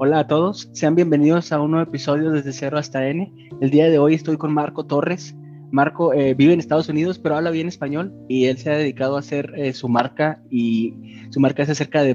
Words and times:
Hola 0.00 0.20
a 0.20 0.26
todos, 0.28 0.70
sean 0.74 0.94
bienvenidos 0.94 1.50
a 1.50 1.60
un 1.60 1.72
nuevo 1.72 1.88
episodio 1.88 2.30
desde 2.30 2.52
Cero 2.52 2.78
hasta 2.78 3.08
N. 3.08 3.32
El 3.60 3.70
día 3.70 3.90
de 3.90 3.98
hoy 3.98 4.14
estoy 4.14 4.36
con 4.36 4.54
Marco 4.54 4.86
Torres. 4.86 5.34
Marco 5.72 6.14
eh, 6.14 6.34
vive 6.34 6.52
en 6.52 6.60
Estados 6.60 6.88
Unidos, 6.88 7.18
pero 7.18 7.34
habla 7.34 7.50
bien 7.50 7.66
español 7.66 8.14
y 8.28 8.44
él 8.44 8.58
se 8.58 8.70
ha 8.70 8.76
dedicado 8.76 9.16
a 9.16 9.18
hacer 9.18 9.52
eh, 9.56 9.72
su 9.72 9.88
marca 9.88 10.40
y 10.52 10.94
su 11.30 11.40
marca 11.40 11.64
es 11.64 11.70
acerca 11.70 12.04
de 12.04 12.14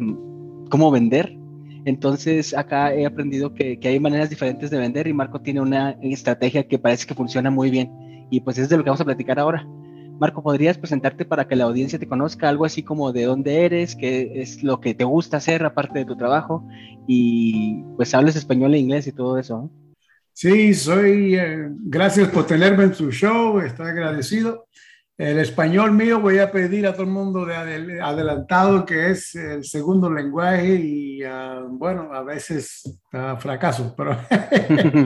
cómo 0.70 0.92
vender. 0.92 1.38
Entonces 1.84 2.56
acá 2.56 2.94
he 2.94 3.06
aprendido 3.06 3.54
que, 3.54 3.78
que 3.78 3.90
hay 3.90 4.00
maneras 4.00 4.30
diferentes 4.30 4.70
de 4.70 4.78
vender 4.78 5.08
y 5.08 5.14
Marco 5.14 5.42
tiene 5.42 5.60
una 5.60 5.98
estrategia 6.02 6.66
que 6.66 6.80
parece 6.80 7.06
que 7.06 7.16
funciona 7.16 7.52
muy 7.52 7.70
bien 7.70 7.92
y 8.32 8.40
pues 8.40 8.60
es 8.60 8.70
de 8.70 8.78
lo 8.78 8.86
que 8.86 8.92
vamos 8.92 9.02
a 9.02 9.06
platicar 9.06 9.40
ahora. 9.40 9.68
Marco, 10.20 10.44
¿podrías 10.44 10.78
presentarte 10.78 11.26
para 11.26 11.48
que 11.48 11.56
la 11.56 11.66
audiencia 11.66 12.00
te 12.00 12.08
conozca? 12.08 12.48
Algo 12.48 12.66
así 12.66 12.84
como 12.84 13.12
de 13.12 13.24
dónde 13.24 13.66
eres, 13.66 13.96
qué 13.96 14.42
es 14.42 14.64
lo 14.64 14.80
que 14.80 14.94
te 14.94 15.04
gusta 15.04 15.38
hacer 15.38 15.66
aparte 15.66 16.00
de 16.00 16.06
tu 16.06 16.16
trabajo 16.16 16.68
y 17.08 17.84
pues 17.96 18.14
hables 18.14 18.36
español 18.36 18.74
e 18.74 18.80
inglés 18.80 19.08
y 19.08 19.12
todo 19.12 19.38
eso. 19.38 19.72
Sí, 20.32 20.74
soy, 20.74 21.36
eh, 21.36 21.68
gracias 21.70 22.30
por 22.30 22.46
tenerme 22.46 22.86
en 22.86 22.96
su 22.96 23.12
show, 23.12 23.60
estoy 23.60 23.88
agradecido. 23.88 24.68
El 25.18 25.40
español 25.40 25.92
mío 25.92 26.20
voy 26.20 26.40
a 26.40 26.52
pedir 26.52 26.88
a 26.88 26.94
todo 26.94 27.04
el 27.04 27.12
mundo 27.12 27.46
de 27.46 28.02
adelantado 28.02 28.84
que 28.84 29.12
es 29.12 29.36
el 29.36 29.64
segundo 29.64 30.12
lenguaje 30.12 30.76
y 30.76 31.24
uh, 31.24 31.68
bueno, 31.70 32.12
a 32.14 32.24
veces 32.24 33.00
uh, 33.14 33.38
fracaso, 33.38 33.94
pero 33.96 34.18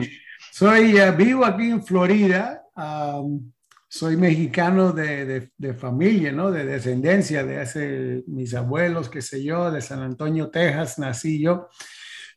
soy, 0.52 0.98
uh, 1.00 1.14
vivo 1.16 1.44
aquí 1.44 1.70
en 1.70 1.82
Florida. 1.82 2.62
Um, 2.74 3.52
soy 3.88 4.16
mexicano 4.16 4.92
de, 4.92 5.50
de, 5.56 5.74
familia, 5.74 6.30
¿no? 6.30 6.50
De 6.50 6.64
descendencia, 6.64 7.44
de 7.44 7.58
hace 7.58 8.22
mis 8.26 8.54
abuelos, 8.54 9.08
qué 9.08 9.22
sé 9.22 9.42
yo, 9.42 9.70
de 9.70 9.80
San 9.80 10.00
Antonio, 10.00 10.50
Texas, 10.50 10.98
nací 10.98 11.40
yo. 11.40 11.68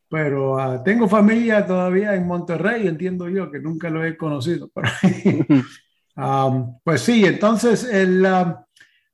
Pero 0.10 0.60
ah, 0.60 0.82
tengo 0.84 1.08
familia 1.08 1.66
todavía 1.66 2.16
en 2.16 2.26
Monterrey, 2.26 2.88
entiendo 2.88 3.30
yo, 3.30 3.52
que 3.52 3.60
nunca 3.60 3.90
lo 3.90 4.06
he 4.06 4.18
conocido. 4.18 4.72
pues 6.84 7.02
sí, 7.02 7.26
entonces 7.26 7.84
el, 7.84 8.26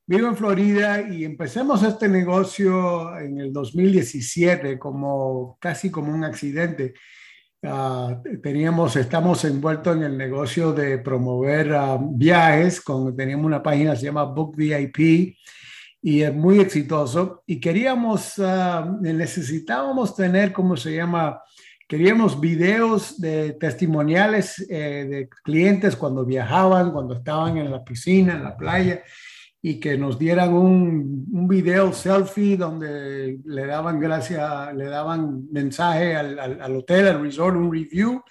vivo 0.08 0.30
en 0.30 0.38
Florida 0.38 1.02
y 1.02 1.26
empecemos 1.26 1.84
este 1.84 2.08
negocio 2.08 3.18
en 3.20 3.42
el 3.42 3.52
2017 3.52 4.80
como 4.80 5.58
casi 5.60 5.92
como 5.92 6.14
un 6.14 6.24
accidente. 6.24 6.94
Ah, 7.64 8.22
teníamos, 8.44 8.96
estamos 8.98 9.44
envueltos 9.44 9.96
en 9.96 10.04
el 10.04 10.16
negocio 10.16 10.74
de 10.74 11.00
promover 11.00 11.72
uh, 11.72 11.98
viajes, 12.16 12.80
con, 12.82 13.16
teníamos 13.16 13.48
una 13.48 13.64
página 13.64 13.92
que 13.94 13.98
se 13.98 14.06
llama 14.06 14.26
Book 14.26 14.56
VIP 14.56 15.36
y 16.00 16.22
es 16.22 16.34
muy 16.34 16.60
exitoso 16.60 17.44
y 17.48 17.60
queríamos, 17.60 18.38
uh, 18.38 19.02
necesitábamos 19.02 20.16
tener, 20.16 20.54
¿cómo 20.54 20.78
se 20.78 20.96
llama? 20.96 21.42
Queríamos 21.88 22.40
videos 22.40 23.20
de 23.20 23.54
testimoniales 23.54 24.64
eh, 24.70 25.08
de 25.10 25.30
clientes 25.44 25.96
cuando 25.96 26.26
viajaban, 26.26 26.92
cuando 26.92 27.16
estaban 27.16 27.58
en 27.58 27.72
la 27.72 27.84
piscina, 27.84 28.34
en 28.34 28.44
la 28.44 28.56
playa 28.56 29.02
y 29.62 29.80
que 29.80 29.98
nos 29.98 30.20
dieran 30.20 30.54
un, 30.54 31.26
un, 31.32 31.48
video 31.48 31.92
selfie 31.92 32.58
donde 32.58 33.40
le 33.44 33.66
daban 33.66 34.00
gracias, 34.00 34.74
le 34.76 34.86
daban 34.86 35.52
mensaje 35.52 36.16
al, 36.16 36.38
al, 36.40 36.76
hotel, 36.76 37.08
al 37.08 37.22
resort, 37.22 37.56
un 37.56 37.72
review 37.72 38.22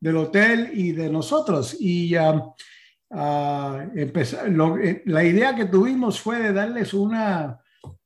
del 0.00 0.16
hotel 0.16 0.70
y 0.74 0.92
de 0.92 1.08
nosotros. 1.08 1.76
Y 1.78 2.16
uh, 2.16 2.52
lo, 4.48 4.78
eh, 4.78 5.02
la 5.06 5.24
idea 5.24 5.54
que 5.54 5.66
tuvimos 5.66 6.20
fue 6.20 6.40
de 6.40 6.52
darles 6.52 6.92
una, 6.92 7.60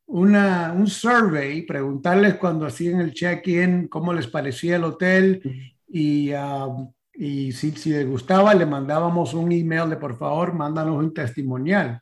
una, 0.07 0.73
un 0.73 0.87
survey, 0.87 1.63
preguntarles 1.63 2.35
cuando 2.35 2.67
hacían 2.67 3.01
el 3.01 3.13
check-in 3.13 3.89
cómo 3.89 4.13
les 4.13 4.27
parecía 4.27 4.77
el 4.77 4.85
hotel 4.85 5.43
y, 5.89 6.33
y 7.15 7.53
si, 7.53 7.73
si 7.73 7.91
les 7.91 8.07
gustaba 8.07 8.55
le 8.55 8.67
mandábamos 8.67 9.35
un 9.35 9.51
email 9.53 9.89
de 9.89 9.97
por 9.97 10.17
favor, 10.19 10.53
mándanos 10.53 10.97
un 10.97 11.15
testimonial. 11.15 12.01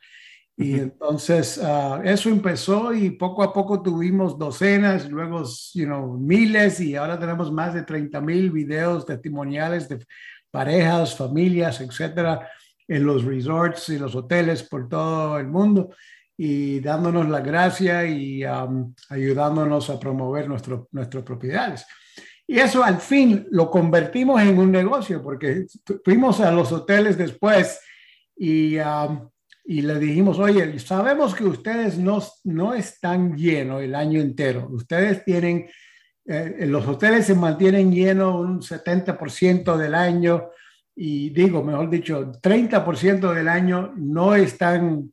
Y 0.59 0.79
entonces 0.79 1.59
uh, 1.59 2.01
eso 2.03 2.29
empezó 2.29 2.91
y 2.91 3.11
poco 3.11 3.43
a 3.43 3.53
poco 3.53 3.83
tuvimos 3.83 4.39
docenas, 4.39 5.07
luego 5.07 5.43
you 5.75 5.85
know, 5.85 6.17
miles 6.17 6.79
y 6.79 6.95
ahora 6.95 7.19
tenemos 7.19 7.51
más 7.51 7.75
de 7.75 7.83
30 7.83 8.19
mil 8.21 8.49
videos 8.49 9.05
testimoniales 9.05 9.87
de 9.87 10.03
parejas, 10.49 11.15
familias, 11.15 11.79
etcétera, 11.79 12.49
en 12.87 13.05
los 13.05 13.23
resorts 13.23 13.89
y 13.89 13.99
los 13.99 14.15
hoteles 14.15 14.63
por 14.63 14.89
todo 14.89 15.37
el 15.37 15.47
mundo 15.47 15.91
y 16.35 16.79
dándonos 16.79 17.29
la 17.29 17.41
gracia 17.41 18.05
y 18.07 18.43
um, 18.43 18.95
ayudándonos 19.09 19.91
a 19.91 19.99
promover 19.99 20.47
nuestro, 20.47 20.87
nuestras 20.91 21.23
propiedades. 21.23 21.85
Y 22.47 22.57
eso 22.57 22.83
al 22.83 22.97
fin 22.97 23.45
lo 23.51 23.69
convertimos 23.69 24.41
en 24.41 24.57
un 24.57 24.71
negocio 24.71 25.21
porque 25.21 25.67
fuimos 26.03 26.39
a 26.39 26.51
los 26.51 26.71
hoteles 26.71 27.15
después 27.15 27.79
y 28.35 28.77
um, 28.77 29.29
y 29.69 29.81
le 29.81 29.99
dijimos, 29.99 30.39
oye, 30.39 30.79
sabemos 30.79 31.35
que 31.35 31.43
ustedes 31.43 31.97
no, 31.97 32.23
no 32.45 32.73
están 32.73 33.35
llenos 33.35 33.83
el 33.83 33.95
año 33.95 34.21
entero. 34.21 34.69
Ustedes 34.71 35.25
tienen, 35.25 35.67
eh, 36.25 36.65
los 36.67 36.87
hoteles 36.87 37.25
se 37.25 37.35
mantienen 37.35 37.91
llenos 37.91 38.35
un 38.35 38.61
70% 38.61 39.75
del 39.75 39.93
año 39.93 40.51
y 40.95 41.31
digo, 41.31 41.61
mejor 41.65 41.89
dicho, 41.89 42.31
30% 42.41 43.33
del 43.33 43.49
año 43.49 43.93
no 43.97 44.35
están, 44.35 45.11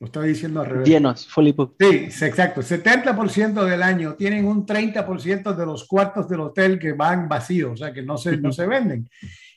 lo 0.00 0.06
estoy 0.06 0.30
diciendo 0.30 0.62
al 0.62 0.66
revés. 0.66 0.88
Llenos, 0.88 1.28
fully. 1.28 1.54
Sí, 1.78 2.24
exacto. 2.26 2.62
70% 2.62 3.64
del 3.64 3.80
año 3.80 4.14
tienen 4.16 4.44
un 4.46 4.66
30% 4.66 5.54
de 5.54 5.66
los 5.66 5.86
cuartos 5.86 6.28
del 6.28 6.40
hotel 6.40 6.80
que 6.80 6.94
van 6.94 7.28
vacíos, 7.28 7.74
o 7.74 7.76
sea, 7.76 7.92
que 7.92 8.02
no 8.02 8.18
se, 8.18 8.38
no 8.38 8.50
se 8.50 8.66
venden 8.66 9.08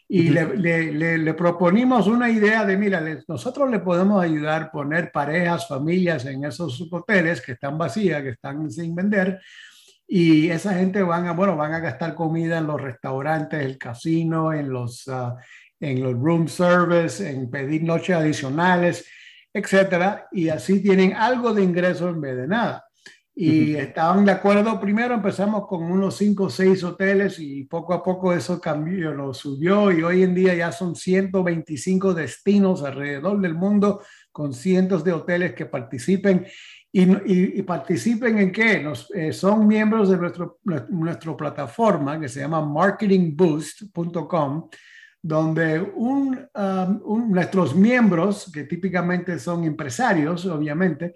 y 0.09 0.29
le, 0.29 1.17
le, 1.17 1.33
proponimos 1.33 2.07
una 2.07 2.29
idea 2.29 2.65
de, 2.65 2.77
mira, 2.77 3.03
nosotros 3.27 3.69
le 3.69 3.79
podemos 3.79 4.23
ayudar 4.23 4.63
a 4.63 4.71
poner 4.71 5.11
parejas, 5.11 5.67
familias 5.67 6.25
en 6.25 6.45
esos 6.45 6.87
hoteles 6.89 7.41
que 7.41 7.53
están 7.53 7.77
vacías, 7.77 8.23
que 8.23 8.29
están 8.29 8.71
sin 8.71 8.95
vender, 8.95 9.41
y 10.07 10.49
esa 10.49 10.73
gente 10.75 11.03
van 11.03 11.27
a, 11.27 11.33
bueno, 11.33 11.57
van 11.57 11.73
a 11.73 11.79
gastar 11.79 12.15
comida 12.15 12.57
en 12.57 12.67
los 12.67 12.81
restaurantes, 12.81 13.65
el 13.65 13.77
casino, 13.77 14.53
en 14.53 14.69
los, 14.69 15.09
ah, 15.09 15.35
en 15.81 16.01
los 16.01 16.13
room 16.13 16.47
service, 16.47 17.29
en 17.29 17.51
pedir 17.51 17.83
noches 17.83 18.15
adicionales, 18.15 19.05
etcétera, 19.53 20.29
y 20.31 20.47
así 20.47 20.81
tienen 20.81 21.13
algo 21.13 21.53
de 21.53 21.63
ingreso 21.63 22.07
en 22.07 22.21
vez 22.21 22.37
de 22.37 22.47
nada. 22.47 22.86
Y 23.39 23.75
estaban 23.75 24.25
de 24.25 24.31
acuerdo, 24.31 24.79
primero 24.79 25.13
empezamos 25.13 25.67
con 25.67 25.83
unos 25.83 26.17
5 26.17 26.45
o 26.45 26.49
6 26.49 26.83
hoteles 26.83 27.37
y 27.37 27.65
poco 27.65 27.93
a 27.93 28.01
poco 28.01 28.33
eso 28.33 28.59
cambió, 28.59 29.13
lo 29.13 29.31
subió 29.31 29.91
y 29.91 30.01
hoy 30.01 30.23
en 30.23 30.33
día 30.33 30.55
ya 30.55 30.71
son 30.71 30.95
125 30.95 32.15
destinos 32.15 32.81
alrededor 32.81 33.39
del 33.39 33.53
mundo 33.53 34.01
con 34.31 34.53
cientos 34.53 35.03
de 35.03 35.13
hoteles 35.13 35.53
que 35.53 35.67
participen. 35.67 36.47
¿Y, 36.91 37.59
y, 37.59 37.61
participen 37.61 38.39
en 38.39 38.51
qué? 38.51 38.81
Nos, 38.81 39.11
eh, 39.13 39.31
son 39.31 39.67
miembros 39.67 40.09
de 40.09 40.17
nuestro, 40.17 40.57
nuestra 40.89 41.37
plataforma 41.37 42.19
que 42.19 42.29
se 42.29 42.39
llama 42.39 42.65
marketingboost.com, 42.65 44.67
donde 45.21 45.79
un, 45.79 46.39
um, 46.55 47.31
nuestros 47.31 47.75
miembros, 47.75 48.51
que 48.51 48.63
típicamente 48.63 49.37
son 49.37 49.63
empresarios, 49.63 50.43
obviamente, 50.47 51.13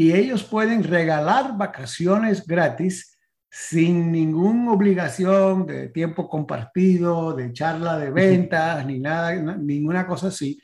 y 0.00 0.14
ellos 0.14 0.44
pueden 0.44 0.82
regalar 0.82 1.58
vacaciones 1.58 2.46
gratis 2.46 3.18
sin 3.50 4.10
ninguna 4.10 4.72
obligación 4.72 5.66
de 5.66 5.88
tiempo 5.88 6.26
compartido, 6.26 7.34
de 7.34 7.52
charla 7.52 7.98
de 7.98 8.10
ventas, 8.10 8.86
ni 8.86 8.98
nada, 8.98 9.34
ninguna 9.34 10.06
cosa 10.06 10.28
así. 10.28 10.58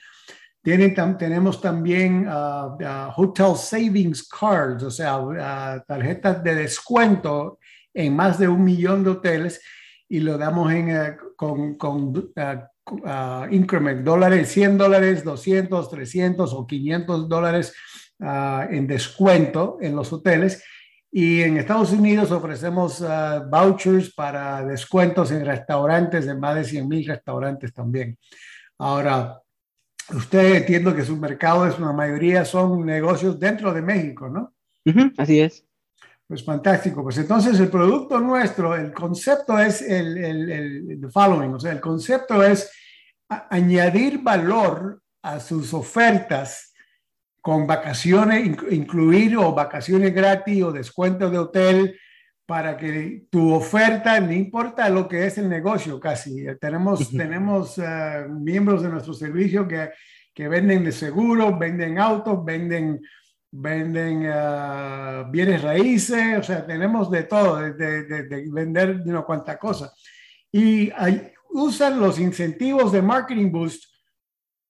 Tienen, 0.62 0.94
tenemos 1.18 1.60
también 1.60 2.26
uh, 2.26 2.78
uh, 2.82 3.12
Hotel 3.14 3.56
Savings 3.56 4.26
Cards, 4.26 4.82
o 4.84 4.90
sea, 4.90 5.18
uh, 5.18 5.82
tarjetas 5.86 6.42
de 6.42 6.54
descuento 6.54 7.58
en 7.92 8.16
más 8.16 8.38
de 8.38 8.48
un 8.48 8.64
millón 8.64 9.04
de 9.04 9.10
hoteles 9.10 9.60
y 10.08 10.20
lo 10.20 10.38
damos 10.38 10.72
en, 10.72 11.14
con, 11.36 11.74
con 11.74 12.32
increment, 13.50 14.02
dólares, 14.02 14.48
100 14.48 14.78
dólares, 14.78 15.24
200, 15.24 15.90
300 15.90 16.54
o 16.54 16.66
500 16.66 17.28
dólares 17.28 17.74
Ah, 18.20 18.66
en 18.70 18.86
descuento 18.86 19.76
en 19.80 19.94
los 19.94 20.10
hoteles. 20.12 20.64
Y 21.12 21.42
en 21.42 21.58
Estados 21.58 21.92
Unidos 21.92 22.30
ofrecemos 22.30 23.02
ah, 23.02 23.46
vouchers 23.50 24.14
para 24.14 24.64
descuentos 24.64 25.30
en 25.32 25.44
restaurantes, 25.44 26.26
en 26.26 26.40
más 26.40 26.54
de 26.54 26.64
100 26.64 26.88
mil 26.88 27.06
restaurantes 27.06 27.74
también. 27.74 28.18
Ahora, 28.78 29.38
usted 30.14 30.54
entiendo 30.54 30.94
que 30.96 31.04
su 31.04 31.16
mercado 31.16 31.66
es 31.66 31.78
una 31.78 31.92
mayoría 31.92 32.44
son 32.44 32.86
negocios 32.86 33.38
dentro 33.38 33.72
de 33.72 33.82
México, 33.82 34.28
¿no? 34.28 34.54
así 35.18 35.40
es. 35.40 35.66
Pues 36.26 36.42
fantástico. 36.42 37.02
Pues 37.02 37.18
entonces 37.18 37.60
el 37.60 37.68
producto 37.68 38.18
nuestro, 38.18 38.74
el 38.74 38.92
concepto 38.92 39.58
es 39.58 39.82
el, 39.82 40.16
el, 40.16 40.50
el 40.50 41.10
following, 41.10 41.54
o 41.54 41.60
sea, 41.60 41.72
el 41.72 41.80
concepto 41.80 42.42
es 42.42 42.70
añadir 43.28 44.22
valor 44.22 45.02
a 45.22 45.38
sus 45.38 45.74
ofertas 45.74 46.72
con 47.46 47.64
vacaciones, 47.64 48.44
incluir 48.72 49.36
o 49.36 49.52
vacaciones 49.54 50.12
gratis 50.12 50.64
o 50.64 50.72
descuento 50.72 51.30
de 51.30 51.38
hotel 51.38 51.96
para 52.44 52.76
que 52.76 53.28
tu 53.30 53.54
oferta, 53.54 54.18
no 54.18 54.32
importa 54.32 54.88
lo 54.88 55.06
que 55.06 55.24
es 55.26 55.38
el 55.38 55.48
negocio 55.48 56.00
casi, 56.00 56.44
tenemos, 56.60 57.08
tenemos 57.08 57.78
eh, 57.78 58.26
miembros 58.28 58.82
de 58.82 58.88
nuestro 58.88 59.14
servicio 59.14 59.68
que, 59.68 59.90
que 60.34 60.48
venden 60.48 60.82
de 60.82 60.90
seguros, 60.90 61.56
venden 61.56 62.00
autos, 62.00 62.44
venden 62.44 63.00
venden 63.52 64.24
eh, 64.24 65.24
bienes 65.30 65.62
raíces, 65.62 66.40
o 66.40 66.42
sea, 66.42 66.66
tenemos 66.66 67.08
de 67.12 67.22
todo, 67.22 67.58
de, 67.58 67.72
de, 67.74 68.44
vender 68.50 69.06
no 69.06 69.24
cuánta 69.24 69.56
cosa. 69.56 69.92
Y 70.50 70.90
usan 71.50 72.00
los 72.00 72.18
incentivos 72.18 72.90
de 72.90 73.02
Marketing 73.02 73.52
Boost 73.52 73.84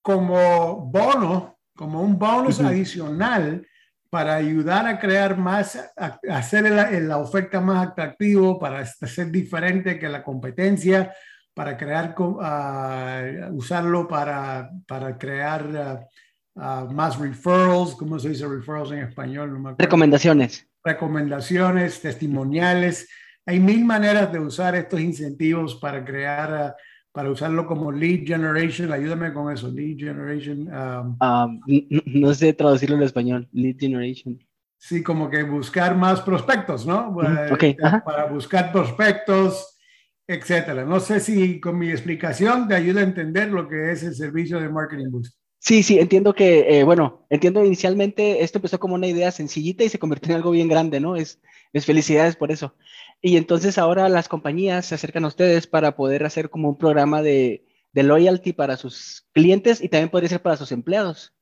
como 0.03 0.91
bono, 0.93 1.56
como 1.77 2.03
un 2.03 2.19
bonus 2.19 2.59
adicional 2.61 3.67
para 4.11 4.35
ayudar 4.35 4.87
a 4.87 4.99
crear 4.99 5.37
más, 5.37 5.77
a, 5.97 6.19
hacer 6.31 6.71
la, 6.71 6.91
la, 6.91 7.19
oferta 7.19 7.61
más 7.61 7.89
atractivo, 7.89 8.59
para 8.59 8.85
ser 8.87 9.31
diferente 9.31 9.99
que 9.99 10.09
la 10.09 10.25
competencia, 10.25 11.13
para 11.55 11.77
crear, 11.77 12.15
uh, 12.19 13.55
usarlo 13.55 14.09
para, 14.09 14.71
para 14.87 15.17
crear... 15.17 16.09
Uh, 16.57 16.91
más 16.91 17.19
referrals, 17.19 17.95
¿cómo 17.95 18.19
se 18.19 18.31
dice 18.31 18.49
referrals 18.49 18.91
en 18.91 19.01
español? 19.01 19.77
Recomendaciones. 19.77 20.67
Recomendaciones, 20.83 22.01
testimoniales. 22.01 23.11
Hay 23.45 23.61
mil 23.61 23.85
maneras 23.85 24.33
de 24.33 24.39
usar 24.39 24.75
estos 24.75 25.01
incentivos 25.01 25.75
para 25.75 26.03
crear, 26.03 26.75
uh, 26.75 26.75
para 27.17 27.31
usarlo 27.31 27.67
como 27.67 27.91
lead 27.91 28.27
generation. 28.27 28.93
Ayúdame 28.93 29.33
con 29.33 29.51
eso, 29.51 29.71
lead 29.71 29.97
generation. 29.97 30.69
Um, 30.69 31.17
um, 31.19 31.61
no, 32.05 32.35
sé 32.35 32.53
traducirlo 32.53 32.97
en 32.97 33.05
español, 33.05 33.49
lead 33.53 33.77
generation. 33.79 34.39
Sí, 34.77 35.03
como 35.03 35.31
que 35.31 35.43
buscar 35.43 35.97
más 35.97 36.21
prospectos, 36.21 36.85
¿no? 36.85 37.17
Okay. 37.53 37.75
Para 38.05 38.27
buscar 38.27 38.71
prospectos, 38.71 39.79
etcétera. 40.27 40.85
No 40.85 41.01
sé 41.01 41.21
si 41.21 41.59
con 41.59 41.79
mi 41.79 41.89
explicación 41.89 42.69
te 42.69 42.75
ayuda 42.75 43.01
a 43.01 43.05
entender 43.05 43.49
lo 43.49 43.67
que 43.67 43.93
es 43.93 44.03
el 44.03 44.15
servicio 44.15 44.61
de 44.61 44.69
Marketing 44.69 45.11
Boost. 45.11 45.39
Sí, 45.59 45.83
sí, 45.83 45.99
entiendo 45.99 46.35
que, 46.35 46.81
eh, 46.81 46.85
bueno, 46.85 47.27
entiendo 47.31 47.65
inicialmente 47.65 48.45
esto 48.45 48.59
empezó 48.59 48.79
como 48.79 48.95
una 48.95 49.07
idea 49.07 49.31
sencillita 49.31 49.85
y 49.85 49.89
se 49.89 49.99
convirtió 49.99 50.33
en 50.33 50.37
algo 50.37 50.51
bien 50.51 50.69
grande, 50.69 51.01
¿no? 51.01 51.17
Es, 51.17 51.41
es 51.73 51.87
felicidades 51.87 52.37
por 52.37 52.53
eso. 52.53 52.75
Y 53.21 53.37
entonces 53.37 53.79
ahora 53.79 54.09
las 54.09 54.29
compañías 54.29 54.87
se 54.87 54.95
acercan 54.95 55.25
a 55.25 55.29
ustedes 55.29 55.67
para 55.67 55.97
poder 55.97 56.25
hacer 56.25 56.51
como 56.51 56.69
un 56.69 56.79
programa 56.79 57.23
de, 57.23 57.65
de 57.93 58.03
loyalty 58.03 58.53
para 58.53 58.77
sus 58.77 59.27
clientes 59.33 59.81
y 59.81 59.89
también 59.89 60.11
podría 60.11 60.29
ser 60.29 60.43
para 60.43 60.57
sus 60.57 60.71
empleados. 60.73 61.33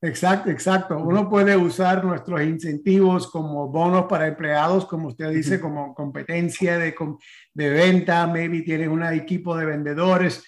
Exacto, 0.00 0.50
exacto. 0.50 0.98
Uno 0.98 1.28
puede 1.28 1.56
usar 1.56 2.04
nuestros 2.04 2.42
incentivos 2.42 3.30
como 3.30 3.68
bonos 3.68 4.06
para 4.06 4.26
empleados, 4.26 4.84
como 4.86 5.08
usted 5.08 5.30
dice, 5.30 5.60
como 5.60 5.94
competencia 5.94 6.76
de, 6.76 6.94
de 7.54 7.70
venta. 7.70 8.26
Maybe 8.26 8.62
tiene 8.62 8.88
un 8.88 9.04
equipo 9.04 9.56
de 9.56 9.66
vendedores 9.66 10.42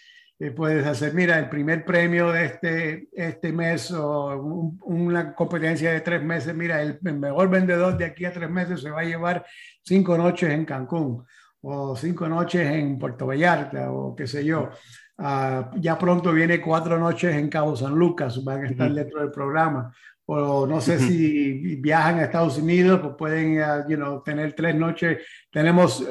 puedes 0.50 0.87
hacer, 0.87 1.14
mira, 1.14 1.38
el 1.38 1.49
primer 1.49 1.84
premio 1.84 2.32
de 2.32 2.44
este, 2.44 3.08
este 3.12 3.52
mes 3.52 3.90
o 3.90 4.37
una 4.84 5.34
competencia 5.34 5.93
de 5.93 6.00
tres 6.00 6.22
meses, 6.22 6.55
mira, 6.55 6.82
el, 6.82 6.99
mejor 7.02 7.49
vendedor 7.49 7.96
de 7.96 8.05
aquí 8.05 8.25
a 8.25 8.32
tres 8.32 8.50
meses 8.50 8.82
se 8.82 8.90
va 8.90 9.00
a 9.00 9.05
llevar 9.05 9.46
cinco 9.84 10.16
noches 10.16 10.50
en 10.50 10.64
Cancún 10.64 11.25
o 11.62 11.96
cinco 11.96 12.28
noches 12.28 12.69
en 12.69 12.98
Puerto 12.98 13.26
Vallarta 13.26 13.90
o 13.92 14.14
qué 14.14 14.26
sé 14.26 14.44
yo. 14.44 14.70
Ah, 15.19 15.70
ya 15.76 15.96
pronto 15.98 16.32
viene 16.32 16.60
cuatro 16.60 16.98
noches 16.98 17.34
en 17.34 17.48
Cabo 17.48 17.76
San 17.76 17.94
Lucas, 17.94 18.42
van 18.42 18.64
a 18.64 18.69
estar 18.69 18.92
dentro 18.92 19.20
del 19.20 19.31
programa. 19.31 19.92
O 20.26 20.66
no 20.66 20.81
sé 20.81 20.98
si 20.98 21.76
viajan 21.76 22.19
a 22.19 22.25
Estados 22.25 22.56
Unidos, 22.58 23.00
pues 23.02 23.14
pueden 23.16 23.58
uh, 23.58 23.88
you 23.88 23.96
know, 23.96 24.22
tener 24.22 24.54
tres 24.54 24.75
noches. 24.75 25.19
Tenemos 25.50 26.02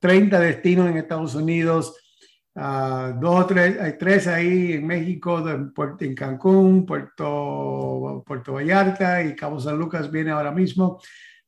30 0.00 0.36
ah, 0.36 0.40
destinos 0.40 0.88
en 0.88 0.96
Estados 0.96 1.34
Unidos 1.34 1.94
Ah, 2.54 3.16
dos 3.18 3.44
o 3.44 3.46
tres, 3.46 3.80
hay 3.80 3.96
tres 3.96 4.26
ahí 4.26 4.72
en 4.72 4.86
México, 4.86 5.42
en 6.00 6.14
Cancún, 6.14 6.84
Puerto, 6.84 8.24
Puerto 8.26 8.54
Vallarta 8.54 9.22
y 9.22 9.36
Cabo 9.36 9.60
San 9.60 9.78
Lucas 9.78 10.10
viene 10.10 10.32
ahora 10.32 10.50
mismo. 10.50 11.00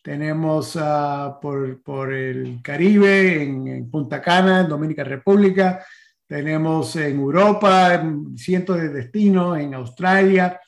Tenemos 0.02 0.74
uh, 0.74 1.40
por, 1.40 1.80
por, 1.82 2.12
el 2.12 2.60
Caribe, 2.60 3.42
en, 3.42 3.88
Punta 3.90 4.20
Cana, 4.20 4.60
en 4.60 4.68
Dominica 4.68 5.04
República. 5.04 5.84
Tenemos 6.26 6.96
en 6.96 7.18
Europa 7.18 8.02
cientos 8.36 8.78
de 8.78 8.88
destinos, 8.88 9.58
en 9.58 9.74
Australia. 9.74 10.60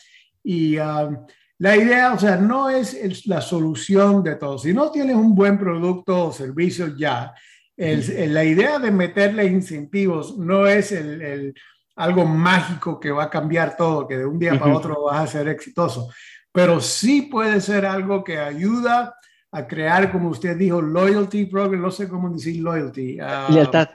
Y 0.43 0.79
uh, 0.79 1.27
la 1.59 1.77
idea, 1.77 2.13
o 2.13 2.19
sea, 2.19 2.37
no 2.37 2.71
es 2.71 3.27
la 3.27 3.41
solución 3.41 4.23
de 4.23 4.37
todo. 4.37 4.57
Si 4.57 4.73
no 4.73 4.91
tienes 4.93 5.17
un 5.17 5.35
buen 5.35 5.59
producto 5.59 6.29
o 6.29 6.33
servicio 6.33 6.97
ya, 6.97 7.35
la 7.77 8.45
idea 8.45 8.79
de 8.79 8.93
meterle 8.93 9.47
incentivos 9.47 10.39
no 10.39 10.67
es 10.67 10.93
el, 10.93 11.53
algo 11.97 12.25
mágico 12.25 12.99
que 13.01 13.11
va 13.11 13.25
a 13.25 13.31
cambiar 13.31 13.77
todo, 13.77 14.07
que 14.07 14.19
de 14.19 14.27
un 14.27 14.39
día 14.39 14.59
para 14.59 14.77
otro 14.77 15.05
vas 15.05 15.23
a 15.23 15.27
ser 15.27 15.49
exitoso, 15.49 16.09
pero 16.53 16.81
sí 16.81 17.23
puede 17.23 17.61
ser 17.61 17.85
algo 17.85 18.23
que 18.23 18.39
ayuda 18.39 19.17
a 19.55 19.67
crear, 19.67 20.11
como 20.11 20.31
usted 20.31 20.57
dijo, 20.57 20.83
loyalty 20.83 21.47
program, 21.47 21.81
no 21.81 21.91
sé 21.91 22.09
cómo 22.09 22.29
decir 22.29 22.61
loyalty. 22.61 23.19
Ah, 23.21 23.47
lealtad. 23.49 23.89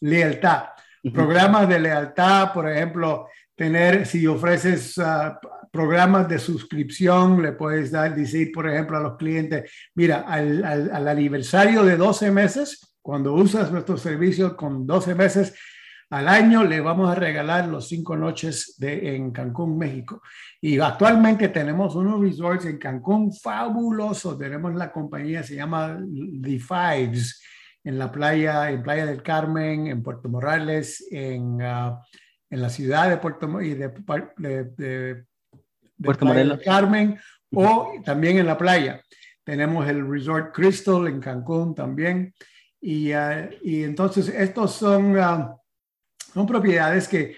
Lealtad. 0.00 0.64
Programas 1.14 1.68
de 1.68 1.78
lealtad, 1.78 2.52
por 2.52 2.68
ejemplo, 2.68 3.28
tener, 3.54 4.06
si 4.06 4.26
ofreces 4.26 4.98
ah, 4.98 5.38
programas 5.70 6.28
de 6.28 6.40
suscripción, 6.40 7.40
le 7.40 7.52
puedes 7.52 7.92
dar, 7.92 8.14
decir, 8.14 8.50
por 8.52 8.68
ejemplo, 8.68 8.96
a 8.96 9.00
los 9.00 9.16
clientes, 9.16 9.70
mira, 9.94 10.24
al, 10.26 10.64
al 10.64 11.08
aniversario 11.08 11.84
de 11.84 11.96
12 11.96 12.32
meses, 12.32 12.96
cuando 13.00 13.34
usas 13.34 13.70
nuestro 13.70 13.96
servicio 13.96 14.56
con 14.56 14.84
12 14.84 15.14
meses 15.14 15.54
al 16.12 16.28
año, 16.28 16.62
le 16.62 16.78
vamos 16.82 17.10
a 17.10 17.14
regalar 17.14 17.68
los 17.68 17.88
cinco 17.88 18.18
noches 18.18 18.74
de, 18.76 19.16
en 19.16 19.30
Cancún, 19.30 19.78
México. 19.78 20.20
Y 20.60 20.78
actualmente 20.78 21.48
tenemos 21.48 21.94
unos 21.94 22.20
resorts 22.20 22.66
en 22.66 22.76
Cancún 22.76 23.32
fabulosos. 23.32 24.38
Tenemos 24.38 24.74
la 24.74 24.92
compañía, 24.92 25.42
se 25.42 25.56
llama 25.56 25.98
The 26.42 26.58
Fives, 26.58 27.42
en 27.82 27.98
la 27.98 28.12
playa, 28.12 28.70
en 28.70 28.82
Playa 28.82 29.06
del 29.06 29.22
Carmen, 29.22 29.86
en 29.86 30.02
Puerto 30.02 30.28
Morales, 30.28 31.02
en, 31.10 31.62
ah, 31.62 31.98
en 32.50 32.60
la 32.60 32.68
ciudad 32.68 33.08
de 33.08 33.16
Puerto, 33.16 33.62
y 33.62 33.72
de, 33.72 33.88
de, 34.36 35.24
Puerto 35.96 36.26
Del 36.26 36.60
Carmen, 36.62 37.18
o 37.54 37.90
también 38.04 38.36
en 38.36 38.46
la 38.46 38.58
playa. 38.58 39.00
Tenemos 39.44 39.88
el 39.88 40.06
Resort 40.06 40.54
Crystal 40.54 41.06
en 41.06 41.20
Cancún 41.20 41.74
también. 41.74 42.34
Y, 42.82 43.12
ah, 43.12 43.48
y 43.62 43.82
entonces 43.82 44.28
estos 44.28 44.72
son, 44.72 45.18
ah, 45.18 45.56
son 46.32 46.46
propiedades 46.46 47.08
que, 47.08 47.36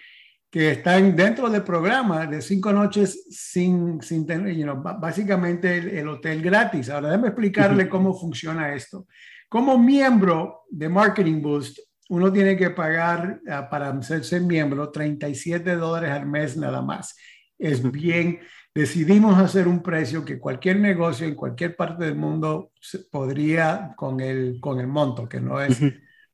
que 0.50 0.70
están 0.70 1.16
dentro 1.16 1.50
del 1.50 1.62
programa 1.62 2.26
de 2.26 2.40
cinco 2.40 2.72
noches 2.72 3.26
sin, 3.30 4.00
sin 4.00 4.26
tener, 4.26 4.54
básicamente 5.00 5.98
el, 5.98 6.08
hotel 6.08 6.42
gratis. 6.42 6.90
Ahora 6.90 7.08
déjame 7.08 7.28
explicarle 7.28 7.88
cómo 7.88 8.18
funciona 8.18 8.74
esto. 8.74 9.06
Como 9.48 9.78
miembro 9.78 10.62
de 10.70 10.88
Marketing 10.88 11.42
Boost, 11.42 11.78
uno 12.08 12.32
tiene 12.32 12.56
que 12.56 12.70
pagar 12.70 13.40
uh, 13.46 13.68
para 13.68 14.00
ser 14.02 14.42
miembro 14.42 14.90
37 14.90 15.74
dólares 15.74 16.10
al 16.10 16.26
mes 16.26 16.56
nada 16.56 16.82
más. 16.82 17.16
Es 17.58 17.82
bien 17.90 18.40
decidimos 18.74 19.38
hacer 19.38 19.68
un 19.68 19.82
precio 19.82 20.24
que 20.24 20.38
cualquier 20.38 20.80
negocio 20.80 21.26
en 21.26 21.34
cualquier 21.34 21.76
parte 21.76 22.04
del 22.04 22.16
mundo 22.16 22.72
podría 23.10 23.92
con 23.96 24.20
el, 24.20 24.58
con 24.60 24.80
el 24.80 24.88
monto, 24.88 25.28
que 25.28 25.40
no 25.40 25.60
es, 25.60 25.80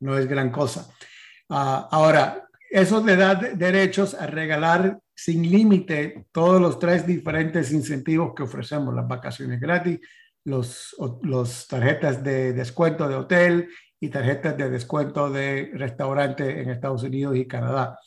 no 0.00 0.16
es 0.16 0.26
gran 0.26 0.50
cosa. 0.50 0.88
Ah, 1.48 1.88
ahora, 1.90 2.49
eso 2.70 3.04
le 3.04 3.16
da 3.16 3.34
derechos 3.34 4.14
a 4.14 4.26
regalar 4.26 4.98
sin 5.14 5.42
límite 5.50 6.26
todos 6.32 6.60
los 6.60 6.78
tres 6.78 7.06
diferentes 7.06 7.72
incentivos 7.72 8.32
que 8.34 8.44
ofrecemos, 8.44 8.94
las 8.94 9.06
vacaciones 9.06 9.60
gratis, 9.60 10.00
los, 10.44 10.96
los 11.22 11.66
tarjetas 11.66 12.22
de 12.22 12.52
descuento 12.52 13.08
de 13.08 13.14
hotel 13.16 13.68
y 13.98 14.08
tarjetas 14.08 14.56
de 14.56 14.70
descuento 14.70 15.28
de 15.28 15.72
restaurante 15.74 16.62
en 16.62 16.70
Estados 16.70 17.02
Unidos 17.02 17.36
y 17.36 17.46
Canadá. 17.46 17.98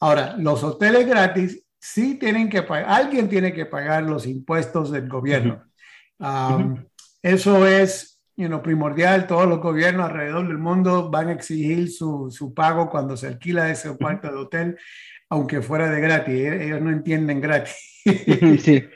Ahora, 0.00 0.36
los 0.36 0.62
hoteles 0.62 1.06
gratis 1.06 1.64
sí 1.78 2.16
tienen 2.16 2.50
que 2.50 2.62
pagar, 2.62 2.90
alguien 2.90 3.28
tiene 3.28 3.54
que 3.54 3.64
pagar 3.64 4.02
los 4.02 4.26
impuestos 4.26 4.90
del 4.90 5.08
gobierno. 5.08 5.64
Um, 6.18 6.84
eso 7.22 7.66
es 7.66 8.19
you 8.36 8.62
primordial. 8.62 9.26
Todos 9.26 9.48
los 9.48 9.60
gobiernos 9.60 10.10
alrededor 10.10 10.48
del 10.48 10.58
mundo 10.58 11.10
van 11.10 11.28
a 11.28 11.32
exigir 11.32 11.90
su, 11.90 12.30
su 12.30 12.54
pago 12.54 12.88
cuando 12.88 13.16
se 13.16 13.26
alquila 13.26 13.70
ese 13.70 13.96
cuarto 13.96 14.28
de 14.28 14.36
hotel, 14.36 14.78
aunque 15.28 15.62
fuera 15.62 15.90
de 15.90 16.00
gratis. 16.00 16.34
E-, 16.34 16.64
ellos 16.66 16.80
no 16.80 16.90
entienden 16.90 17.40
gratis. 17.40 18.02
sí. 18.62 18.84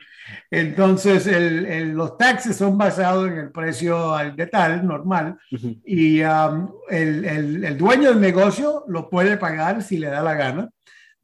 Entonces, 0.51 1.27
el, 1.27 1.93
los 1.93 2.17
taxes 2.17 2.57
son 2.57 2.79
basados 2.79 3.29
en 3.29 3.39
el 3.39 3.51
precio 3.51 4.15
al 4.15 4.35
de 4.37 4.47
tal, 4.47 4.87
normal, 4.87 5.39
y 5.85 6.23
um, 6.23 6.71
el, 6.89 7.25
el, 7.25 7.65
el, 7.65 7.79
dueño 7.79 8.11
del 8.11 8.21
negocio 8.21 8.85
lo 8.89 9.11
puede 9.11 9.37
pagar 9.37 9.83
si 9.83 9.99
le 9.99 10.09
da 10.09 10.23
la 10.23 10.35
gana. 10.35 10.71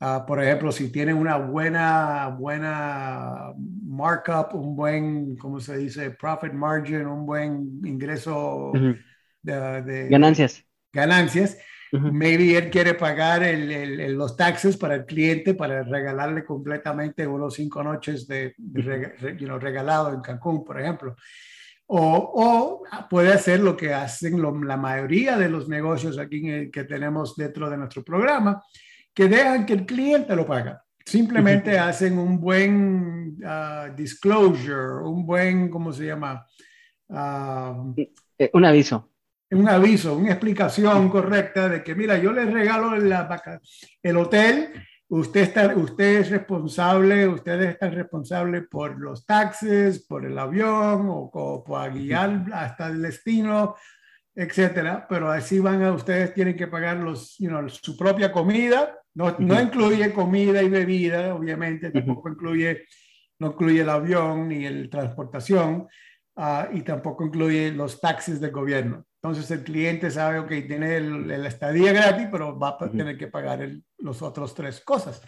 Ah, 0.02 0.24
por 0.26 0.42
ejemplo, 0.42 0.72
si 0.72 0.90
tienen 0.90 1.16
una 1.16 1.36
buena, 1.36 2.28
buena 2.28 3.52
markup, 3.84 4.54
un 4.54 4.74
buen, 4.74 5.36
¿cómo 5.36 5.60
se 5.60 5.76
dice? 5.76 6.10
Profit 6.12 6.54
margin, 6.54 7.06
un 7.06 7.26
buen 7.26 7.80
ingreso 7.84 8.72
de, 9.42 10.08
ganancias. 10.08 10.64
Ganancias. 10.90 11.58
Maybe 11.92 12.56
él 12.56 12.70
quiere 12.70 12.94
pagar 12.94 13.42
el, 13.42 14.14
los 14.14 14.36
taxes 14.38 14.78
para 14.78 14.94
el 14.94 15.04
cliente 15.04 15.54
para 15.54 15.82
regalarle 15.82 16.44
completamente 16.44 17.26
unos 17.26 17.54
cinco 17.54 17.82
noches 17.82 18.26
de, 18.26 18.54
regalado 18.56 20.14
en 20.14 20.22
Cancún, 20.22 20.64
por 20.64 20.80
ejemplo. 20.80 21.14
O, 21.88 22.84
puede 23.10 23.32
hacer 23.32 23.60
lo 23.60 23.76
que 23.76 23.92
hacen 23.92 24.40
la 24.66 24.76
mayoría 24.78 25.36
de 25.36 25.50
los 25.50 25.68
negocios 25.68 26.18
aquí 26.18 26.70
que 26.70 26.84
tenemos 26.84 27.36
dentro 27.36 27.68
de 27.68 27.76
nuestro 27.76 28.02
programa, 28.02 28.62
que 29.20 29.28
dejan 29.28 29.66
que 29.66 29.74
el 29.74 29.84
cliente 29.84 30.34
lo 30.34 30.46
paga. 30.46 30.82
Simplemente 31.04 31.78
hacen 31.78 32.16
un 32.16 32.40
buen 32.40 33.36
ah, 33.44 33.90
disclosure, 33.94 35.04
un 35.04 35.26
buen, 35.26 35.68
¿cómo 35.68 35.92
se 35.92 36.06
llama? 36.06 36.46
Eh, 37.98 38.50
un 38.54 38.64
aviso. 38.64 39.10
Un 39.50 39.68
aviso, 39.68 40.16
una 40.16 40.30
explicación 40.30 41.10
correcta 41.10 41.68
de 41.68 41.84
que, 41.84 41.94
mira, 41.94 42.16
yo 42.16 42.32
les 42.32 42.50
regalo 42.50 42.96
la, 42.96 43.42
el 44.02 44.16
hotel, 44.16 44.72
usted, 45.08 45.42
está, 45.42 45.76
usted 45.76 46.20
es 46.20 46.30
responsable, 46.30 47.28
ustedes 47.28 47.72
están 47.72 47.92
responsables 47.92 48.68
por 48.70 48.98
los 48.98 49.26
taxes, 49.26 50.06
por 50.06 50.24
el 50.24 50.38
avión 50.38 51.08
o, 51.10 51.62
por 51.62 51.92
guiar 51.92 52.46
hasta 52.54 52.86
el 52.86 53.02
destino, 53.02 53.74
etcétera, 54.34 55.04
pero 55.06 55.30
así 55.30 55.58
van 55.58 55.82
a 55.82 55.92
ustedes 55.92 56.32
tienen 56.32 56.56
que 56.56 56.68
pagar 56.68 56.96
los, 56.96 57.36
su 57.82 57.98
propia 57.98 58.32
comida, 58.32 58.96
no, 59.14 59.36
no 59.38 59.60
incluye 59.60 60.12
comida 60.12 60.62
y 60.62 60.68
bebida, 60.68 61.34
obviamente, 61.34 61.90
tampoco 61.90 62.28
incluye, 62.28 62.84
no 63.38 63.48
incluye 63.48 63.80
el 63.80 63.88
avión 63.88 64.48
ni 64.48 64.68
la 64.68 64.88
transportación, 64.88 65.88
uh, 66.36 66.64
y 66.72 66.82
tampoco 66.82 67.24
incluye 67.24 67.72
los 67.72 68.00
taxis 68.00 68.40
del 68.40 68.52
gobierno. 68.52 69.04
Entonces 69.22 69.50
el 69.50 69.64
cliente 69.64 70.10
sabe, 70.10 70.46
que 70.46 70.62
tiene 70.62 70.96
el, 70.96 71.30
estadía 71.44 71.92
gratis, 71.92 72.28
pero 72.30 72.58
va 72.58 72.76
a 72.80 72.90
tener 72.90 73.18
que 73.18 73.26
pagar 73.26 73.68
los 73.98 74.22
otros 74.22 74.54
tres 74.54 74.80
cosas. 74.80 75.22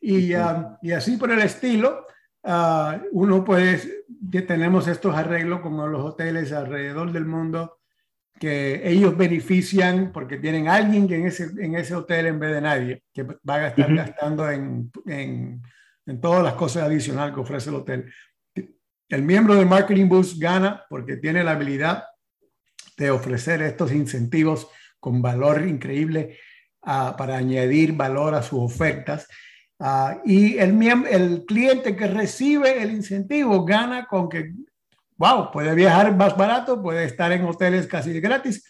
Y, 0.00 0.34
uh, 0.34 0.76
y 0.80 0.92
así 0.92 1.16
por 1.16 1.30
el 1.30 1.40
estilo, 1.40 2.06
uh, 2.44 2.92
uno 3.12 3.44
puede, 3.44 3.80
tenemos 4.46 4.88
estos 4.88 5.14
arreglos 5.14 5.60
como 5.60 5.86
los 5.86 6.02
hoteles 6.02 6.52
alrededor 6.52 7.12
del 7.12 7.26
mundo, 7.26 7.77
que 8.38 8.88
ellos 8.88 9.16
benefician 9.16 10.12
porque 10.12 10.38
tienen 10.38 10.68
alguien 10.68 11.08
que 11.08 11.16
en 11.16 11.26
ese, 11.26 11.48
en 11.58 11.74
ese 11.74 11.94
hotel 11.94 12.26
en 12.26 12.38
vez 12.38 12.52
de 12.52 12.60
nadie, 12.60 13.02
que 13.12 13.22
va 13.22 13.56
a 13.56 13.68
estar 13.68 13.94
gastando 13.94 14.50
en, 14.50 14.90
en, 15.06 15.62
en, 16.06 16.20
todas 16.20 16.42
las 16.42 16.54
cosas 16.54 16.84
adicionales 16.84 17.34
que 17.34 17.40
ofrece 17.40 17.70
el 17.70 17.76
hotel. 17.76 18.12
El 19.08 19.22
miembro 19.22 19.54
de 19.54 19.64
Marketing 19.64 20.08
Boost 20.08 20.38
gana 20.38 20.84
porque 20.88 21.16
tiene 21.16 21.42
la 21.42 21.52
habilidad 21.52 22.04
de 22.96 23.10
ofrecer 23.10 23.62
estos 23.62 23.92
incentivos 23.92 24.68
con 25.00 25.22
valor 25.22 25.66
increíble 25.66 26.38
uh, 26.82 27.16
para 27.16 27.36
añadir 27.36 27.94
valor 27.94 28.34
a 28.34 28.42
sus 28.42 28.60
ofertas. 28.60 29.26
Uh, 29.78 30.20
y 30.24 30.58
el, 30.58 30.80
el 31.10 31.44
cliente 31.46 31.96
que 31.96 32.08
recibe 32.08 32.82
el 32.82 32.90
incentivo 32.90 33.64
gana 33.64 34.06
con 34.06 34.28
que 34.28 34.52
wow, 35.18 35.50
puede 35.50 35.74
viajar 35.74 36.16
más 36.16 36.36
barato, 36.36 36.80
puede 36.80 37.04
estar 37.04 37.30
en 37.32 37.44
hoteles 37.44 37.86
casi 37.86 38.18
gratis 38.20 38.64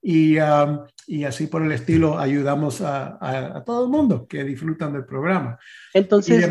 y, 0.00 0.38
um, 0.38 0.86
y 1.06 1.24
así 1.24 1.48
por 1.48 1.62
el 1.62 1.72
estilo 1.72 2.18
ayudamos 2.18 2.80
a, 2.80 3.18
a, 3.20 3.64
todo 3.64 3.84
el 3.84 3.90
mundo 3.90 4.26
que 4.26 4.44
disfrutan 4.44 4.92
del 4.92 5.04
programa. 5.04 5.58
Entonces, 5.92 6.48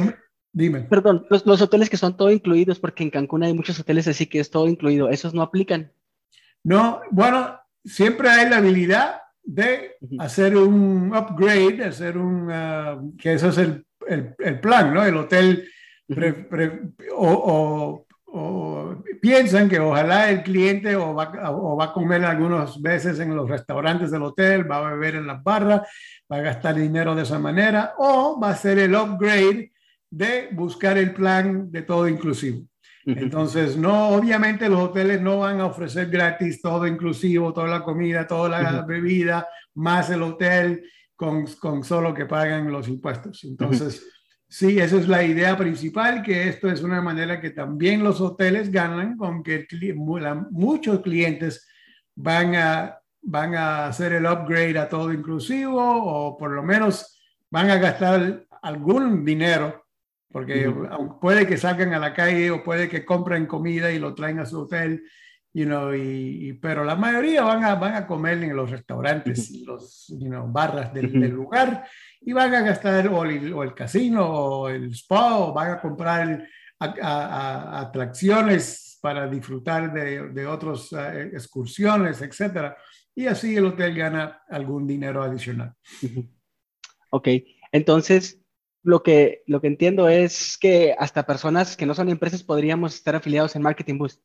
dime. 0.52 0.82
Perdón, 0.82 1.26
los, 1.30 1.46
los, 1.46 1.62
hoteles 1.62 1.90
que 1.90 1.98
son 1.98 2.18
todo 2.18 2.30
incluidos, 2.30 2.80
porque 2.80 3.04
en 3.04 3.10
Cancún 3.10 3.44
hay 3.44 3.54
muchos 3.54 3.80
hoteles 3.80 4.08
así 4.08 4.28
que 4.28 4.40
es 4.40 4.52
todo 4.52 4.68
incluido, 4.68 5.10
¿esos 5.10 5.34
no 5.34 5.42
aplican? 5.42 5.92
No, 6.64 7.02
bueno, 7.12 7.58
siempre 7.86 8.30
hay 8.30 8.50
la 8.50 8.58
habilidad 8.58 9.22
de 9.44 9.96
hacer 10.20 10.58
un 10.58 11.16
upgrade, 11.16 11.86
hacer 11.86 12.18
un, 12.18 12.52
uh, 12.52 13.16
que 13.18 13.34
eso 13.34 13.48
es 13.48 13.58
el, 13.60 13.86
el, 14.06 14.36
el, 14.40 14.60
plan, 14.60 14.94
¿no? 14.94 15.06
El 15.06 15.16
hotel 15.16 15.70
o, 17.16 17.28
o 17.30 18.07
o 18.28 18.96
piensan 19.22 19.70
que 19.70 19.80
ojalá 19.80 20.30
el 20.30 20.44
cliente 20.44 20.96
o 20.96 21.14
va, 21.14 21.32
o 21.52 21.78
va 21.78 21.86
a 21.86 21.94
comer 21.94 22.26
algunas 22.26 22.82
veces 22.82 23.20
en 23.20 23.36
los 23.36 23.50
restaurantes 23.50 24.12
del 24.12 24.24
hotel, 24.24 24.70
va 24.70 24.78
a 24.78 24.92
beber 24.94 25.16
en 25.16 25.28
las 25.28 25.44
barras, 25.44 25.82
va 26.32 26.38
a 26.38 26.42
gastar 26.42 26.76
dinero 26.76 27.16
de 27.16 27.24
esa 27.24 27.40
manera, 27.40 27.94
o 27.98 28.40
va 28.40 28.50
a 28.50 28.54
hacer 28.54 28.80
el 28.80 28.96
upgrade 28.96 29.72
de 30.10 30.50
buscar 30.52 30.98
el 30.98 31.14
plan 31.14 31.72
de 31.72 31.82
todo 31.82 32.08
inclusivo. 32.08 32.68
Entonces, 33.06 33.78
no, 33.78 34.10
obviamente 34.10 34.68
los 34.68 34.82
hoteles 34.82 35.22
no 35.22 35.40
van 35.40 35.62
a 35.62 35.68
ofrecer 35.68 36.10
gratis 36.10 36.62
todo 36.62 36.86
inclusivo, 36.86 37.54
toda 37.54 37.68
la 37.68 37.82
comida, 37.82 38.28
toda 38.28 38.50
la 38.62 38.82
bebida, 38.82 39.48
más 39.76 40.10
el 40.10 40.24
hotel 40.24 40.84
con, 41.16 41.46
con, 41.62 41.86
solo 41.86 42.14
que 42.14 42.26
pagan 42.26 42.70
los 42.70 42.90
impuestos. 42.90 43.46
Entonces, 43.46 44.06
Sí, 44.50 44.80
esa 44.80 44.96
es 44.96 45.10
la 45.10 45.24
idea 45.24 45.58
principal, 45.58 46.24
que 46.24 46.48
esto 46.48 46.70
es 46.70 46.82
una 46.82 47.02
manera 47.02 47.42
que 47.42 47.50
también 47.50 48.02
los 48.02 48.22
hoteles 48.22 48.72
ganan 48.72 49.18
con 49.18 49.44
que 49.44 49.68
muchos 50.52 51.02
clientes 51.02 51.68
van 52.16 52.56
a, 52.56 52.98
van 53.22 53.56
a 53.56 53.88
hacer 53.88 54.14
el 54.14 54.26
upgrade 54.26 54.80
a 54.80 54.88
todo 54.88 55.12
inclusivo 55.12 55.82
o 55.82 56.38
por 56.38 56.52
lo 56.52 56.64
menos 56.64 57.22
van 57.50 57.70
a 57.70 57.76
gastar 57.76 58.46
algún 58.62 59.26
dinero, 59.26 59.86
porque 60.32 60.74
puede 61.20 61.46
que 61.46 61.58
salgan 61.58 61.94
a 61.94 62.00
la 62.00 62.14
calle 62.14 62.50
o 62.50 62.64
puede 62.64 62.88
que 62.88 63.04
compren 63.04 63.48
comida 63.48 63.92
y 63.92 64.00
lo 64.00 64.16
traen 64.16 64.40
a 64.40 64.46
su 64.46 64.62
hotel, 64.62 65.04
you 65.54 65.66
know, 65.66 65.94
y, 65.94 66.54
pero 66.62 66.86
la 66.86 66.96
mayoría 66.96 67.44
van 67.44 67.66
a, 67.66 67.76
van 67.76 67.96
a 67.96 68.08
comer 68.08 68.42
en 68.42 68.56
los 68.56 68.72
restaurantes 68.72 69.52
y 69.52 69.66
los 69.66 70.08
you 70.08 70.30
know, 70.30 70.50
barras 70.50 70.94
del, 70.94 71.12
del 71.20 71.32
lugar 71.32 71.86
y 72.22 72.34
van 72.34 72.54
a 72.54 72.62
gastar 72.62 73.08
o 73.08 73.24
el, 73.24 73.74
casino 73.74 74.26
o 74.26 74.70
el 74.70 74.92
spa 74.92 75.38
o 75.38 75.54
van 75.54 75.72
a 75.72 75.82
comprar 75.82 76.48
atracciones 76.80 79.00
para 79.02 79.28
disfrutar 79.28 79.92
de, 79.94 80.30
de 80.30 80.48
otras 80.48 80.92
eh, 80.94 81.32
excursiones, 81.34 82.22
etc. 82.22 82.74
Y 83.16 83.28
así 83.28 83.56
el 83.56 83.66
hotel 83.66 83.96
gana 83.96 84.42
algún 84.50 84.88
dinero 84.88 85.24
adicional. 85.24 85.74
Ok, 87.10 87.30
entonces 87.72 88.42
lo 88.84 89.04
que, 89.04 89.44
lo 89.48 89.62
que 89.62 89.68
entiendo 89.68 90.10
es 90.10 90.58
que 90.60 90.96
hasta 90.98 91.26
personas 91.26 91.78
que 91.78 91.86
no 91.86 91.94
son 91.94 92.10
empresas 92.10 92.44
podríamos 92.44 92.96
estar 92.96 93.16
afiliados 93.16 93.56
en 93.56 93.62
Marketing 93.62 93.98
Boost. 93.98 94.22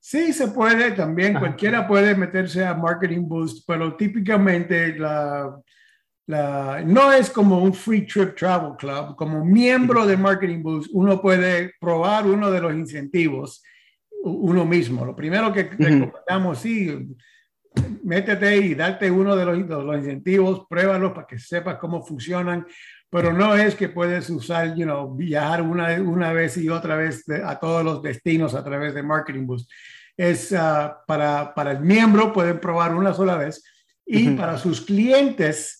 Sí, 0.00 0.32
se 0.32 0.48
puede 0.48 0.92
también, 0.92 1.38
cualquiera 1.38 1.86
puede 1.86 2.14
meterse 2.14 2.64
a 2.64 2.74
Marketing 2.74 3.26
Boost, 3.26 3.64
pero 3.66 3.96
típicamente 3.96 4.96
la, 4.96 5.60
no 6.28 7.12
es 7.12 7.30
como 7.30 7.62
un 7.62 7.74
Free 7.74 8.06
Trip 8.06 8.36
Travel 8.36 8.76
Club, 8.76 9.16
como 9.16 9.44
miembro 9.44 10.06
de 10.06 10.16
Marketing 10.16 10.62
Boost, 10.62 10.90
uno 10.92 11.20
puede 11.20 11.72
probar 11.80 12.26
uno 12.26 12.50
de 12.50 12.60
los 12.60 12.72
incentivos 12.74 13.62
uno 14.22 14.64
mismo. 14.64 15.04
Lo 15.04 15.14
primero 15.14 15.52
que 15.52 15.64
recomendamos, 15.64 16.58
sí, 16.58 17.16
métete 18.02 18.56
y 18.56 18.74
darte 18.74 19.10
uno 19.10 19.36
de 19.36 19.44
los, 19.44 19.58
los, 19.58 19.96
incentivos, 19.96 20.66
pruébalos 20.68 21.12
para 21.12 21.26
que 21.26 21.38
sepas 21.38 21.76
cómo 21.78 22.04
funcionan, 22.04 22.66
pero 23.10 23.32
no 23.32 23.54
es 23.54 23.74
que 23.74 23.88
puedes 23.88 24.28
usar, 24.30 24.74
you 24.74 24.84
know, 24.84 25.14
viajar 25.14 25.62
una, 25.62 26.00
una 26.00 26.32
vez 26.32 26.56
y 26.56 26.68
otra 26.68 26.96
vez 26.96 27.24
a 27.44 27.58
todos 27.58 27.84
los 27.84 28.02
destinos 28.02 28.54
a 28.54 28.64
través 28.64 28.94
de 28.94 29.02
Marketing 29.02 29.46
Boost. 29.46 29.70
Es 30.16 30.52
ah, 30.52 31.02
para, 31.06 31.54
para 31.54 31.72
el 31.72 31.80
miembro, 31.80 32.32
pueden 32.32 32.58
probar 32.58 32.94
una 32.94 33.14
sola 33.14 33.36
vez 33.36 33.62
y 34.04 34.30
para 34.30 34.56
sus 34.56 34.80
clientes, 34.80 35.77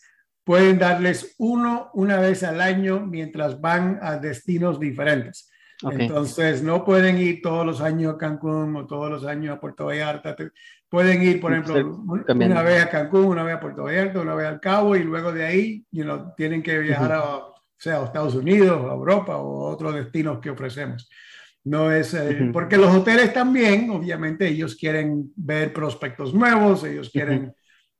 pueden 0.49 0.79
darles 0.79 1.35
uno 1.37 1.91
una 1.93 2.21
vez 2.21 2.43
al 2.43 2.63
año 2.63 3.01
mientras 3.01 3.61
van 3.61 3.99
a 4.01 4.17
destinos 4.17 4.81
diferentes. 4.81 5.51
Entonces, 5.83 6.63
no 6.63 6.87
pueden 6.87 7.19
ir 7.19 7.43
todos 7.43 7.67
los 7.67 7.83
años 7.83 8.15
a 8.15 8.17
Cancún 8.17 8.75
o 8.75 8.87
todos 8.87 9.11
los 9.11 9.27
años 9.27 9.55
a 9.55 9.61
Puerto 9.61 9.85
Vallarta. 9.85 10.35
Pueden 10.89 11.23
ir, 11.23 11.39
por 11.39 11.53
ejemplo, 11.53 12.03
una 12.35 12.63
vez 12.63 12.83
a 12.83 12.89
Cancún, 12.89 13.27
una 13.27 13.43
vez 13.43 13.57
a 13.57 13.61
Puerto 13.61 13.83
Vallarta, 13.83 14.23
una 14.23 14.35
vez 14.35 14.47
al 14.47 14.59
Cabo 14.59 14.97
y 14.97 15.03
luego 15.03 15.33
de 15.33 15.45
ahí 15.45 15.85
you 15.91 16.03
know, 16.03 16.33
tienen 16.35 16.63
que 16.63 16.79
viajar 16.79 17.13
a, 17.13 17.41
sea, 17.77 17.99
a 17.99 18.05
Estados 18.07 18.35
Unidos, 18.35 18.91
a 18.91 18.95
Europa 18.95 19.37
o 19.37 19.67
a 19.67 19.71
otros 19.73 19.97
destinos 19.97 20.39
que 20.39 20.49
ofrecemos. 20.49 21.11
No 21.63 21.93
es, 21.93 22.15
eh, 22.15 22.49
porque 22.55 22.79
los 22.79 22.95
hoteles 22.95 23.35
también, 23.35 23.91
obviamente, 23.91 24.49
ellos 24.49 24.77
quieren 24.77 25.31
ver 25.37 25.75
prospectos 25.75 26.33
nuevos, 26.33 26.85
ellos 26.85 27.11
quieren 27.11 27.53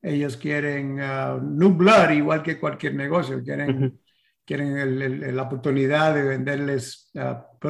ellos 0.03 0.37
quieren 0.37 1.01
uh, 1.01 1.39
blood, 1.71 2.11
igual 2.11 2.43
que 2.43 2.59
cualquier 2.59 2.95
negocio, 2.95 3.43
quieren, 3.43 3.99
quieren 4.45 5.37
la 5.37 5.43
oportunidad 5.43 6.15
de 6.15 6.23
venderles, 6.23 7.11
uh, 7.15 7.69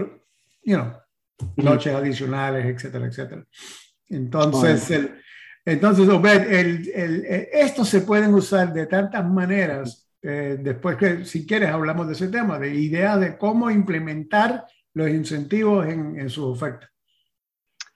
you 0.62 0.76
know, 0.76 0.92
noches 1.56 1.94
adicionales, 1.94 2.66
etcétera, 2.66 3.06
etcétera. 3.06 3.44
Entonces, 4.08 4.90
el, 4.90 5.20
entonces 5.64 6.08
Obed, 6.08 6.52
el, 6.52 6.90
el, 6.94 7.24
estos 7.52 7.88
se 7.88 8.02
pueden 8.02 8.34
usar 8.34 8.72
de 8.72 8.86
tantas 8.86 9.24
maneras. 9.24 10.04
Eh, 10.20 10.58
después 10.60 10.96
que, 10.96 11.24
si 11.24 11.46
quieres, 11.46 11.70
hablamos 11.70 12.06
de 12.08 12.14
ese 12.14 12.28
tema, 12.28 12.58
de 12.58 12.74
ideas 12.74 13.20
de 13.20 13.38
cómo 13.38 13.70
implementar 13.70 14.64
los 14.94 15.08
incentivos 15.08 15.86
en, 15.86 16.18
en 16.18 16.28
su 16.28 16.44
oferta. 16.44 16.90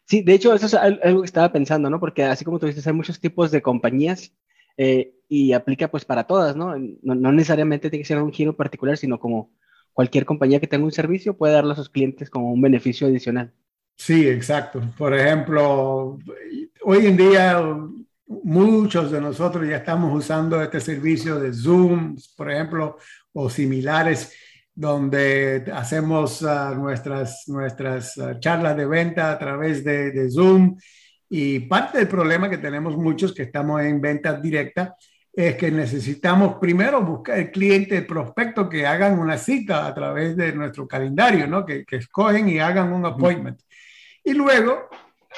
Sí, 0.06 0.23
de 0.23 0.35
hecho, 0.35 0.54
eso 0.54 0.66
es 0.66 0.75
algo 0.75 1.23
que 1.23 1.26
estaba 1.26 1.52
pensando, 1.52 1.88
¿no? 1.88 2.00
Porque 2.00 2.25
así 2.25 2.44
como 2.44 2.59
tú 2.59 2.66
dices, 2.66 2.87
hay 2.87 2.92
muchos 2.92 3.21
tipos 3.21 3.50
de 3.50 3.62
compañías 3.62 4.32
eh, 4.76 5.14
y 5.28 5.52
aplica 5.52 5.90
pues 5.90 6.04
para 6.04 6.25
todas, 6.25 6.56
¿no? 6.56 6.75
¿no? 7.02 7.32
necesariamente 7.32 7.88
tiene 7.90 8.02
que 8.02 8.09
ser 8.09 8.23
un 8.23 8.32
giro 8.32 8.56
particular, 8.56 8.97
sino 8.97 9.18
como 9.18 9.50
cualquier 9.92 10.25
compañía 10.25 10.61
que 10.61 10.66
tenga 10.66 10.85
un 10.85 10.92
servicio 10.92 11.37
puede 11.37 11.54
darle 11.54 11.73
a 11.73 11.76
sus 11.76 11.88
clientes 11.88 12.30
como 12.30 12.52
un 12.52 12.61
beneficio 12.61 13.06
adicional. 13.06 13.52
Sí, 13.97 14.28
exacto. 14.28 14.80
Por 14.97 15.14
ejemplo, 15.14 16.18
hoy 16.85 17.06
en 17.06 17.16
día 17.16 17.62
muchos 18.26 19.11
de 19.11 19.21
nosotros 19.21 19.68
ya 19.68 19.76
estamos 19.76 20.14
usando 20.14 20.61
este 20.62 20.80
servicio 20.80 21.38
de 21.38 21.52
Zoom, 21.52 22.16
por 22.37 22.50
ejemplo, 22.50 22.97
o 23.32 23.50
similares, 23.50 24.32
donde 24.75 25.71
hacemos 25.75 26.43
ah, 26.43 26.75
nuestras, 26.75 27.45
nuestras 27.49 28.17
ah, 28.19 28.38
charlas 28.41 28.76
de 28.76 28.87
venta 28.87 29.31
a 29.31 29.38
través 29.38 29.85
de, 29.85 30.11
de, 30.11 30.31
Zoom. 30.31 30.76
Y 31.29 31.61
parte 31.61 31.99
del 31.99 32.09
problema 32.09 32.49
que 32.49 32.59
tenemos 32.59 32.97
muchos 32.97 33.35
que 33.35 33.43
estamos 33.43 33.83
en 33.83 34.00
venta 34.00 34.35
directa 34.35 34.95
es 35.33 35.57
que 35.57 35.71
necesitamos 35.71 36.57
primero 36.61 37.00
buscar 37.02 37.38
el 37.38 37.50
cliente, 37.50 37.97
el 37.97 38.07
prospecto, 38.07 38.69
que 38.69 38.87
hagan 38.87 39.19
una 39.19 39.38
cita 39.38 39.87
a 39.87 39.95
través 39.95 40.37
de 40.37 40.52
nuestro 40.52 40.87
calendario, 40.87 41.47
¿no? 41.47 41.64
que, 41.64 41.85
que 41.87 41.97
escogen 41.97 42.49
y 42.50 42.59
hagan 42.59 42.93
un 42.93 43.07
appointment. 43.07 43.59
Y 44.23 44.35
luego, 44.35 44.91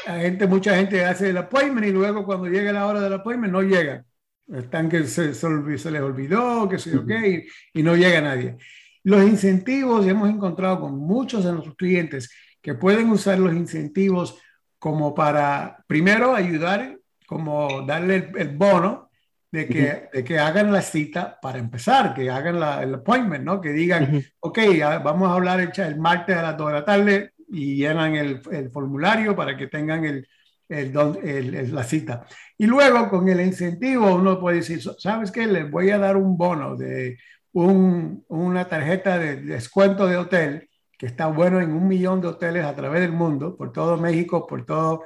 la 0.07 0.19
gente, 0.19 0.47
mucha 0.49 0.77
gente 0.77 1.05
hace 1.05 1.31
el 1.31 1.37
appointment 1.37 1.87
y 1.87 1.93
luego 1.93 2.25
cuando 2.25 2.49
llega 2.49 2.73
la 2.73 2.87
hora 2.87 3.01
del 3.01 3.13
appointment 3.13 3.53
no 3.53 3.63
llega. 3.63 4.05
Están 4.53 4.89
que 4.89 5.05
se, 5.05 5.33
se, 5.33 5.49
les 5.91 6.03
olvidó, 6.03 6.69
que 6.69 6.79
sé 6.79 6.97
ok, 6.97 7.11
y, 7.11 7.79
y 7.79 7.83
no 7.83 7.97
llega 7.97 8.21
nadie. 8.21 8.59
Los 9.05 9.23
incentivos, 9.23 10.07
hemos 10.07 10.29
encontrado 10.29 10.81
con 10.81 10.99
muchos 10.99 11.45
de 11.45 11.53
nuestros 11.53 11.77
clientes 11.77 12.31
que 12.61 12.75
pueden 12.75 13.11
usar 13.11 13.39
los 13.39 13.55
incentivos 13.55 14.41
como 14.79 15.15
para, 15.15 15.85
primero, 15.87 16.35
ayudar, 16.35 16.99
como 17.27 17.83
darle 17.87 18.17
el, 18.17 18.39
el 18.39 18.57
bono 18.57 19.11
de 19.55 19.69
que, 19.69 20.09
de 20.13 20.25
que 20.25 20.39
hagan 20.39 20.73
la 20.73 20.83
cita 20.83 21.39
para 21.41 21.59
empezar, 21.59 22.13
que 22.13 22.29
hagan 22.29 22.59
la, 22.59 22.83
el 22.83 22.95
appointment, 22.95 23.45
¿no? 23.45 23.61
Que 23.61 23.71
digan, 23.71 24.21
ok, 24.41 24.59
vamos 25.05 25.29
a 25.31 25.35
hablar 25.35 25.61
el, 25.61 25.71
el, 25.77 25.97
martes 25.97 26.37
a 26.37 26.43
las 26.43 26.57
2 26.57 26.67
de 26.67 26.73
la 26.73 26.85
tarde 26.85 27.33
y 27.49 27.77
llenan 27.77 28.17
el, 28.17 28.41
el 28.51 28.71
formulario 28.71 29.37
para 29.37 29.57
que 29.57 29.69
tengan 29.69 30.05
el, 30.05 30.27
el, 30.69 31.73
la 31.73 31.85
cita. 31.85 32.27
Y 32.59 32.67
luego 32.67 33.09
con 33.09 33.29
el 33.29 33.41
incentivo 33.41 34.15
uno 34.17 34.41
puede 34.41 34.57
decir, 34.57 34.81
¿sabes 34.99 35.31
qué? 35.31 35.47
Les 35.47 35.71
voy 35.71 35.91
a 35.91 35.99
dar 35.99 36.17
un 36.17 36.37
bono 36.37 36.77
de 36.77 37.17
un, 37.55 38.25
una 38.29 38.69
tarjeta 38.69 39.19
de 39.19 39.37
descuento 39.37 40.07
de 40.07 40.19
hotel 40.19 40.69
que 40.99 41.07
está 41.07 41.27
bueno 41.27 41.61
en 41.61 41.73
un 41.73 41.89
millón 41.89 42.21
de 42.21 42.29
hoteles 42.29 42.65
a 42.65 42.75
través 42.77 43.01
del 43.01 43.13
mundo, 43.13 43.57
por 43.57 43.73
todo 43.73 43.97
México, 43.97 44.47
por 44.47 44.67
todo, 44.67 45.03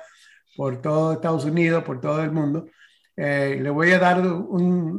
por 0.57 0.83
todo 0.83 1.13
Estados 1.13 1.45
Unidos, 1.45 1.85
por 1.85 2.01
todo 2.01 2.23
el 2.23 2.33
mundo 2.33 2.67
eh, 3.21 3.59
le 3.61 3.69
voy 3.71 3.91
a 3.91 3.99
dar 3.99 4.23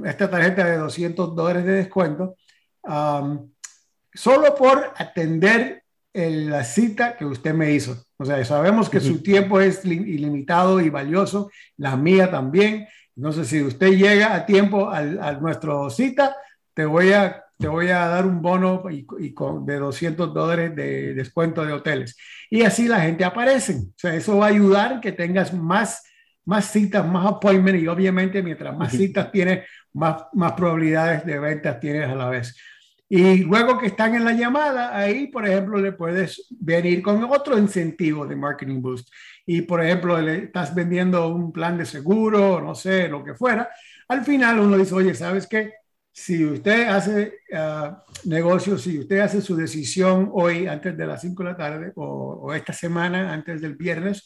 esta 0.04 0.30
tarjeta 0.30 0.66
de 0.66 0.76
200 0.76 1.34
dólares 1.34 1.64
de 1.64 1.72
descuento 1.72 2.36
solo 4.14 4.56
por 4.56 4.92
atender 4.98 5.84
la 6.12 6.66
cita 6.66 7.16
que 7.16 7.24
usted 7.24 7.54
me 7.54 7.72
hizo. 7.72 8.04
O 8.18 8.26
sea, 8.26 8.44
sabemos 8.44 8.90
que 8.90 9.00
su 9.00 9.24
tiempo 9.24 9.62
es 9.62 9.86
ilimitado 9.86 10.82
y 10.82 10.90
valioso, 10.90 11.50
la 11.78 11.96
mía 11.96 12.30
también. 12.30 12.88
Entonces, 13.16 13.48
si 13.48 13.62
usted 13.62 13.92
llega 13.92 14.36
a 14.36 14.46
tiempo 14.46 14.90
a, 14.90 14.98
a 14.98 15.34
nuestra 15.40 15.90
cita, 15.90 16.36
te 16.80 16.86
voy 16.86 17.12
a, 17.12 17.44
te 17.58 17.68
voy 17.68 17.90
a 17.90 18.08
dar 18.08 18.26
un 18.26 18.42
bono 18.42 18.84
y, 18.90 19.34
con, 19.34 19.66
de 19.66 19.76
200 19.80 20.34
dólares 20.34 20.74
de 20.78 21.14
descuento 21.14 21.66
de 21.66 21.74
hoteles. 21.74 22.16
Y 22.50 22.62
así 22.62 22.88
la 22.88 23.02
gente 23.02 23.26
aparece. 23.26 23.74
O 23.74 23.94
sea, 23.98 24.16
eso 24.16 24.38
va 24.38 24.46
a 24.46 24.50
ayudar 24.50 25.02
que 25.02 25.12
tengas 25.12 25.54
más 25.54 26.02
más 26.46 26.72
citas, 26.72 27.06
más 27.06 27.26
appointments 27.26 27.84
y 27.84 27.88
obviamente 27.88 28.42
mientras 28.42 28.78
más 28.78 28.94
citas 28.94 29.30
tienes, 29.30 29.68
más, 29.92 30.24
más 30.32 30.54
probabilidades 30.54 31.26
de 31.26 31.38
ventas 31.38 31.82
tienes 31.82 32.08
a 32.08 32.16
la 32.16 32.30
vez. 32.30 32.56
Y 33.10 33.40
luego 33.40 33.78
que 33.78 33.88
están 33.88 34.16
en 34.16 34.24
la 34.24 34.32
llamada, 34.32 34.98
ahí, 34.98 35.28
por 35.28 35.46
ejemplo, 35.46 35.80
le 35.80 35.92
puedes 35.92 36.48
venir 36.62 37.02
con 37.02 37.22
otro 37.26 37.58
incentivo 37.58 38.26
de 38.26 38.38
Marketing 38.38 38.82
Boost. 38.82 39.10
Y, 39.46 39.64
por 39.64 39.84
ejemplo, 39.84 40.20
le 40.22 40.46
estás 40.46 40.74
vendiendo 40.74 41.28
un 41.28 41.52
plan 41.52 41.78
de 41.78 41.86
seguro, 41.86 42.62
no 42.62 42.74
sé, 42.74 43.10
lo 43.10 43.22
que 43.22 43.34
fuera. 43.34 43.70
Al 44.08 44.24
final 44.24 44.60
uno 44.62 44.78
dice, 44.78 44.96
oye, 44.96 45.14
¿sabes 45.14 45.46
qué? 45.46 45.74
Si 46.12 46.44
usted 46.44 46.88
hace 46.88 47.40
uh, 47.54 47.96
negocios, 48.26 48.82
si 48.82 49.00
usted 49.00 49.20
hace 49.20 49.42
su 49.42 49.56
decisión 49.56 50.30
hoy 50.34 50.68
antes 50.68 50.98
de 50.98 51.08
las 51.08 51.22
5 51.22 51.44
de 51.44 51.50
la 51.50 51.58
tarde 51.58 51.92
o, 51.96 52.54
esta 52.54 52.74
semana 52.74 53.32
antes 53.32 53.62
del 53.62 53.76
viernes, 53.76 54.26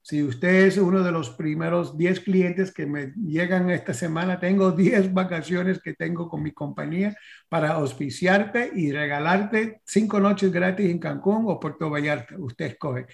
si 0.00 0.22
usted 0.22 0.66
es 0.66 0.76
uno 0.76 1.02
de 1.02 1.10
los 1.10 1.30
primeros 1.30 1.96
10 1.96 2.20
clientes 2.20 2.72
que 2.72 2.84
me 2.86 3.12
llegan 3.16 3.70
esta 3.70 3.94
semana, 3.94 4.38
tengo 4.38 4.70
10 4.72 5.14
vacaciones 5.14 5.80
que 5.82 5.94
tengo 5.94 6.28
con 6.28 6.42
mi 6.42 6.52
compañía 6.52 7.16
para 7.48 7.70
auspiciarte 7.70 8.70
y 8.74 8.92
regalarte 8.92 9.80
cinco 9.84 10.20
noches 10.20 10.52
gratis 10.52 10.90
en 10.90 10.98
Cancún 10.98 11.44
o 11.46 11.58
Puerto 11.58 11.88
Vallarta. 11.88 12.36
Usted 12.38 12.66
escoge. 12.66 13.06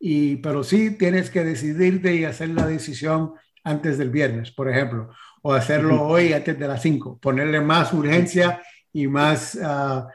Y, 0.00 0.36
pero 0.36 0.64
sí 0.64 0.96
tienes 0.98 1.30
que 1.30 1.44
decidirte 1.44 2.12
y 2.14 2.24
hacer 2.24 2.48
la 2.48 2.66
decisión 2.66 3.34
antes 3.62 3.98
del 3.98 4.10
viernes, 4.10 4.50
por 4.50 4.68
ejemplo, 4.68 5.10
o 5.42 5.52
hacerlo 5.52 6.02
hoy 6.02 6.32
antes 6.32 6.58
de 6.58 6.68
las 6.68 6.80
5, 6.82 7.18
ponerle 7.20 7.60
más 7.60 7.92
urgencia 7.92 8.62
y 8.92 9.06
más 9.06 9.54
uh, 9.56 10.06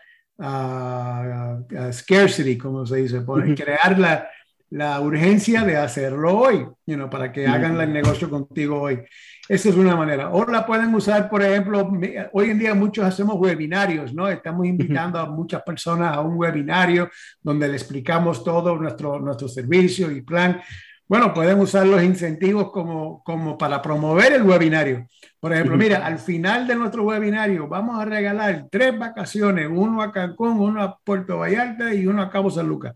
uh, 0.44 1.92
scarcity, 1.92 2.58
como 2.58 2.86
se 2.86 2.98
dice, 2.98 3.22
poner, 3.22 3.56
crear 3.56 3.98
la, 4.00 4.28
la 4.70 5.00
urgencia 5.00 5.64
de 5.64 5.78
hacerlo 5.78 6.38
hoy, 6.38 6.66
you 6.86 7.10
para 7.10 7.32
que 7.32 7.48
hagan 7.48 7.80
el 7.80 7.94
negocio 7.94 8.30
contigo 8.30 8.82
hoy. 8.82 9.00
Esa 9.48 9.70
es 9.70 9.76
una 9.76 9.96
manera. 9.96 10.30
O 10.32 10.46
la 10.46 10.66
pueden 10.66 10.94
usar, 10.94 11.30
por 11.30 11.42
ejemplo, 11.42 11.90
hoy 12.34 12.50
en 12.50 12.60
día 12.60 12.74
muchos 12.74 13.06
hacemos 13.06 13.36
webinarios, 13.38 14.14
¿no? 14.14 14.28
Estamos 14.28 14.66
invitando 14.66 15.20
a 15.20 15.26
muchas 15.26 15.62
personas 15.64 16.16
a 16.16 16.20
un 16.20 16.36
webinario 16.36 17.10
donde 17.42 17.68
le 17.70 17.76
explicamos 17.76 18.44
todo 18.44 18.76
nuestro, 18.76 19.20
nuestro 19.20 19.48
servicio 19.48 20.12
y 20.12 20.22
plan. 20.22 20.62
Bueno, 21.08 21.34
pueden 21.34 21.60
usar 21.60 21.88
los 21.88 22.04
incentivos 22.04 22.72
como, 22.72 23.24
como 23.24 23.58
para 23.58 23.82
promover 23.82 24.34
el 24.34 24.44
webinario. 24.44 25.08
Por 25.40 25.54
ejemplo, 25.54 25.78
mira, 25.78 26.06
al 26.06 26.20
final 26.20 26.68
de 26.68 26.76
nuestro 26.76 27.04
webinario 27.04 27.68
vamos 27.68 28.00
a 28.00 28.06
regalar 28.06 28.68
tres 28.70 28.98
vacaciones, 28.98 29.70
uno 29.72 30.02
a 30.02 30.12
Cancún, 30.12 30.60
uno 30.60 30.84
a 30.84 30.98
Puerto 30.98 31.38
Vallarta 31.38 31.94
y 31.94 32.08
uno 32.08 32.22
a 32.22 32.30
Cabo 32.30 32.50
San 32.50 32.68
Lucas 32.68 32.94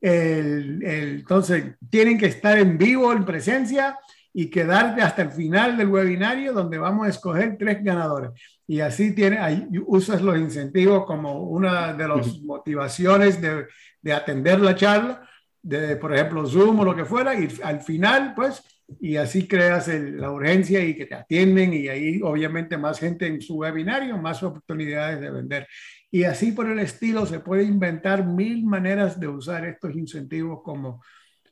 el, 0.00 0.80
entonces, 0.84 1.76
tienen 1.90 2.18
que 2.18 2.26
estar 2.26 2.58
en 2.58 2.78
vivo, 2.78 3.12
en 3.12 3.24
presencia 3.24 3.98
y 4.32 4.50
quedarte 4.50 5.02
hasta 5.02 5.22
el 5.22 5.32
final 5.32 5.76
del 5.76 5.88
webinario 5.88 6.52
donde 6.52 6.78
vamos 6.78 7.06
a 7.06 7.10
escoger 7.10 7.56
tres 7.58 7.82
ganadores. 7.82 8.30
Y 8.66 8.80
así 8.80 9.14
tiene, 9.14 9.38
ahí 9.38 9.66
usas 9.86 10.22
los 10.22 10.38
incentivos 10.38 11.04
como 11.06 11.42
una 11.42 11.92
de 11.94 12.06
las 12.06 12.40
motivaciones 12.42 13.40
de, 13.40 13.66
de 14.00 14.12
atender 14.12 14.60
la 14.60 14.76
charla, 14.76 15.27
de, 15.68 15.96
por 15.96 16.14
ejemplo, 16.14 16.46
Zoom 16.46 16.80
o 16.80 16.84
lo 16.84 16.96
que 16.96 17.04
fuera, 17.04 17.38
y 17.38 17.46
al 17.62 17.82
final, 17.82 18.32
pues, 18.34 18.62
y 19.00 19.16
así 19.16 19.46
creas 19.46 19.86
la 19.88 20.30
urgencia 20.30 20.82
y 20.82 20.96
que 20.96 21.04
te 21.04 21.14
atienden 21.14 21.74
y 21.74 21.88
ahí 21.88 22.22
obviamente 22.22 22.78
más 22.78 22.98
gente 22.98 23.26
en 23.26 23.42
su 23.42 23.56
webinario, 23.56 24.16
más 24.16 24.42
oportunidades 24.42 25.20
de 25.20 25.30
vender. 25.30 25.68
Y 26.10 26.24
así 26.24 26.52
por 26.52 26.70
el 26.70 26.78
estilo 26.78 27.26
se 27.26 27.40
puede 27.40 27.64
inventar 27.64 28.26
mil 28.26 28.64
maneras 28.64 29.20
de 29.20 29.28
usar 29.28 29.66
estos 29.66 29.94
incentivos 29.94 30.60
como, 30.64 31.02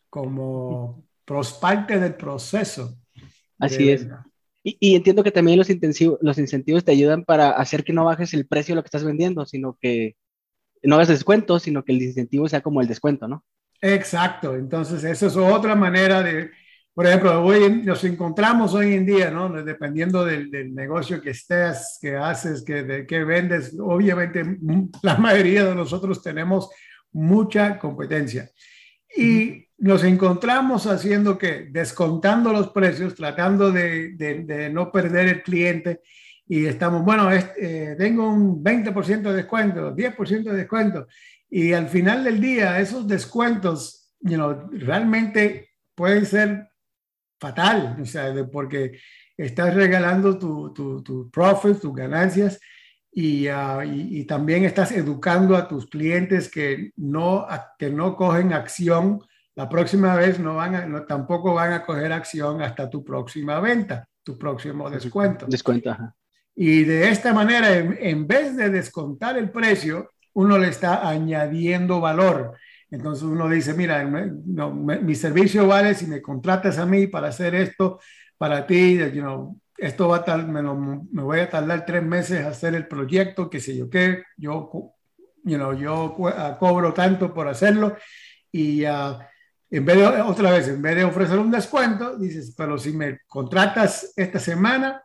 como 0.08 1.04
parte 1.60 2.00
del 2.00 2.14
proceso. 2.14 2.96
Así 3.58 3.90
es. 3.90 4.08
Y, 4.62 4.78
y, 4.80 4.96
entiendo 4.96 5.22
que 5.22 5.30
también 5.30 5.58
los, 5.58 5.68
los 6.22 6.38
incentivos 6.38 6.84
te 6.84 6.92
ayudan 6.92 7.24
para 7.24 7.50
hacer 7.50 7.84
que 7.84 7.92
no 7.92 8.06
bajes 8.06 8.32
el 8.32 8.46
precio 8.46 8.72
de 8.72 8.76
lo 8.76 8.82
que 8.82 8.88
estás 8.88 9.04
vendiendo, 9.04 9.44
sino 9.44 9.76
que 9.78 10.16
no 10.82 10.94
hagas 10.94 11.08
descuento, 11.08 11.58
sino 11.58 11.84
que 11.84 11.92
el 11.92 12.02
incentivo 12.02 12.48
sea 12.48 12.62
como 12.62 12.80
el 12.80 12.88
descuento, 12.88 13.28
¿no? 13.28 13.44
Exacto. 13.80 14.56
Entonces, 14.56 15.04
esa 15.04 15.26
es 15.26 15.36
otra 15.36 15.74
manera 15.74 16.22
de, 16.22 16.50
por 16.94 17.06
ejemplo, 17.06 17.42
hoy 17.42 17.82
nos 17.84 18.02
encontramos 18.04 18.74
hoy 18.74 18.94
en 18.94 19.06
día, 19.06 19.30
¿no? 19.30 19.50
Dependiendo 19.62 20.24
del, 20.24 20.50
del 20.50 20.74
negocio 20.74 21.20
que 21.20 21.30
estés, 21.30 21.98
que 22.00 22.16
haces, 22.16 22.62
que, 22.62 22.82
de, 22.82 23.06
que 23.06 23.24
vendes, 23.24 23.76
obviamente 23.78 24.42
la 25.02 25.16
mayoría 25.16 25.64
de 25.64 25.74
nosotros 25.74 26.22
tenemos 26.22 26.70
mucha 27.12 27.78
competencia. 27.78 28.50
Y 29.14 29.66
nos 29.78 30.04
encontramos 30.04 30.86
haciendo 30.86 31.36
que, 31.36 31.68
descontando 31.70 32.52
los 32.52 32.70
precios, 32.70 33.14
tratando 33.14 33.70
de, 33.70 34.14
de, 34.16 34.44
de 34.44 34.70
no 34.70 34.90
perder 34.90 35.28
el 35.28 35.42
cliente 35.42 36.00
y 36.48 36.66
estamos, 36.66 37.04
bueno, 37.04 37.28
eh, 37.32 37.96
tengo 37.98 38.28
un 38.28 38.62
20% 38.62 39.22
de 39.22 39.34
descuento, 39.34 39.94
10% 39.94 40.44
de 40.44 40.56
descuento. 40.56 41.08
Y 41.48 41.72
al 41.72 41.88
final 41.88 42.24
del 42.24 42.40
día, 42.40 42.80
esos 42.80 43.06
descuentos, 43.06 44.12
you 44.20 44.36
know, 44.36 44.68
realmente 44.72 45.70
pueden 45.94 46.26
ser 46.26 46.68
fatal, 47.38 47.96
o 48.00 48.06
sea, 48.06 48.32
porque 48.50 48.98
estás 49.36 49.74
regalando 49.74 50.38
tu, 50.38 50.72
tu, 50.72 51.02
tu 51.02 51.30
profit, 51.30 51.78
tus 51.78 51.94
ganancias, 51.94 52.58
y, 53.12 53.48
uh, 53.48 53.82
y, 53.82 54.20
y, 54.20 54.24
también 54.24 54.64
estás 54.64 54.92
educando 54.92 55.56
a 55.56 55.66
tus 55.66 55.86
clientes 55.86 56.50
que 56.50 56.92
no, 56.96 57.46
que 57.78 57.88
no 57.88 58.14
cogen 58.14 58.52
acción 58.52 59.22
la 59.56 59.70
próxima 59.70 60.14
vez 60.16 60.38
no 60.38 60.56
van 60.56 60.74
a, 60.74 60.86
no, 60.86 61.04
tampoco 61.06 61.54
van 61.54 61.72
a 61.72 61.84
coger 61.84 62.12
acción 62.12 62.60
hasta 62.60 62.90
tu 62.90 63.02
próxima 63.02 63.58
venta, 63.58 64.06
tu 64.22 64.38
próximo 64.38 64.90
descuento. 64.90 65.46
Descuento, 65.48 65.90
ajá. 65.90 66.14
Y 66.54 66.84
de 66.84 67.08
esta 67.08 67.32
manera, 67.32 67.74
en, 67.74 68.26
vez 68.26 68.54
de 68.56 68.70
descontar 68.70 69.36
el 69.38 69.50
precio, 69.50 70.10
uno 70.36 70.58
le 70.58 70.68
está 70.68 71.08
añadiendo 71.08 71.98
valor. 71.98 72.58
Entonces 72.90 73.24
uno 73.24 73.48
dice, 73.48 73.72
mira, 73.72 74.04
mi 74.04 75.14
servicio 75.14 75.66
vale 75.66 75.94
si 75.94 76.06
me 76.06 76.20
contratas 76.20 76.78
a 76.78 76.84
mí 76.84 77.06
para 77.06 77.28
hacer 77.28 77.54
esto 77.54 77.98
para 78.36 78.66
ti, 78.66 78.98
you 79.14 79.22
know, 79.22 79.58
esto 79.78 80.08
va 80.08 80.16
a 80.16 80.24
tal, 80.24 80.46
me, 80.46 80.60
voy 81.22 81.40
a 81.40 81.48
tardar 81.48 81.86
tres 81.86 82.02
meses 82.02 82.44
hacer 82.44 82.74
el 82.74 82.86
proyecto, 82.86 83.48
qué 83.48 83.60
sé 83.60 83.76
yo 83.76 83.88
qué, 83.88 84.24
yo, 84.36 84.70
you 85.42 85.56
know, 85.56 85.72
yo 85.72 86.14
ah, 86.28 86.56
cobro 86.58 86.92
tanto 86.92 87.32
por 87.32 87.48
hacerlo 87.48 87.96
y 88.52 88.84
uh, 88.84 89.18
en 89.70 89.84
vez 89.86 89.96
de, 89.96 90.06
otra 90.20 90.50
vez, 90.50 90.68
en 90.68 90.82
vez 90.82 90.96
de 90.96 91.04
ofrecer 91.04 91.38
un 91.38 91.50
descuento, 91.50 92.18
dices, 92.18 92.54
pero 92.54 92.76
si 92.76 92.92
me 92.92 93.20
contratas 93.26 94.12
esta 94.16 94.38
semana, 94.38 95.02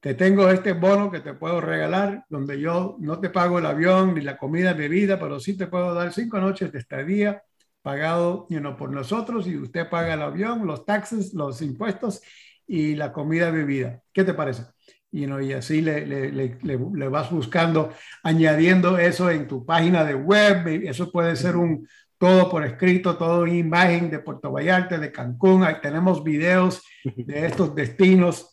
te 0.00 0.14
tengo 0.14 0.48
este 0.48 0.72
bono 0.72 1.10
que 1.10 1.20
te 1.20 1.34
puedo 1.34 1.60
regalar, 1.60 2.24
donde 2.30 2.58
yo 2.58 2.96
no 3.00 3.20
te 3.20 3.28
pago 3.28 3.58
el 3.58 3.66
avión 3.66 4.14
ni 4.14 4.22
la 4.22 4.38
comida, 4.38 4.72
bebida, 4.72 5.18
pero 5.20 5.38
sí 5.38 5.56
te 5.56 5.66
puedo 5.66 5.92
dar 5.94 6.12
cinco 6.12 6.40
noches 6.40 6.72
de 6.72 6.78
estadía 6.78 7.42
pagado 7.82 8.46
you 8.50 8.60
know, 8.60 8.76
por 8.76 8.90
nosotros 8.90 9.46
y 9.46 9.56
usted 9.56 9.88
paga 9.88 10.14
el 10.14 10.22
avión, 10.22 10.66
los 10.66 10.84
taxes, 10.84 11.34
los 11.34 11.60
impuestos 11.62 12.22
y 12.66 12.94
la 12.94 13.12
comida 13.12 13.50
bebida. 13.50 14.02
¿Qué 14.12 14.24
te 14.24 14.34
parece? 14.34 14.64
You 15.12 15.26
know, 15.26 15.40
y 15.40 15.52
así 15.52 15.82
le, 15.82 16.06
le, 16.06 16.30
le, 16.30 16.58
le, 16.62 17.08
vas 17.08 17.30
buscando, 17.30 17.92
añadiendo 18.22 18.96
eso 18.96 19.28
en 19.30 19.48
tu 19.48 19.66
página 19.66 20.04
de 20.04 20.14
web. 20.14 20.66
Eso 20.84 21.10
puede 21.10 21.34
ser 21.36 21.56
un 21.56 21.86
todo 22.16 22.48
por 22.48 22.64
escrito, 22.64 23.16
todo 23.16 23.46
imagen 23.46 24.10
de 24.10 24.20
Puerto 24.20 24.52
Vallarta, 24.52 24.98
de 24.98 25.10
Cancún. 25.10 25.64
Ahí 25.64 25.76
tenemos 25.82 26.22
videos 26.22 26.82
de 27.02 27.46
estos 27.46 27.74
destinos 27.74 28.49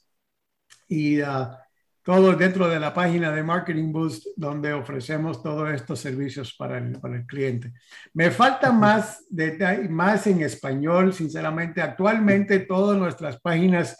y 0.88 1.22
uh, 1.22 1.50
todo 2.04 2.34
dentro 2.34 2.70
de 2.70 2.80
la 2.80 2.94
página 2.94 3.32
de 3.32 3.44
Marketing 3.44 3.92
Boost, 3.92 4.28
donde 4.38 4.72
ofrecemos 4.72 5.44
todos 5.44 5.74
estos 5.74 6.00
servicios 6.00 6.56
para 6.56 6.78
el, 6.78 6.98
para 7.00 7.18
el 7.18 7.26
cliente. 7.26 7.74
Me 8.14 8.32
falta 8.32 8.72
más, 8.72 9.26
detalle, 9.30 9.90
más 9.90 10.26
en 10.28 10.42
español, 10.42 11.14
sinceramente. 11.14 11.82
Actualmente 11.82 12.60
todas 12.60 12.98
nuestras 12.98 13.42
páginas, 13.42 13.98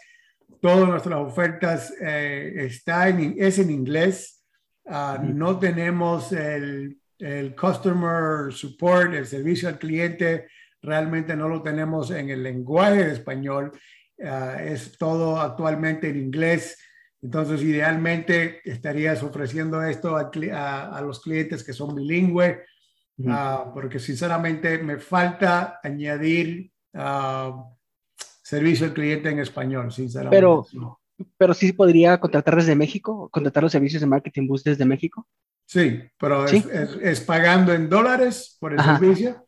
todas 0.62 0.88
nuestras 0.88 1.18
ofertas 1.18 1.92
eh, 2.00 2.54
está 2.56 3.10
en, 3.10 3.34
es 3.38 3.58
en 3.58 3.70
inglés. 3.70 4.42
Uh, 4.84 5.22
no 5.22 5.58
tenemos 5.58 6.32
el, 6.32 6.96
el 7.18 7.54
customer 7.54 8.50
support, 8.52 9.12
el 9.12 9.26
servicio 9.26 9.68
al 9.68 9.78
cliente, 9.78 10.46
realmente 10.80 11.36
no 11.36 11.48
lo 11.48 11.60
tenemos 11.60 12.10
en 12.10 12.30
el 12.30 12.42
lenguaje 12.42 13.04
de 13.04 13.12
español. 13.12 13.72
Uh, 14.18 14.58
es 14.60 14.98
todo 14.98 15.40
actualmente 15.40 16.08
en 16.08 16.16
inglés. 16.16 16.78
Entonces, 17.22 17.62
idealmente 17.62 18.60
estarías 18.64 19.22
ofreciendo 19.22 19.82
esto 19.82 20.16
a, 20.16 21.00
los 21.02 21.20
clientes 21.20 21.64
que 21.64 21.72
son 21.72 21.94
bilingües, 21.94 22.58
ah, 23.26 23.70
porque 23.74 23.98
sinceramente 23.98 24.78
me 24.78 24.98
falta 24.98 25.80
añadir 25.82 26.70
uh, 26.94 27.64
servicio 28.42 28.86
al 28.86 28.94
cliente 28.94 29.30
en 29.30 29.40
español, 29.40 29.90
sinceramente. 29.92 30.36
Pero, 30.36 30.66
pero 31.36 31.54
sí 31.54 31.72
podría 31.72 32.18
contratar 32.18 32.56
desde 32.56 32.76
México, 32.76 33.28
contratar 33.30 33.64
los 33.64 33.72
servicios 33.72 34.00
de 34.00 34.06
Marketing 34.06 34.46
Boost 34.46 34.66
desde 34.66 34.84
México. 34.84 35.26
Sí, 35.66 36.00
pero 36.18 36.46
Es, 36.46 37.20
pagando 37.20 37.74
en 37.74 37.90
dólares 37.90 38.56
por 38.58 38.72
el 38.72 38.80
servicio. 38.80 39.44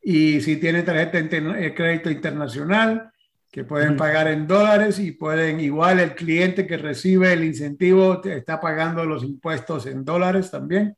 Y 0.00 0.40
si 0.40 0.58
tiene 0.58 0.84
tarjeta 0.84 1.20
de 1.20 1.74
crédito 1.74 2.08
internacional, 2.08 3.10
que 3.50 3.64
pueden 3.64 3.96
pagar 3.96 4.28
en 4.28 4.46
dólares 4.46 4.98
y 4.98 5.12
pueden, 5.12 5.60
igual 5.60 6.00
el 6.00 6.14
cliente 6.14 6.66
que 6.66 6.76
recibe 6.76 7.32
el 7.32 7.44
incentivo 7.44 8.22
está 8.22 8.60
pagando 8.60 9.04
los 9.04 9.24
impuestos 9.24 9.86
en 9.86 10.04
dólares 10.04 10.50
también. 10.50 10.94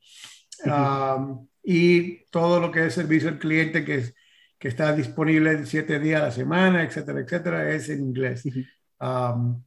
y 1.63 2.25
todo 2.25 2.59
lo 2.59 2.71
que 2.71 2.87
es 2.87 2.93
servicio 2.93 3.29
al 3.29 3.39
cliente 3.39 3.85
que, 3.85 4.13
que 4.57 4.67
está 4.67 4.93
disponible 4.93 5.65
siete 5.65 5.99
días 5.99 6.21
a 6.21 6.25
la 6.25 6.31
semana, 6.31 6.83
etcétera, 6.83 7.21
etcétera, 7.21 7.71
es 7.71 7.87
en 7.89 8.01
inglés. 8.01 8.45
eso 8.45 9.63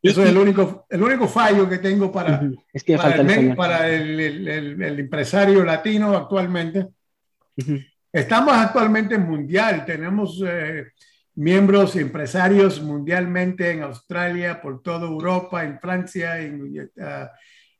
es 0.00 0.30
el 0.30 0.38
único, 0.38 0.86
el 0.88 1.02
único 1.02 1.28
fallo 1.28 1.68
que 1.68 1.78
tengo 1.78 2.10
para, 2.10 2.40
es 2.72 2.84
que 2.84 2.96
para, 2.96 3.20
el, 3.20 3.54
para 3.54 3.88
el, 3.88 4.18
el, 4.18 4.82
el, 4.82 4.98
empresario 4.98 5.62
latino 5.62 6.16
actualmente. 6.16 6.88
Estamos 8.10 8.54
actualmente 8.54 9.18
mundial, 9.18 9.84
tenemos... 9.84 10.42
Eh, 10.46 10.86
miembros 11.38 11.94
empresarios 11.94 12.82
mundialmente 12.82 13.70
en 13.70 13.82
Australia, 13.82 14.60
por 14.60 14.82
toda 14.82 15.06
Europa, 15.06 15.62
en 15.62 15.78
Francia, 15.78 16.40
en, 16.40 16.90
ah, 17.00 17.30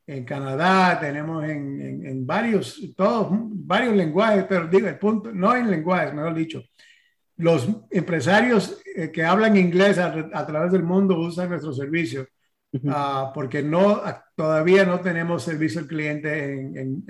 en 0.06 0.24
Canadá, 0.24 1.00
tenemos 1.00 1.42
en, 1.42 2.06
en, 2.06 2.24
varios, 2.24 2.80
todos, 2.96 3.26
varios 3.30 3.96
lenguajes, 3.96 4.44
pero 4.48 4.68
digo, 4.68 4.86
el 4.86 4.98
punto, 4.98 5.32
no 5.32 5.56
en 5.56 5.70
lenguajes, 5.70 6.14
mejor 6.14 6.34
dicho. 6.34 6.62
Los 7.36 7.68
empresarios 7.90 8.80
eh, 8.94 9.10
que 9.10 9.24
hablan 9.24 9.56
inglés 9.56 9.98
a, 9.98 10.46
través 10.46 10.70
del 10.70 10.84
mundo 10.84 11.18
usan 11.18 11.50
nuestro 11.50 11.72
servicio, 11.72 12.28
ah, 12.88 13.32
porque 13.34 13.60
no, 13.60 14.00
todavía 14.36 14.84
no 14.84 15.00
tenemos 15.00 15.42
servicio 15.42 15.80
al 15.80 15.88
cliente 15.88 16.60
en, 16.60 17.04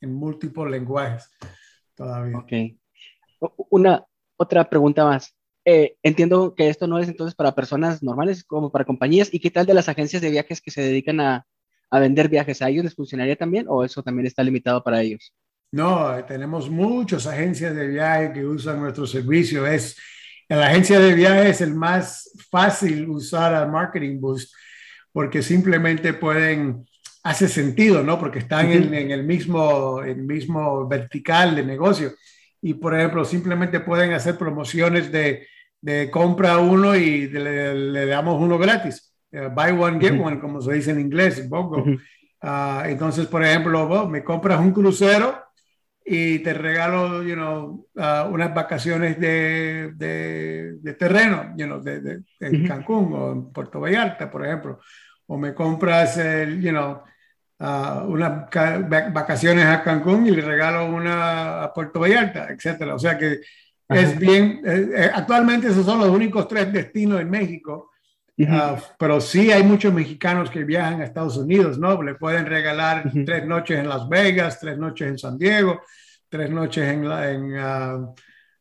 en, 0.00 0.14
múltiples 0.14 0.70
lenguajes. 0.70 1.28
Todavía. 1.96 2.38
Ok. 2.38 2.52
Una 3.70 4.04
otra 4.36 4.68
pregunta 4.70 5.04
más. 5.04 5.37
Eh, 5.70 5.98
entiendo 6.02 6.54
que 6.54 6.70
esto 6.70 6.86
no 6.86 6.98
es 6.98 7.08
entonces 7.08 7.34
para 7.34 7.54
personas 7.54 8.02
normales, 8.02 8.42
como 8.42 8.72
para 8.72 8.86
compañías. 8.86 9.28
¿Y 9.30 9.38
qué 9.38 9.50
tal 9.50 9.66
de 9.66 9.74
las 9.74 9.90
agencias 9.90 10.22
de 10.22 10.30
viajes 10.30 10.62
que 10.62 10.70
se 10.70 10.80
dedican 10.80 11.20
a, 11.20 11.46
a 11.90 12.00
vender 12.00 12.30
viajes? 12.30 12.62
¿A 12.62 12.70
ellos 12.70 12.84
les 12.84 12.94
funcionaría 12.94 13.36
también 13.36 13.66
o 13.68 13.84
eso 13.84 14.02
también 14.02 14.26
está 14.26 14.42
limitado 14.42 14.82
para 14.82 15.02
ellos? 15.02 15.34
No, 15.70 16.24
tenemos 16.24 16.70
muchas 16.70 17.26
agencias 17.26 17.76
de 17.76 17.86
viaje 17.86 18.32
que 18.32 18.46
usan 18.46 18.80
nuestro 18.80 19.06
servicio. 19.06 19.66
Es, 19.66 19.94
la 20.48 20.68
agencia 20.68 20.98
de 21.00 21.12
viaje 21.12 21.50
es 21.50 21.60
el 21.60 21.74
más 21.74 22.30
fácil 22.50 23.06
usar 23.06 23.52
al 23.52 23.70
Marketing 23.70 24.18
Boost 24.18 24.50
porque 25.12 25.42
simplemente 25.42 26.14
pueden, 26.14 26.86
hace 27.22 27.46
sentido, 27.46 28.02
¿no? 28.02 28.18
Porque 28.18 28.38
están 28.38 28.72
en, 28.72 28.94
en, 28.94 29.10
el, 29.10 29.24
mismo, 29.24 30.00
el 30.00 30.22
mismo 30.22 30.88
vertical 30.88 31.54
de 31.54 31.62
negocio. 31.62 32.14
Y, 32.62 32.72
por 32.72 32.94
ejemplo, 32.94 33.22
simplemente 33.26 33.80
pueden 33.80 34.14
hacer 34.14 34.38
promociones 34.38 35.12
de 35.12 35.46
de 35.80 36.10
compra 36.10 36.58
uno 36.58 36.96
y 36.96 37.28
le, 37.28 38.06
damos 38.06 38.40
uno 38.40 38.58
gratis. 38.58 39.14
Eh, 39.30 39.48
buy 39.54 39.70
one, 39.72 40.00
get 40.00 40.18
one, 40.20 40.40
como 40.40 40.60
se 40.60 40.72
dice 40.72 40.90
en 40.90 41.00
inglés, 41.00 41.46
poco. 41.48 41.84
Ah, 42.40 42.84
entonces, 42.86 43.26
por 43.26 43.44
ejemplo, 43.44 44.08
me 44.08 44.22
compras 44.22 44.60
un 44.60 44.72
crucero 44.72 45.48
y 46.10 46.38
te 46.38 46.54
regalo, 46.54 47.22
you 47.22 47.34
know, 47.34 47.86
uh, 47.96 48.32
unas 48.32 48.54
vacaciones 48.54 49.20
de, 49.20 49.92
de, 49.94 50.94
terreno, 50.94 51.52
you 51.56 51.66
know, 51.66 51.80
de, 51.80 52.22
en 52.40 52.66
Cancún 52.66 53.12
o 53.12 53.32
en 53.32 53.52
Puerto 53.52 53.80
Vallarta, 53.80 54.30
por 54.30 54.46
ejemplo. 54.46 54.80
O 55.26 55.36
me 55.36 55.52
compras, 55.52 56.16
el, 56.16 56.62
you 56.62 56.70
know, 56.70 57.02
uh, 57.60 58.06
unas 58.06 58.48
vacaciones 59.12 59.66
a 59.66 59.82
Cancún 59.82 60.26
y 60.26 60.30
le 60.30 60.40
regalo 60.40 60.86
una 60.86 61.64
a 61.64 61.74
Puerto 61.74 62.00
Vallarta, 62.00 62.48
etcétera. 62.48 62.94
O 62.94 62.98
sea 62.98 63.18
que 63.18 63.40
es 63.88 64.18
bien, 64.18 64.60
eh, 64.64 64.90
eh, 64.94 65.10
actualmente 65.14 65.68
esos 65.68 65.86
son 65.86 65.98
los 65.98 66.08
únicos 66.08 66.46
tres 66.46 66.70
destinos 66.72 67.20
en 67.20 67.30
México, 67.30 67.90
ah, 68.48 68.76
pero 68.98 69.20
sí 69.20 69.50
hay 69.50 69.62
muchos 69.62 69.92
mexicanos 69.92 70.50
que 70.50 70.64
viajan 70.64 71.00
a 71.00 71.04
Estados 71.04 71.38
Unidos, 71.38 71.78
¿no? 71.78 72.02
Le 72.02 72.14
pueden 72.14 72.44
regalar 72.46 73.10
tres 73.24 73.46
noches 73.46 73.78
en 73.78 73.88
Las 73.88 74.08
Vegas, 74.08 74.60
tres 74.60 74.76
noches 74.76 75.08
en 75.08 75.18
San 75.18 75.38
Diego, 75.38 75.80
tres 76.28 76.50
noches 76.50 76.84
en, 76.86 77.04
en, 77.04 77.64
uh, 77.64 78.14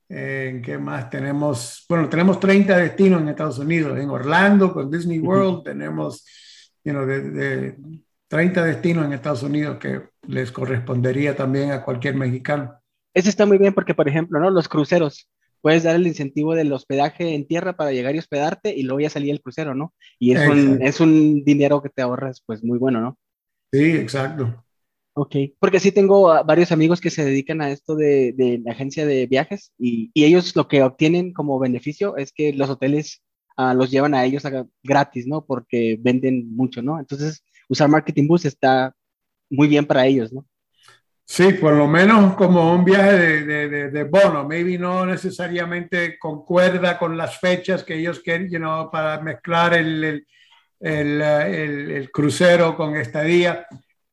en, 0.08 0.62
¿qué 0.62 0.78
más? 0.78 1.10
Tenemos, 1.10 1.86
bueno, 1.90 2.08
tenemos 2.08 2.40
30 2.40 2.78
destinos 2.78 3.22
en 3.22 3.30
Estados 3.30 3.60
Unidos, 3.60 4.00
en 4.00 4.10
Orlando 4.10 4.72
con 4.72 4.90
Disney 4.90 5.20
World, 5.20 5.64
tenemos, 5.64 6.26
you 6.86 6.94
know, 6.94 7.06
de, 7.06 7.22
de 7.32 7.76
30 8.30 8.64
destinos 8.64 9.06
en 9.06 9.14
Estados 9.14 9.44
Unidos 9.44 9.78
que 9.78 10.04
les 10.28 10.52
correspondería 10.54 11.36
también 11.36 11.72
a 11.72 11.84
cualquier 11.84 12.16
mexicano. 12.16 12.77
Eso 13.18 13.30
está 13.30 13.48
muy 13.48 13.58
bien 13.58 13.74
porque, 13.74 13.96
por 13.96 14.08
ejemplo, 14.08 14.40
¿no? 14.40 14.52
Los 14.52 14.70
cruceros, 14.70 15.28
puedes 15.62 15.82
dar 15.82 15.96
el 15.96 16.06
incentivo 16.06 16.54
del 16.54 16.72
hospedaje 16.72 17.34
en 17.34 17.48
tierra 17.48 17.76
para 17.76 17.92
llegar 17.92 18.16
y 18.16 18.20
hospedarte 18.20 18.76
y 18.78 18.84
luego 18.84 19.00
ya 19.00 19.10
salía 19.10 19.34
el 19.34 19.42
crucero, 19.42 19.74
¿no? 19.74 19.96
Y 20.20 20.34
es 20.34 20.48
un, 20.48 20.84
es 20.84 21.00
un, 21.00 21.44
dinero 21.44 21.82
que 21.82 21.90
te 21.90 22.04
ahorras, 22.04 22.44
pues 22.46 22.64
muy 22.64 22.78
bueno, 22.78 23.02
¿no? 23.02 23.18
Sí, 23.72 23.90
exacto. 23.94 24.64
Ok, 25.16 25.36
porque 25.58 25.80
sí 25.80 25.92
tengo 25.92 26.26
varios 26.46 26.72
amigos 26.72 27.02
que 27.02 27.10
se 27.10 27.26
dedican 27.26 27.60
a 27.60 27.72
esto 27.72 27.96
de, 27.96 28.34
de 28.34 28.62
la 28.64 28.74
agencia 28.74 29.04
de 29.08 29.26
viajes 29.26 29.74
y, 29.80 30.12
y, 30.14 30.26
ellos 30.26 30.56
lo 30.56 30.68
que 30.68 30.84
obtienen 30.84 31.34
como 31.34 31.58
beneficio 31.58 32.18
es 32.18 32.32
que 32.32 32.54
los 32.54 32.70
hoteles 32.70 33.24
uh, 33.58 33.74
los 33.74 33.90
llevan 33.90 34.14
a 34.14 34.26
ellos 34.26 34.44
gratis, 34.84 35.26
¿no? 35.26 35.44
Porque 35.44 35.98
venden 36.00 36.56
mucho, 36.56 36.84
¿no? 36.84 37.00
Entonces, 37.00 37.44
usar 37.68 37.90
Marketing 37.90 38.28
Boost 38.28 38.46
está 38.46 38.94
muy 39.50 39.68
bien 39.68 39.88
para 39.88 40.06
ellos, 40.06 40.32
¿no? 40.32 40.46
Sí, 41.30 41.54
por 41.54 41.74
lo 41.74 41.88
menos 41.88 42.36
como 42.36 42.74
un 42.74 42.86
viaje 42.86 43.44
de, 43.46 43.90
de, 43.92 44.04
bono, 44.06 44.46
maybe 44.48 44.78
no 44.78 45.06
necesariamente 45.06 46.18
concuerda 46.18 46.98
con 46.98 47.18
las 47.18 47.38
fechas 47.40 47.84
que 47.84 47.96
ellos 47.96 48.22
quieren, 48.22 48.50
you 48.50 48.60
para 48.90 49.20
mezclar 49.22 49.74
el, 49.74 50.04
el, 50.80 51.22
el, 51.22 51.92
el, 51.92 52.12
crucero 52.12 52.78
con 52.78 52.96
estadía, 52.96 53.68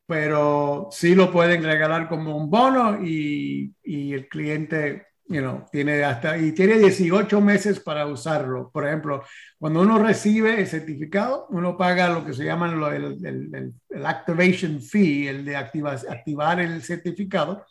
pero 0.06 0.88
sí 0.90 1.14
lo 1.14 1.30
pueden 1.30 1.62
regalar 1.62 2.08
como 2.08 2.36
un 2.36 2.50
bono 2.50 2.98
y, 3.04 3.72
y 3.84 4.12
el 4.12 4.28
cliente 4.28 5.06
you 5.26 5.40
know, 5.40 5.64
tiene 5.72 6.04
hasta 6.04 6.36
y 6.36 6.52
tiene 6.52 6.78
18 6.78 7.40
meses 7.40 7.80
para 7.80 8.06
usarlo. 8.06 8.70
Por 8.70 8.86
ejemplo, 8.86 9.22
cuando 9.58 9.80
uno 9.80 9.98
recibe 9.98 10.60
el 10.60 10.66
certificado, 10.66 11.46
uno 11.50 11.76
paga 11.76 12.10
lo 12.10 12.24
que 12.24 12.34
se 12.34 12.44
llama 12.44 12.70
el, 12.70 13.24
el, 13.24 13.72
el, 13.88 14.06
activation 14.06 14.80
fee, 14.80 15.28
el 15.28 15.44
de 15.44 15.56
activar 15.56 16.60
el 16.60 16.82
certificado, 16.82 17.64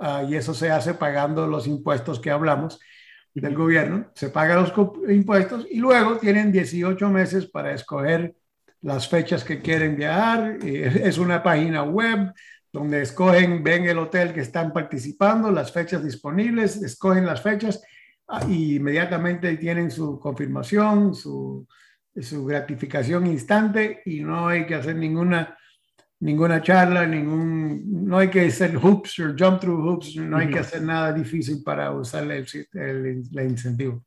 uh, 0.00 0.28
y 0.28 0.36
eso 0.36 0.54
se 0.54 0.70
hace 0.70 0.94
pagando 0.94 1.46
los 1.46 1.66
impuestos 1.66 2.18
que 2.18 2.30
hablamos 2.30 2.80
del 3.34 3.54
gobierno. 3.54 4.10
Se 4.14 4.30
pagan 4.30 4.62
los 4.62 4.72
impuestos 5.10 5.66
y 5.70 5.78
luego 5.78 6.16
tienen 6.16 6.52
18 6.52 7.08
meses 7.10 7.46
para 7.46 7.72
escoger 7.72 8.34
las 8.80 9.08
fechas 9.08 9.44
que 9.44 9.60
quieren 9.60 9.96
viajar. 9.96 10.58
Es 10.62 11.18
una 11.18 11.42
página 11.42 11.82
web 11.82 12.32
donde 12.72 13.02
escogen, 13.02 13.62
ven 13.62 13.84
el 13.84 13.98
hotel 13.98 14.32
que 14.32 14.40
están 14.40 14.72
participando, 14.72 15.50
las 15.50 15.70
fechas 15.70 16.02
disponibles, 16.02 16.76
escogen 16.76 17.26
las 17.26 17.42
fechas 17.42 17.82
ah, 18.28 18.44
y 18.48 18.76
inmediatamente 18.76 19.56
tienen 19.58 19.90
su 19.90 20.18
confirmación, 20.18 21.14
su, 21.14 21.66
su 22.20 22.44
gratificación 22.46 23.26
instante 23.26 24.00
y 24.06 24.20
no 24.20 24.48
hay 24.48 24.64
que 24.64 24.74
hacer 24.74 24.96
ninguna, 24.96 25.56
ninguna 26.20 26.62
charla, 26.62 27.06
ningún, 27.06 28.06
no 28.06 28.18
hay 28.18 28.30
que 28.30 28.46
hacer 28.46 28.74
hoops 28.76 29.18
o 29.18 29.34
jump 29.38 29.60
through 29.60 29.86
hoops, 29.86 30.16
no 30.16 30.38
hay 30.38 30.48
que 30.48 30.60
hacer 30.60 30.82
nada 30.82 31.12
difícil 31.12 31.62
para 31.62 31.90
usar 31.92 32.24
el, 32.30 32.46
el, 32.72 33.50
incentivo. 33.50 34.02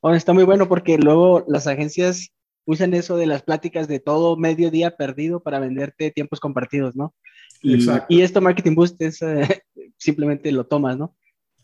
Bueno, 0.00 0.16
está 0.16 0.32
muy 0.32 0.42
bueno 0.42 0.66
porque 0.66 0.98
luego 0.98 1.44
las 1.46 1.68
agencias 1.68 2.32
usan 2.64 2.94
eso 2.94 3.16
de 3.16 3.26
las 3.26 3.42
pláticas 3.42 3.86
de 3.86 4.00
todo 4.00 4.36
medio 4.36 4.72
día 4.72 4.96
perdido 4.96 5.40
para 5.40 5.60
venderte 5.60 6.10
tiempos 6.10 6.40
compartidos, 6.40 6.96
¿no? 6.96 7.14
Y, 7.62 8.22
esto 8.22 8.40
Marketing 8.40 8.74
Boost 8.74 9.00
es 9.00 9.22
eh, 9.22 9.62
simplemente 9.96 10.50
lo 10.52 10.64
tomas, 10.64 10.98
¿no? 10.98 11.14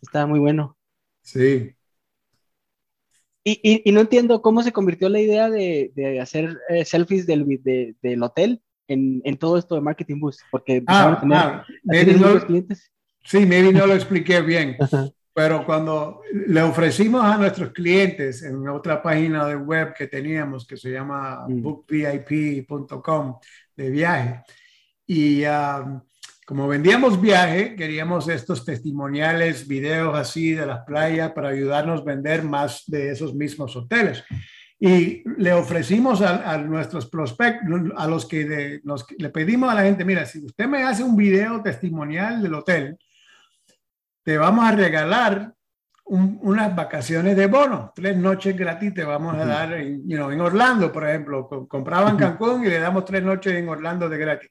Está 0.00 0.26
muy 0.26 0.38
bueno. 0.38 0.76
Sí. 1.22 1.74
Y, 3.44 3.90
no 3.92 4.00
entiendo 4.00 4.42
cómo 4.42 4.62
se 4.62 4.72
convirtió 4.72 5.08
la 5.08 5.20
idea 5.20 5.48
de, 5.48 6.18
hacer 6.20 6.58
eh, 6.68 6.84
selfies 6.84 7.26
del, 7.26 7.46
del 8.02 8.22
hotel 8.22 8.62
en, 8.88 9.36
todo 9.38 9.58
esto 9.58 9.74
de 9.74 9.80
Marketing 9.80 10.20
Boost, 10.20 10.40
porque 10.50 10.82
ah, 10.86 11.20
ah 11.20 11.64
no, 11.84 12.40
clientes. 12.46 12.90
Sí, 13.24 13.44
maybe 13.44 13.72
no 13.72 13.86
lo 13.86 13.94
expliqué 13.94 14.40
bien, 14.40 14.76
pero 15.34 15.64
cuando 15.64 16.22
le 16.32 16.62
ofrecimos 16.62 17.22
a 17.22 17.36
nuestros 17.36 17.70
clientes 17.72 18.42
en 18.42 18.66
otra 18.68 19.02
página 19.02 19.46
de 19.46 19.56
web 19.56 19.94
que 19.94 20.06
teníamos 20.06 20.66
que 20.66 20.76
se 20.76 20.90
llama 20.90 21.46
mm. 21.48 21.62
bookvip.com 21.62 23.38
de 23.76 23.90
viaje, 23.90 24.42
y 25.10 25.42
como 26.46 26.68
vendíamos 26.68 27.18
viaje, 27.20 27.74
queríamos 27.74 28.28
estos 28.28 28.64
testimoniales, 28.64 29.66
videos 29.66 30.14
así 30.16 30.52
de 30.52 30.66
las 30.66 30.84
playas 30.84 31.32
para 31.32 31.48
ayudarnos 31.48 32.02
a 32.02 32.04
vender 32.04 32.42
más 32.42 32.84
de 32.86 33.10
esos 33.10 33.34
mismos 33.34 33.74
hoteles. 33.74 34.22
Y 34.78 35.22
le 35.38 35.52
ofrecimos 35.54 36.20
a, 36.20 36.58
nuestros 36.58 37.06
prospectos, 37.06 37.66
a 37.96 38.06
los 38.06 38.26
que 38.26 38.80
nos, 38.84 39.06
le 39.16 39.30
pedimos 39.30 39.70
a 39.70 39.74
la 39.74 39.82
gente, 39.82 40.04
mira, 40.04 40.26
si 40.26 40.44
usted 40.44 40.68
me 40.68 40.82
hace 40.82 41.02
un 41.02 41.16
video 41.16 41.62
testimonial 41.62 42.42
del 42.42 42.54
hotel, 42.54 42.98
te 44.22 44.36
vamos 44.36 44.66
a 44.66 44.72
regalar 44.72 45.54
unas 46.04 46.74
vacaciones 46.76 47.36
de 47.36 47.46
bono, 47.46 47.92
tres 47.94 48.16
noches 48.16 48.56
gratis 48.56 48.94
te 48.94 49.04
vamos 49.04 49.34
a 49.34 49.44
dar 49.44 49.74
en, 49.74 50.02
en 50.10 50.40
Orlando, 50.40 50.92
por 50.92 51.06
ejemplo. 51.08 51.48
Compraban 51.68 52.16
Cancún 52.16 52.64
y 52.64 52.68
le 52.68 52.78
damos 52.78 53.04
tres 53.04 53.22
noches 53.22 53.54
en 53.54 53.68
Orlando 53.68 54.08
de 54.08 54.18
gratis. 54.18 54.50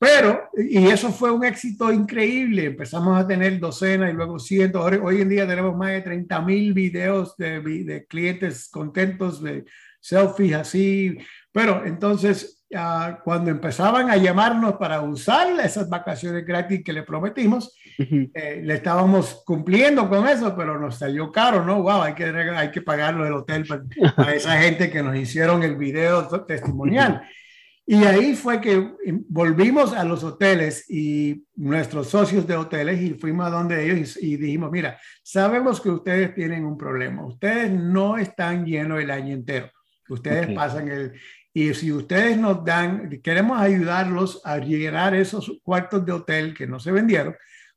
Pero, 0.00 0.48
y 0.56 0.86
eso 0.86 1.10
fue 1.10 1.30
un 1.30 1.44
éxito 1.44 1.92
increíble. 1.92 2.64
Empezamos 2.64 3.20
a 3.20 3.26
tener 3.26 3.60
docenas 3.60 4.10
y 4.10 4.14
luego 4.14 4.38
cientos. 4.38 4.90
Hoy 5.02 5.20
en 5.20 5.28
día 5.28 5.46
tenemos 5.46 5.76
más 5.76 5.90
de 5.90 6.00
30 6.00 6.40
mil 6.40 6.72
videos 6.72 7.36
de, 7.36 7.60
de, 7.60 8.06
clientes 8.06 8.70
contentos 8.72 9.42
de 9.42 9.66
selfies 10.00 10.54
así. 10.54 11.18
Pero 11.52 11.84
entonces, 11.84 12.64
cuando 13.24 13.50
empezaban 13.50 14.08
a 14.08 14.16
llamarnos 14.16 14.76
para 14.76 15.02
usar 15.02 15.48
esas 15.60 15.90
vacaciones 15.90 16.46
gratis 16.46 16.82
que 16.82 16.94
le 16.94 17.02
prometimos, 17.02 17.76
eh, 17.98 18.62
le 18.64 18.74
estábamos 18.74 19.42
cumpliendo 19.44 20.08
con 20.08 20.26
eso, 20.26 20.56
pero 20.56 20.80
nos 20.80 20.96
salió 20.96 21.30
caro, 21.30 21.62
¿no? 21.62 21.82
Wow, 21.82 22.00
hay 22.04 22.14
que, 22.14 22.24
hay 22.24 22.70
que 22.70 22.80
pagarlo 22.80 23.26
el 23.26 23.34
hotel 23.34 23.66
para, 23.66 24.34
esa 24.34 24.58
gente 24.62 24.90
que 24.90 25.02
nos 25.02 25.14
hicieron 25.14 25.62
el 25.62 25.76
video 25.76 26.26
testimonial. 26.46 27.22
Y 27.92 28.04
ahí 28.04 28.36
fue 28.36 28.60
que 28.60 28.88
volvimos 29.28 29.92
a 29.92 30.04
los 30.04 30.22
hoteles 30.22 30.88
y 30.88 31.44
nuestros 31.56 32.08
socios 32.08 32.46
de 32.46 32.54
hoteles 32.54 33.00
y 33.00 33.14
fuimos 33.14 33.48
a 33.48 33.50
donde 33.50 33.84
ellos 33.84 34.16
y, 34.16 34.36
dijimos, 34.36 34.70
mira, 34.70 34.96
sabemos 35.24 35.80
que 35.80 35.90
ustedes 35.90 36.32
tienen 36.32 36.64
un 36.64 36.78
problema, 36.78 37.26
ustedes 37.26 37.68
no 37.72 38.16
están 38.16 38.64
llenos 38.64 39.00
el 39.00 39.10
año 39.10 39.34
entero, 39.34 39.72
ustedes 40.08 40.54
pasan 40.54 40.86
el... 40.86 41.14
Y 41.52 41.74
si 41.74 41.90
ustedes 41.90 42.38
nos 42.38 42.64
dan, 42.64 43.10
queremos 43.24 43.60
ayudarlos 43.60 44.40
a 44.44 44.58
llenar 44.58 45.16
esos 45.16 45.58
cuartos 45.64 46.06
de 46.06 46.12
hotel 46.12 46.54
que 46.54 46.68
no 46.68 46.78
se 46.78 46.92
vendieron, 46.92 47.34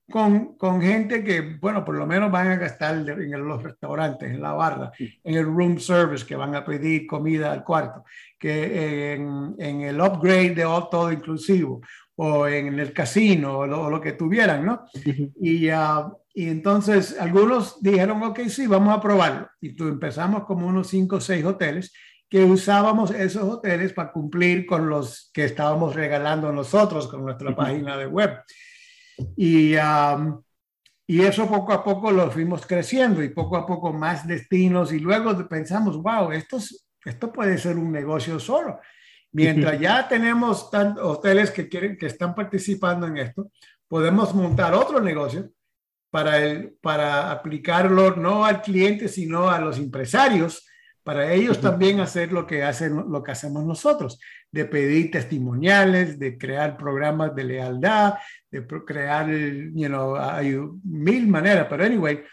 con, 0.09 0.55
con, 0.57 0.81
gente 0.81 1.23
que, 1.23 1.57
bueno, 1.59 1.83
por 1.83 1.95
lo 1.95 2.05
menos 2.05 2.31
van 2.31 2.47
a 2.47 2.55
gastar 2.57 2.95
en 2.95 3.47
los 3.47 3.63
restaurantes, 3.63 4.31
en 4.31 4.41
la 4.41 4.53
barra, 4.53 4.91
en 4.99 5.35
el 5.35 5.45
room 5.45 5.79
service, 5.79 6.25
que 6.25 6.35
van 6.35 6.55
a 6.55 6.65
pedir 6.65 7.07
comida 7.07 7.51
al 7.51 7.63
cuarto, 7.63 8.03
que 8.37 9.13
en, 9.13 9.55
en 9.57 9.81
el 9.81 9.99
upgrade 10.01 10.55
de 10.55 10.63
todo 10.91 11.11
inclusivo, 11.11 11.81
o 12.15 12.47
en 12.47 12.79
el 12.79 12.93
casino, 12.93 13.59
o 13.59 13.89
lo, 13.89 14.01
que 14.01 14.11
tuvieran, 14.11 14.65
¿no? 14.65 14.85
y, 15.41 15.69
uh, 15.71 16.11
y 16.33 16.49
entonces 16.49 17.15
algunos 17.19 17.81
dijeron, 17.81 18.23
ok, 18.23 18.41
sí, 18.47 18.65
vamos 18.65 18.95
a 18.95 19.01
probarlo. 19.01 19.47
Y 19.61 19.75
tú 19.75 19.87
empezamos 19.87 20.45
como 20.45 20.67
unos 20.67 20.87
cinco 20.87 21.17
o 21.17 21.21
seis 21.21 21.45
hoteles 21.45 21.93
que 22.27 22.43
usábamos 22.43 23.11
esos 23.11 23.43
hoteles 23.43 23.93
para 23.93 24.11
cumplir 24.11 24.65
con 24.65 24.89
los 24.89 25.29
que 25.31 25.45
estábamos 25.45 25.93
regalando 25.93 26.51
nosotros 26.51 27.07
con 27.07 27.23
nuestra 27.23 27.55
página 27.55 27.95
de 27.95 28.07
web. 28.07 28.31
Y, 29.35 29.75
y 31.07 31.21
eso 31.21 31.47
poco 31.47 31.73
a 31.73 31.83
poco 31.83 32.11
lo 32.11 32.31
fuimos 32.31 32.65
creciendo 32.65 33.23
y 33.23 33.29
poco 33.29 33.57
a 33.57 33.65
poco 33.65 33.93
más 33.93 34.25
destinos 34.27 34.93
y 34.93 34.99
luego 34.99 35.47
pensamos, 35.47 36.01
wow, 36.01 36.31
esto, 36.31 36.57
esto 37.03 37.31
puede 37.31 37.57
ser 37.57 37.77
un 37.77 37.91
negocio 37.91 38.39
solo. 38.39 38.79
Mientras 39.33 39.79
ya 39.79 40.07
tenemos 40.07 40.69
tantos 40.69 41.03
hoteles 41.03 41.49
que, 41.49 41.67
quieren, 41.67 41.97
que 41.97 42.05
están 42.05 42.35
participando 42.35 43.07
en 43.07 43.17
esto, 43.17 43.51
podemos 43.87 44.33
montar 44.35 44.73
otro 44.75 44.99
negocio 44.99 45.49
para, 46.11 46.37
el, 46.37 46.73
para 46.81 47.31
aplicarlo 47.31 48.15
no 48.15 48.45
al 48.45 48.61
cliente, 48.61 49.07
sino 49.07 49.49
a 49.49 49.59
los 49.59 49.79
empresarios 49.79 50.67
para 51.03 51.33
ellos 51.33 51.59
también 51.59 51.99
hacer 51.99 52.31
lo 52.31 52.47
que, 52.47 52.63
hacen, 52.63 53.11
lo 53.11 53.21
que 53.21 53.31
hacemos 53.31 53.65
nosotros, 53.65 54.19
de 54.51 54.65
pedir 54.65 55.11
testimoniales, 55.11 56.17
de 56.17 56.37
crear 56.37 56.77
programas 56.77 57.35
de 57.35 57.43
lealtad, 57.43 58.13
de 58.49 58.65
crear, 58.85 59.29
you 59.29 59.87
know, 59.87 60.15
hay 60.15 60.57
mil 60.83 61.27
maneras, 61.27 61.67
pero 61.69 61.83
anyway, 61.83 62.23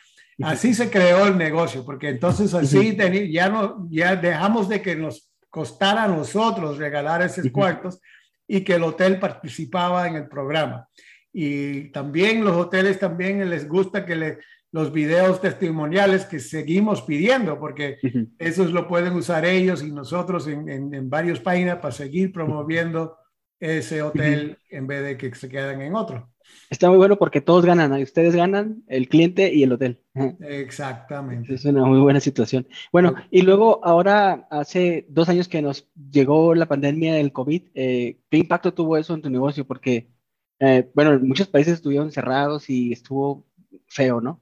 así 0.43 0.73
se 0.73 0.89
creó 0.89 1.27
el 1.27 1.37
negocio, 1.37 1.85
porque 1.85 2.11
entonces 2.11 2.55
así 2.55 2.97
ya, 3.31 3.49
no, 3.49 3.89
ya 3.91 4.15
dejamos 4.15 4.69
de 4.69 4.81
que 4.81 4.95
nos 4.95 5.29
costara 5.49 6.05
a 6.05 6.09
nosotros 6.09 6.79
regalar 6.79 7.23
esos 7.23 7.51
cuartos 7.51 8.01
y 8.47 8.63
que 8.63 8.75
el 8.75 8.85
hotel 8.85 9.19
participaba 9.19 10.07
en 10.07 10.15
el 10.15 10.29
programa. 10.29 10.89
Y 11.33 11.91
también 11.91 12.45
los 12.45 12.57
hoteles 12.57 12.99
también 12.99 13.49
les 13.49 13.69
gusta 13.69 14.05
que 14.05 14.17
le, 14.17 14.39
los 14.73 14.93
videos 14.93 15.41
testimoniales 15.41 16.25
que 16.25 16.39
seguimos 16.39 17.03
pidiendo, 17.03 17.59
porque 17.59 17.99
esos 18.39 18.73
lo 18.73 18.87
pueden 18.87 19.15
usar 19.15 19.45
ellos 19.45 19.83
y 19.83 19.91
nosotros 19.91 20.47
en, 20.47 20.95
en, 20.95 21.11
varias 21.11 21.41
páginas 21.41 21.79
para 21.79 21.93
seguir 21.93 22.33
promoviendo 22.33 23.17
ese 23.59 24.03
hotel 24.03 24.59
en 24.71 24.87
vez 24.87 25.03
de 25.03 25.17
que 25.17 25.35
se 25.35 25.49
queden 25.49 25.83
en 25.83 25.95
otro. 25.95 26.31
Está 26.69 26.89
muy 26.89 26.99
bueno 26.99 27.17
porque 27.17 27.41
todos 27.41 27.65
ganan, 27.65 27.93
ustedes 28.01 28.35
ganan, 28.35 28.83
el 28.89 29.09
cliente 29.09 29.53
y 29.53 29.63
el 29.63 29.73
hotel. 29.73 30.01
Exactamente. 30.41 31.55
Es 31.55 31.65
una 31.65 31.85
muy 31.85 32.01
buena 32.01 32.21
situación. 32.21 32.67
Bueno, 32.93 33.15
y 33.31 33.43
luego 33.43 33.85
ahora 33.85 34.47
hace 34.51 35.07
dos 35.09 35.29
años 35.29 35.49
que 35.49 35.63
nos 35.63 35.89
llegó 36.11 36.55
la 36.55 36.67
pandemia 36.67 37.15
del 37.15 37.33
COVID, 37.33 37.69
eh, 37.75 38.19
¿qué 38.31 38.39
impacto 38.39 38.73
tuvo 38.73 38.97
eso 38.97 39.15
en 39.15 39.23
tu 39.23 39.31
negocio? 39.31 39.67
Porque, 39.67 40.11
eh, 40.59 40.91
bueno, 40.95 41.19
muchos 41.21 41.49
países 41.49 41.75
estuvieron 41.75 42.11
cerrados 42.13 42.71
y 42.71 42.93
estuvo 42.93 43.47
feo, 43.87 44.21
¿no? 44.21 44.41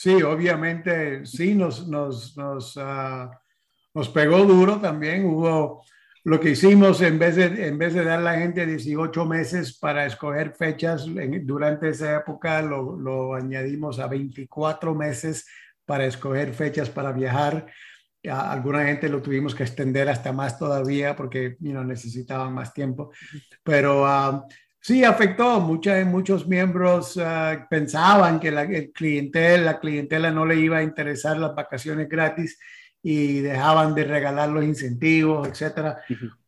Sí, 0.00 0.22
obviamente, 0.22 1.26
sí, 1.26 1.56
nos, 1.56 1.88
nos, 1.88 2.36
nos, 2.36 2.76
ah, 2.76 3.32
nos 3.92 4.08
pegó 4.08 4.44
duro 4.44 4.80
también. 4.80 5.24
Hubo 5.26 5.82
lo 6.22 6.38
que 6.38 6.50
hicimos 6.50 7.00
en 7.02 7.18
vez 7.18 7.34
de, 7.34 7.66
en 7.66 7.76
vez 7.78 7.94
de 7.94 8.04
dar 8.04 8.20
a 8.20 8.22
la 8.22 8.38
gente 8.38 8.64
18 8.64 9.24
meses 9.24 9.76
para 9.76 10.06
escoger 10.06 10.54
fechas 10.54 11.04
durante 11.42 11.88
esa 11.88 12.18
época, 12.18 12.62
lo, 12.62 12.96
lo, 12.96 13.34
añadimos 13.34 13.98
a 13.98 14.06
24 14.06 14.94
meses 14.94 15.48
para 15.84 16.06
escoger 16.06 16.54
fechas 16.54 16.88
para 16.88 17.10
viajar. 17.10 17.66
A 18.30 18.52
alguna 18.52 18.84
gente 18.84 19.08
lo 19.08 19.20
tuvimos 19.20 19.52
que 19.52 19.64
extender 19.64 20.08
hasta 20.08 20.32
más 20.32 20.60
todavía 20.60 21.16
porque 21.16 21.56
you 21.58 21.72
necesitaban 21.82 22.54
más 22.54 22.72
tiempo. 22.72 23.10
Pero 23.64 24.04
uh, 24.04 24.44
sí 24.88 25.04
afectó. 25.04 25.60
Mucha, 25.60 26.02
muchos 26.06 26.48
miembros 26.48 27.14
uh, 27.18 27.66
pensaban 27.68 28.40
que 28.40 28.50
la, 28.50 28.62
el 28.62 28.90
clientel, 28.90 29.66
la 29.66 29.78
clientela 29.78 30.30
no 30.30 30.46
le 30.46 30.56
iba 30.56 30.78
a 30.78 30.82
interesar 30.82 31.36
las 31.36 31.54
vacaciones 31.54 32.08
gratis 32.08 32.58
y 33.02 33.40
dejaban 33.40 33.94
de 33.94 34.04
regalar 34.04 34.48
los 34.48 34.64
incentivos, 34.64 35.46
etcétera. 35.46 35.98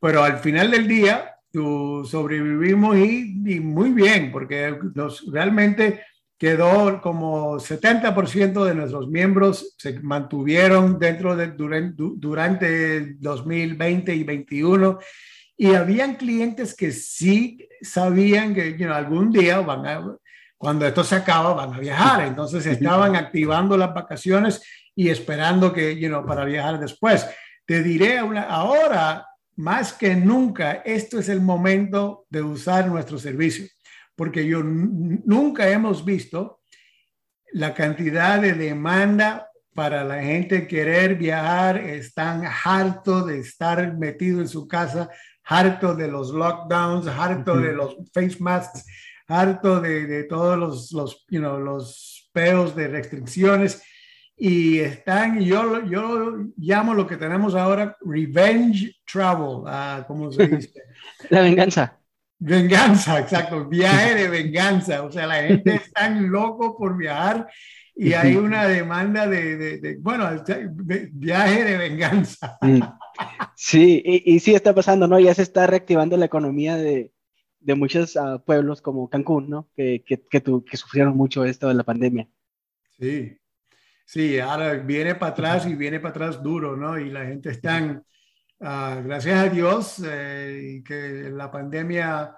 Pero 0.01 0.25
al 0.25 0.39
final 0.39 0.71
del 0.71 0.89
día, 0.89 1.37
tú 1.53 2.03
sobrevivimos 2.11 2.97
y, 2.97 3.43
y 3.45 3.61
muy 3.61 3.91
bien, 3.91 4.33
porque 4.33 4.75
los, 4.95 5.31
realmente 5.31 6.01
quedó 6.39 7.03
como 7.03 7.57
70% 7.59 8.65
de 8.65 8.75
nuestros 8.75 9.07
miembros 9.09 9.75
se 9.77 10.01
mantuvieron 10.01 10.99
dentro 10.99 11.37
de 11.37 11.49
durante, 11.49 11.95
durante 12.17 12.97
el 12.97 13.21
2020 13.21 14.15
y 14.15 14.25
2021 14.25 14.99
y 15.61 15.75
habían 15.75 16.15
clientes 16.15 16.75
que 16.75 16.91
sí 16.91 17.69
sabían 17.83 18.55
que 18.55 18.83
algún 18.87 19.31
día 19.31 19.61
van 19.61 19.87
a, 19.87 20.17
cuando 20.57 20.87
esto 20.87 21.05
se 21.05 21.17
acaba 21.17 21.53
van 21.53 21.75
a 21.75 21.79
viajar, 21.79 22.23
entonces 22.23 22.65
estaban 22.65 23.15
activando 23.15 23.77
las 23.77 23.93
vacaciones 23.93 24.63
y 24.95 25.11
esperando 25.11 25.71
que, 25.71 26.01
you 26.01 26.09
know, 26.09 26.25
para 26.25 26.47
viajar 26.47 26.81
después. 26.81 27.27
Te 27.67 27.83
diré 27.83 28.23
una, 28.23 28.45
ahora, 28.45 29.27
más 29.57 29.93
que 29.93 30.17
nunca, 30.17 30.81
esto 30.83 31.19
es 31.19 31.29
el 31.29 31.43
momento 31.43 32.25
de 32.31 32.41
usar 32.41 32.87
nuestro 32.87 33.19
servicio, 33.19 33.67
porque 34.17 34.47
yo 34.47 34.63
nunca 34.63 35.69
hemos 35.69 36.07
visto 36.07 36.63
la 37.53 37.75
cantidad 37.75 38.41
de 38.41 38.55
demanda 38.55 39.51
para 39.75 40.05
la 40.05 40.23
gente 40.23 40.67
querer 40.67 41.17
viajar, 41.17 41.77
están 41.77 42.45
harto 42.65 43.27
de 43.27 43.41
estar 43.41 43.97
metido 43.99 44.41
en 44.41 44.49
su 44.49 44.67
casa, 44.67 45.11
harto 45.51 45.97
de 45.97 46.07
los 46.07 46.31
lockdowns, 46.31 47.09
harto 47.09 47.57
de 47.57 47.73
los 47.73 47.97
face 48.15 48.37
masks, 48.39 48.87
harto 49.27 49.81
de, 49.81 50.07
de 50.07 50.25
todos 50.25 50.57
los, 50.57 50.93
los, 50.93 51.27
you 51.29 51.41
know, 51.41 51.59
los 51.59 52.31
peos 52.33 52.77
de 52.77 52.87
restricciones 52.87 53.83
y 54.37 54.79
están, 54.79 55.41
yo, 55.41 55.85
yo 55.85 56.37
llamo 56.57 56.95
lo 56.95 57.07
que 57.07 57.17
tenemos 57.17 57.57
ahora 57.57 57.97
revenge 58.01 58.97
travel, 59.05 59.65
ah, 59.67 60.05
¿cómo 60.07 60.31
se 60.31 60.47
dice? 60.57 60.73
La 61.29 61.43
venganza. 61.43 61.99
Venganza, 62.39 63.19
exacto, 63.19 63.67
viaje 63.67 64.15
de 64.23 64.29
venganza, 64.29 65.03
o 65.03 65.11
sea, 65.11 65.27
la 65.27 65.43
gente 65.43 65.75
está 65.85 66.09
loco 66.11 66.79
por 66.79 66.97
viajar 66.97 67.49
y 68.09 68.13
hay 68.15 68.37
una 68.37 68.67
demanda 68.67 69.27
de, 69.27 69.79
de, 69.79 69.97
bueno, 69.99 70.29
viaje 71.13 71.65
de 71.65 71.77
venganza. 71.77 72.59
Mm. 72.71 72.81
Sí, 73.55 74.03
y, 74.03 74.35
y, 74.35 74.41
sí 74.41 74.55
está 74.55 74.75
pasando, 74.75 75.07
¿no? 75.07 75.21
Ya 75.21 75.35
se 75.35 75.43
está 75.43 75.67
reactivando 75.67 76.17
la 76.17 76.25
economía 76.25 76.77
de, 76.77 77.13
de 77.59 77.75
muchos 77.75 78.17
ah, 78.17 78.43
pueblos 78.43 78.81
como 78.81 79.11
Cancún, 79.11 79.51
¿no? 79.51 79.69
Que, 79.77 80.03
que, 80.07 80.23
que, 80.23 80.43
que 80.43 80.77
sufrieron 80.79 81.15
mucho 81.19 81.45
esto 81.45 81.69
de 81.69 81.75
la 81.75 81.85
pandemia. 81.85 82.29
Sí, 82.99 83.41
Sí, 84.11 84.41
ahora 84.41 84.73
viene 84.73 85.15
para 85.15 85.31
atrás 85.31 85.67
y 85.69 85.77
viene 85.77 86.01
para 86.01 86.11
atrás 86.11 86.43
duro, 86.43 86.77
¿no? 86.77 86.99
Y 86.99 87.11
la 87.11 87.27
gente 87.27 87.51
está, 87.51 87.81
uh, 87.81 89.05
gracias 89.05 89.39
a 89.39 89.49
Dios, 89.49 90.03
eh, 90.05 90.83
que 90.85 91.31
la 91.31 91.49
pandemia 91.49 92.35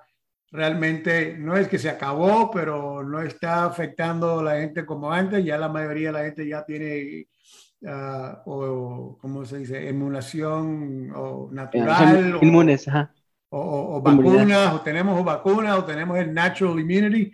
realmente 0.52 1.34
no 1.38 1.56
es 1.56 1.66
que 1.66 1.78
se 1.78 1.88
acabó, 1.88 2.50
pero 2.50 3.02
no 3.02 3.22
está 3.22 3.64
afectando 3.64 4.40
a 4.40 4.42
la 4.42 4.60
gente 4.60 4.84
como 4.84 5.10
antes. 5.10 5.44
Ya 5.44 5.56
la 5.58 5.68
mayoría 5.68 6.08
de 6.08 6.12
la 6.12 6.24
gente 6.24 6.46
ya 6.46 6.64
tiene, 6.64 7.26
uh, 7.80 8.36
o, 8.44 9.18
¿cómo 9.18 9.44
se 9.44 9.58
dice? 9.58 9.88
Emulación 9.88 11.10
o 11.16 11.48
natural. 11.50 12.38
inmunes, 12.42 12.86
ajá. 12.86 13.12
O, 13.48 13.96
o, 13.96 14.02
vacunas, 14.02 14.74
o 14.74 14.80
tenemos 14.80 15.22
vacunas, 15.24 15.78
o 15.78 15.84
tenemos 15.84 16.18
el 16.18 16.32
natural 16.32 16.78
immunity. 16.78 17.32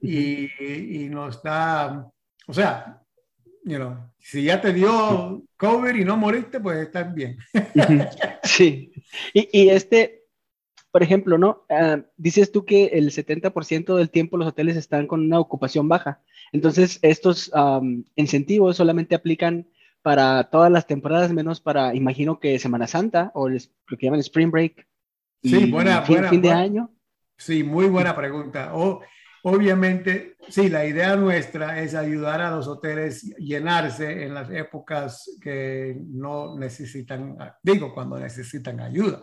Y, 0.00 1.04
y 1.04 1.08
nos 1.08 1.36
está, 1.36 2.08
o 2.48 2.52
sea, 2.52 3.00
you 3.64 3.76
know, 3.76 3.96
si 4.18 4.44
ya 4.44 4.60
te 4.60 4.72
dio 4.72 5.44
cover 5.56 5.96
y 5.96 6.04
no 6.04 6.16
moriste, 6.16 6.58
pues 6.58 6.78
estás 6.78 7.14
bien. 7.14 7.38
sí. 8.42 8.92
Y, 9.32 9.48
y 9.52 9.68
este, 9.68 10.21
por 10.92 11.02
ejemplo, 11.02 11.38
¿no? 11.38 11.64
Uh, 11.68 12.02
dices 12.16 12.52
tú 12.52 12.64
que 12.64 12.86
el 12.86 13.10
70% 13.10 13.96
del 13.96 14.10
tiempo 14.10 14.36
los 14.36 14.46
hoteles 14.46 14.76
están 14.76 15.06
con 15.06 15.20
una 15.20 15.40
ocupación 15.40 15.88
baja. 15.88 16.20
Entonces, 16.52 16.98
estos 17.02 17.50
um, 17.54 18.04
incentivos 18.14 18.76
solamente 18.76 19.14
aplican 19.14 19.66
para 20.02 20.44
todas 20.44 20.70
las 20.70 20.86
temporadas, 20.86 21.32
menos 21.32 21.60
para, 21.60 21.94
imagino 21.94 22.38
que 22.38 22.58
Semana 22.58 22.86
Santa 22.86 23.32
o 23.34 23.48
lo 23.48 23.58
que 23.98 24.06
llaman 24.06 24.20
Spring 24.20 24.50
Break. 24.50 24.86
Sí, 25.42 25.70
buena, 25.70 26.02
fin, 26.02 26.16
buena, 26.16 26.28
fin 26.28 26.42
de 26.42 26.50
año. 26.50 26.90
Sí, 27.36 27.64
muy 27.64 27.86
buena 27.86 28.14
pregunta. 28.14 28.70
O, 28.74 29.00
Obviamente, 29.44 30.36
sí, 30.48 30.68
la 30.68 30.86
idea 30.86 31.16
nuestra 31.16 31.80
es 31.80 31.96
ayudar 31.96 32.40
a 32.40 32.52
los 32.52 32.68
hoteles 32.68 33.22
llenarse 33.38 34.24
en 34.24 34.34
las 34.34 34.48
épocas 34.50 35.36
que 35.42 35.96
no 35.98 36.56
necesitan, 36.56 37.36
digo, 37.60 37.92
cuando 37.92 38.20
necesitan 38.20 38.78
ayuda. 38.78 39.20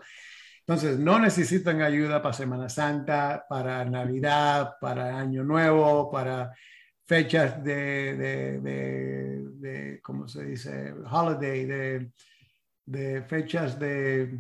Entonces, 0.70 1.00
no 1.00 1.18
necesitan 1.20 1.82
ayuda 1.82 2.22
para 2.22 2.32
Semana 2.32 2.70
Santa, 2.70 3.44
para 3.50 3.84
Navidad, 3.86 4.76
para 4.80 5.18
Año 5.18 5.44
Nuevo, 5.44 6.12
para 6.12 6.54
fechas 7.08 7.64
de, 7.64 8.16
de, 8.16 9.42
de, 9.50 10.00
¿cómo 10.04 10.28
se 10.28 10.46
dice? 10.46 10.94
Holiday, 11.10 11.66
de, 11.66 12.12
de 12.86 13.24
fechas 13.24 13.80
de... 13.80 14.40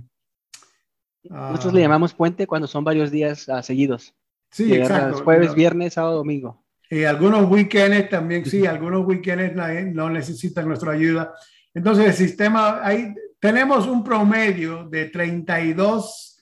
Nosotros 1.23 1.73
le 1.73 1.79
ah, 1.79 1.85
llamamos 1.85 2.13
puente 2.13 2.45
cuando 2.45 2.67
son 2.67 2.83
varios 2.83 3.09
días 3.09 3.47
uh, 3.47 3.63
seguidos. 3.63 4.13
Sí, 4.51 4.71
exacto. 4.71 5.23
Jueves, 5.23 5.55
viernes, 5.55 5.95
sábado, 5.95 6.17
domingo. 6.17 6.63
Y 6.91 7.05
algunos 7.05 7.49
weekends 7.49 8.07
también, 8.07 8.45
sí, 8.45 8.67
algunos 8.67 9.03
weekends 9.03 9.55
no 9.95 10.11
necesitan 10.11 10.67
nuestra 10.67 10.91
ayuda. 10.91 11.33
Entonces, 11.73 12.05
el 12.05 12.13
sistema, 12.13 12.85
ahí 12.85 13.15
tenemos 13.39 13.87
un 13.87 14.03
promedio 14.03 14.83
de 14.89 15.05
32 15.05 16.37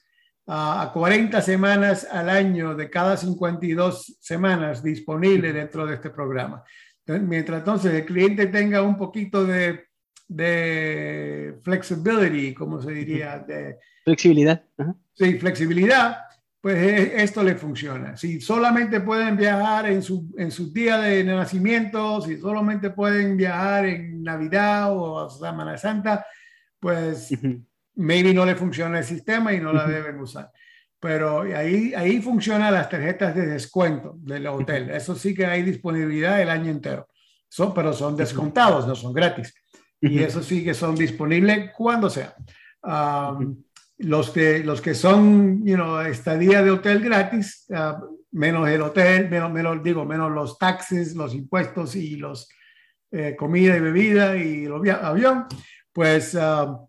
ah, 0.46 0.82
a 0.82 0.92
40 0.92 1.40
semanas 1.40 2.06
al 2.10 2.28
año 2.28 2.74
de 2.74 2.90
cada 2.90 3.16
52 3.16 4.18
semanas 4.20 4.82
disponible 4.82 5.52
dentro 5.52 5.86
de 5.86 5.94
este 5.94 6.10
programa. 6.10 6.62
mientras 7.06 7.60
entonces 7.60 7.94
el 7.94 8.04
cliente 8.04 8.46
tenga 8.46 8.82
un 8.82 8.96
poquito 8.96 9.44
de, 9.44 9.86
de 10.26 11.58
flexibility, 11.62 12.54
como 12.54 12.80
se 12.82 12.92
diría? 12.92 13.38
De, 13.38 13.78
flexibilidad. 14.04 14.64
Sí, 15.14 15.38
flexibilidad 15.38 16.18
pues 16.60 16.76
eh, 16.76 17.22
esto 17.22 17.42
le 17.42 17.54
funciona. 17.54 18.16
Si 18.16 18.40
solamente 18.40 19.00
pueden 19.00 19.36
viajar 19.36 19.86
en 19.86 20.02
su, 20.02 20.34
en 20.36 20.50
su 20.50 20.72
día 20.72 20.98
de 20.98 21.22
nacimiento, 21.22 22.20
si 22.20 22.36
solamente 22.38 22.90
pueden 22.90 23.36
viajar 23.36 23.86
en 23.86 24.22
Navidad 24.22 24.88
o 24.90 25.30
Semana 25.30 25.78
Santa, 25.78 26.26
pues 26.80 27.30
maybe 27.94 28.32
no 28.32 28.44
le 28.44 28.54
funciona 28.54 28.98
el 28.98 29.04
sistema 29.04 29.52
y 29.52 29.60
no 29.60 29.72
la 29.72 29.86
deben 29.86 30.18
usar. 30.20 30.50
Pero 31.00 31.42
ahí, 31.42 31.92
ahí 31.94 32.20
funcionan 32.20 32.74
las 32.74 32.88
tarjetas 32.88 33.34
de 33.34 33.46
descuento 33.46 34.16
del 34.18 34.46
hotel. 34.48 34.90
Eso 34.90 35.14
sí 35.14 35.34
que 35.34 35.46
hay 35.46 35.62
disponibilidad 35.62 36.40
el 36.40 36.50
año 36.50 36.70
entero. 36.70 37.08
Son, 37.48 37.72
pero 37.72 37.92
son 37.92 38.16
descontados, 38.16 38.86
no 38.86 38.94
son 38.94 39.12
gratis. 39.12 39.54
Y 40.00 40.20
eso 40.20 40.42
sí 40.42 40.64
que 40.64 40.74
son 40.74 40.94
disponibles 40.96 41.70
cuando 41.76 42.10
sea. 42.10 42.34
Um, 42.82 43.62
los 43.98 44.30
que, 44.30 44.60
los 44.60 44.80
que 44.80 44.94
son, 44.94 45.64
you 45.64 45.74
know, 45.74 46.00
estadía 46.00 46.62
de 46.62 46.70
hotel 46.70 47.00
gratis, 47.00 47.66
uh, 47.70 48.18
menos 48.30 48.68
el 48.68 48.82
hotel, 48.82 49.28
menos, 49.28 49.52
menos, 49.52 49.82
digo, 49.82 50.04
menos 50.04 50.30
los 50.30 50.58
taxes, 50.58 51.14
los 51.14 51.34
impuestos 51.34 51.96
y 51.96 52.16
los 52.16 52.48
eh, 53.10 53.34
comida 53.36 53.74
y 53.74 53.80
bebida 53.80 54.36
y 54.36 54.66
los 54.66 54.86
avión, 54.86 55.46
pues 55.98 56.32
uh, 56.36 56.88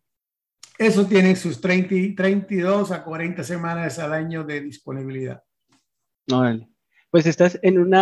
eso 0.77 1.07
tiene 1.07 1.35
sus 1.35 1.59
30, 1.59 2.15
32 2.15 2.91
a 2.91 3.03
40 3.03 3.43
semanas 3.43 3.97
al 3.97 4.13
año 4.13 4.43
de 4.43 4.61
disponibilidad. 4.61 5.41
Pues 7.09 7.25
estás 7.25 7.57
en 7.63 7.79
un 7.79 7.95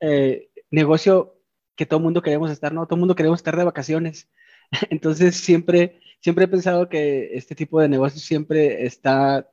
eh, 0.00 0.48
negocio 0.70 1.38
que 1.76 1.84
todo 1.84 2.00
mundo 2.00 2.22
queremos 2.22 2.50
estar, 2.50 2.72
¿no? 2.72 2.86
Todo 2.86 2.98
mundo 2.98 3.14
queremos 3.14 3.40
estar 3.40 3.58
de 3.58 3.64
vacaciones. 3.64 4.30
Entonces 4.88 5.36
siempre 5.36 6.00
siempre 6.18 6.46
he 6.46 6.48
pensado 6.48 6.88
que 6.88 7.36
este 7.36 7.54
tipo 7.54 7.78
de 7.78 7.90
negocios 7.90 8.22
siempre 8.22 8.86
está 8.86 9.46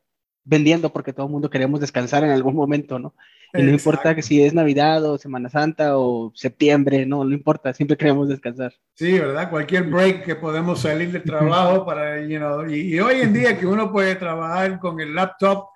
vendiendo 0.46 0.94
porque 0.94 1.12
todo 1.12 1.26
el 1.26 1.32
mundo 1.34 1.50
queremos 1.50 1.82
descansar 1.82 2.24
en 2.24 2.30
algún 2.30 2.56
momento, 2.56 3.00
¿no? 3.00 3.16
Y 3.54 3.64
no 3.64 3.72
importa 3.72 4.16
que 4.16 4.22
si 4.22 4.44
es 4.44 4.54
Navidad 4.54 5.04
o 5.06 5.18
Semana 5.18 5.50
Santa 5.50 5.98
o 5.98 6.32
septiembre, 6.36 7.06
no, 7.06 7.24
no 7.24 7.34
importa, 7.34 7.74
siempre 7.74 7.98
queremos 7.98 8.28
descansar. 8.28 8.74
Sí, 8.94 9.18
¿verdad? 9.18 9.50
Cualquier 9.50 9.84
break 9.84 10.26
que 10.26 10.36
podemos 10.36 10.82
salir 10.82 11.12
de 11.12 11.20
trabajo 11.20 11.86
para, 11.86 12.22
you 12.22 12.38
know, 12.38 12.68
y, 12.68 13.00
hoy 13.00 13.22
en 13.22 13.34
día 13.34 13.58
que 13.58 13.66
uno 13.66 13.92
puede 13.92 14.16
trabajar 14.16 14.80
con 14.80 15.00
el 15.00 15.14
laptop, 15.16 15.68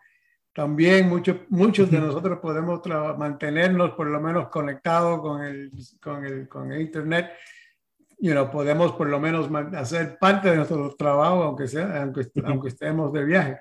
también 0.54 1.08
muchos, 1.08 1.38
muchos 1.50 1.90
de 1.90 2.00
nosotros 2.00 2.40
podemos 2.42 2.82
mantenernos 3.18 3.92
por 3.92 4.08
lo 4.08 4.20
menos 4.20 4.50
conectados 4.50 5.22
con 5.22 5.44
el, 5.44 5.72
con 6.02 6.26
el, 6.26 6.50
con 6.50 6.72
el 6.72 6.82
Internet. 6.82 7.32
You 8.22 8.32
know, 8.32 8.52
podemos 8.52 8.92
por 8.94 9.08
lo 9.08 9.20
menos 9.20 9.50
hacer 9.76 10.18
parte 10.20 10.50
de 10.50 10.58
nuestro 10.58 10.94
trabajo, 10.98 11.44
aunque, 11.44 11.68
sea, 11.68 12.02
aunque, 12.02 12.28
aunque 12.44 12.68
estemos 12.68 13.14
de 13.14 13.24
viaje. 13.24 13.60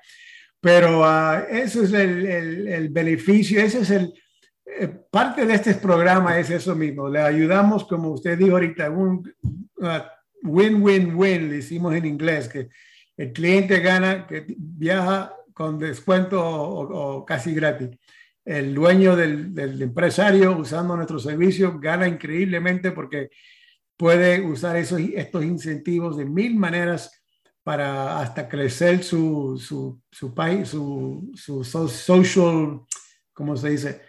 Pero 0.60 1.00
uh, 1.00 1.44
eso 1.50 1.82
es 1.84 1.92
el, 1.92 2.26
el, 2.26 2.68
el, 2.68 2.88
beneficio, 2.88 3.60
ese 3.60 3.80
es 3.80 3.90
el, 3.90 4.12
eh, 4.80 4.88
parte 5.10 5.46
de 5.46 5.54
este 5.54 5.74
programa 5.74 6.38
es 6.38 6.50
eso 6.50 6.74
mismo. 6.74 7.08
Le 7.08 7.20
ayudamos, 7.20 7.84
como 7.84 8.10
usted 8.10 8.36
dijo 8.36 8.52
ahorita, 8.52 8.90
un 8.90 9.32
win-win-win, 10.42 11.48
le 11.48 11.56
hicimos 11.58 11.94
en 11.94 12.06
inglés, 12.06 12.48
que 12.48 12.68
el 13.16 13.32
cliente 13.32 13.80
gana, 13.80 14.26
que 14.26 14.44
viaja 14.56 15.34
con 15.52 15.78
descuento 15.78 16.40
o, 16.40 17.24
casi 17.24 17.54
gratis. 17.54 17.90
El 18.44 18.74
dueño 18.74 19.16
del, 19.16 19.54
del, 19.54 19.80
empresario 19.82 20.56
usando 20.56 20.96
nuestro 20.96 21.18
servicio 21.18 21.78
gana 21.78 22.06
increíblemente 22.06 22.92
porque 22.92 23.30
puede 23.96 24.40
usar 24.40 24.76
esos, 24.76 25.00
estos 25.00 25.44
incentivos 25.44 26.16
de 26.16 26.24
mil 26.24 26.54
maneras 26.54 27.17
para 27.68 28.20
hasta 28.20 28.48
crecer 28.48 29.04
su, 29.04 29.58
su, 29.62 30.00
su 30.10 30.32
país, 30.34 30.70
su, 30.70 31.30
su, 31.34 31.62
social, 31.62 32.80
¿cómo 33.34 33.54
se 33.58 33.68
dice? 33.68 34.00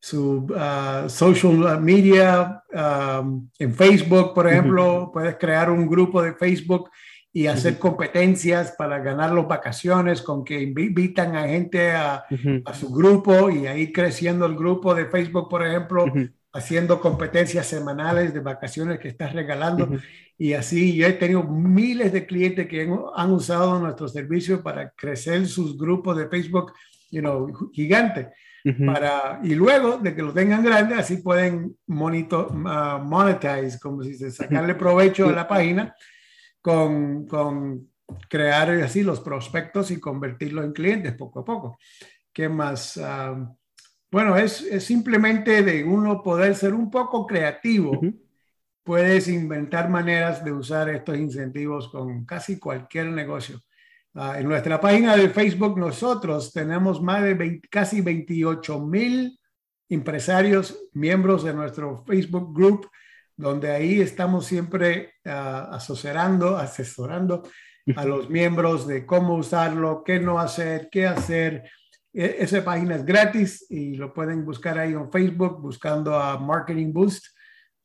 Su 0.00 0.48
uh, 0.50 1.08
social 1.08 1.80
media, 1.80 2.64
um, 2.72 3.48
en 3.60 3.72
Facebook, 3.76 4.34
por 4.34 4.48
ejemplo, 4.48 5.08
puedes 5.12 5.36
crear 5.36 5.70
un 5.70 5.86
grupo 5.88 6.20
de 6.20 6.34
Facebook 6.34 6.90
y 7.32 7.46
hacer 7.46 7.78
competencias 7.78 8.74
para 8.76 8.98
ganar 8.98 9.34
las 9.34 9.46
vacaciones 9.46 10.20
con 10.20 10.44
que 10.44 10.60
invitan 10.60 11.36
a 11.36 11.46
gente 11.46 11.92
a, 11.92 12.24
a, 12.64 12.74
su 12.74 12.92
grupo 12.92 13.50
y 13.50 13.68
ahí 13.68 13.92
creciendo 13.92 14.46
el 14.46 14.56
grupo 14.56 14.96
de 14.96 15.06
Facebook, 15.06 15.48
por 15.48 15.64
ejemplo, 15.64 16.06
haciendo 16.52 17.00
competencias 17.00 17.68
semanales 17.68 18.34
de 18.34 18.40
vacaciones 18.40 18.98
que 18.98 19.06
estás 19.06 19.32
regalando. 19.32 19.90
Y 20.40 20.54
así 20.54 20.96
yo 20.96 21.06
he 21.06 21.12
tenido 21.12 21.42
miles 21.42 22.14
de 22.14 22.24
clientes 22.24 22.66
que 22.66 22.88
han, 23.14 23.30
usado 23.30 23.78
nuestro 23.78 24.08
servicio 24.08 24.62
para 24.62 24.88
crecer 24.92 25.46
sus 25.46 25.76
grupos 25.76 26.16
de 26.16 26.30
Facebook, 26.30 26.72
you 27.10 27.20
know, 27.20 27.70
gigante. 27.74 28.30
para, 28.86 29.38
y 29.42 29.54
luego 29.54 29.98
de 29.98 30.14
que 30.14 30.22
lo 30.22 30.32
tengan 30.32 30.64
grande, 30.64 30.94
así 30.94 31.18
pueden 31.18 31.76
monitor, 31.88 32.52
uh, 32.52 33.04
monetize, 33.04 33.78
como 33.78 34.02
si 34.02 34.14
se 34.14 34.30
sacarle 34.30 34.74
provecho 34.76 35.28
a 35.28 35.32
la 35.32 35.46
página 35.46 35.94
con, 36.62 37.26
con 37.26 37.90
crear 38.26 38.70
así 38.70 39.02
los 39.02 39.20
prospectos 39.20 39.90
y 39.90 40.00
convertirlos 40.00 40.64
en 40.64 40.72
clientes 40.72 41.12
poco 41.16 41.40
a 41.40 41.44
poco. 41.44 41.78
¿Qué 42.32 42.48
más? 42.48 42.96
Ah, 42.96 43.46
bueno, 44.10 44.38
es, 44.38 44.62
es, 44.62 44.84
simplemente 44.84 45.62
de 45.62 45.84
uno 45.84 46.22
poder 46.22 46.54
ser 46.54 46.72
un 46.72 46.90
poco 46.90 47.26
creativo. 47.26 48.00
Puedes 48.90 49.28
inventar 49.28 49.88
maneras 49.88 50.44
de 50.44 50.50
usar 50.50 50.88
estos 50.88 51.16
incentivos 51.16 51.88
con 51.90 52.24
casi 52.24 52.58
cualquier 52.58 53.06
negocio. 53.06 53.60
Ah, 54.16 54.40
en 54.40 54.48
nuestra 54.48 54.80
página 54.80 55.16
de 55.16 55.30
Facebook 55.30 55.78
nosotros 55.78 56.52
tenemos 56.52 57.00
más 57.00 57.22
de 57.22 57.60
casi 57.70 58.00
28 58.00 58.80
mil 58.80 59.38
empresarios, 59.88 60.88
miembros 60.92 61.44
de 61.44 61.54
nuestro 61.54 62.04
Facebook 62.04 62.52
Group, 62.52 62.90
donde 63.36 63.70
ahí 63.70 64.00
estamos 64.00 64.46
siempre 64.46 65.14
uh, 65.24 65.72
asesorando, 65.72 66.56
asesorando 66.56 67.44
a 67.94 68.04
los 68.04 68.28
miembros 68.28 68.88
de 68.88 69.06
cómo 69.06 69.36
usarlo, 69.36 70.02
qué 70.04 70.18
no 70.18 70.40
hacer, 70.40 70.88
qué 70.90 71.06
hacer, 71.06 71.62
e, 72.12 72.38
esa 72.40 72.64
página 72.64 72.96
es 72.96 73.04
gratis 73.04 73.66
y 73.70 73.94
lo 73.94 74.12
pueden 74.12 74.44
buscar 74.44 74.80
ahí 74.80 74.94
en 74.94 75.12
Facebook 75.12 75.62
buscando 75.62 76.18
a 76.18 76.40
Marketing 76.40 76.92
Boost. 76.92 77.24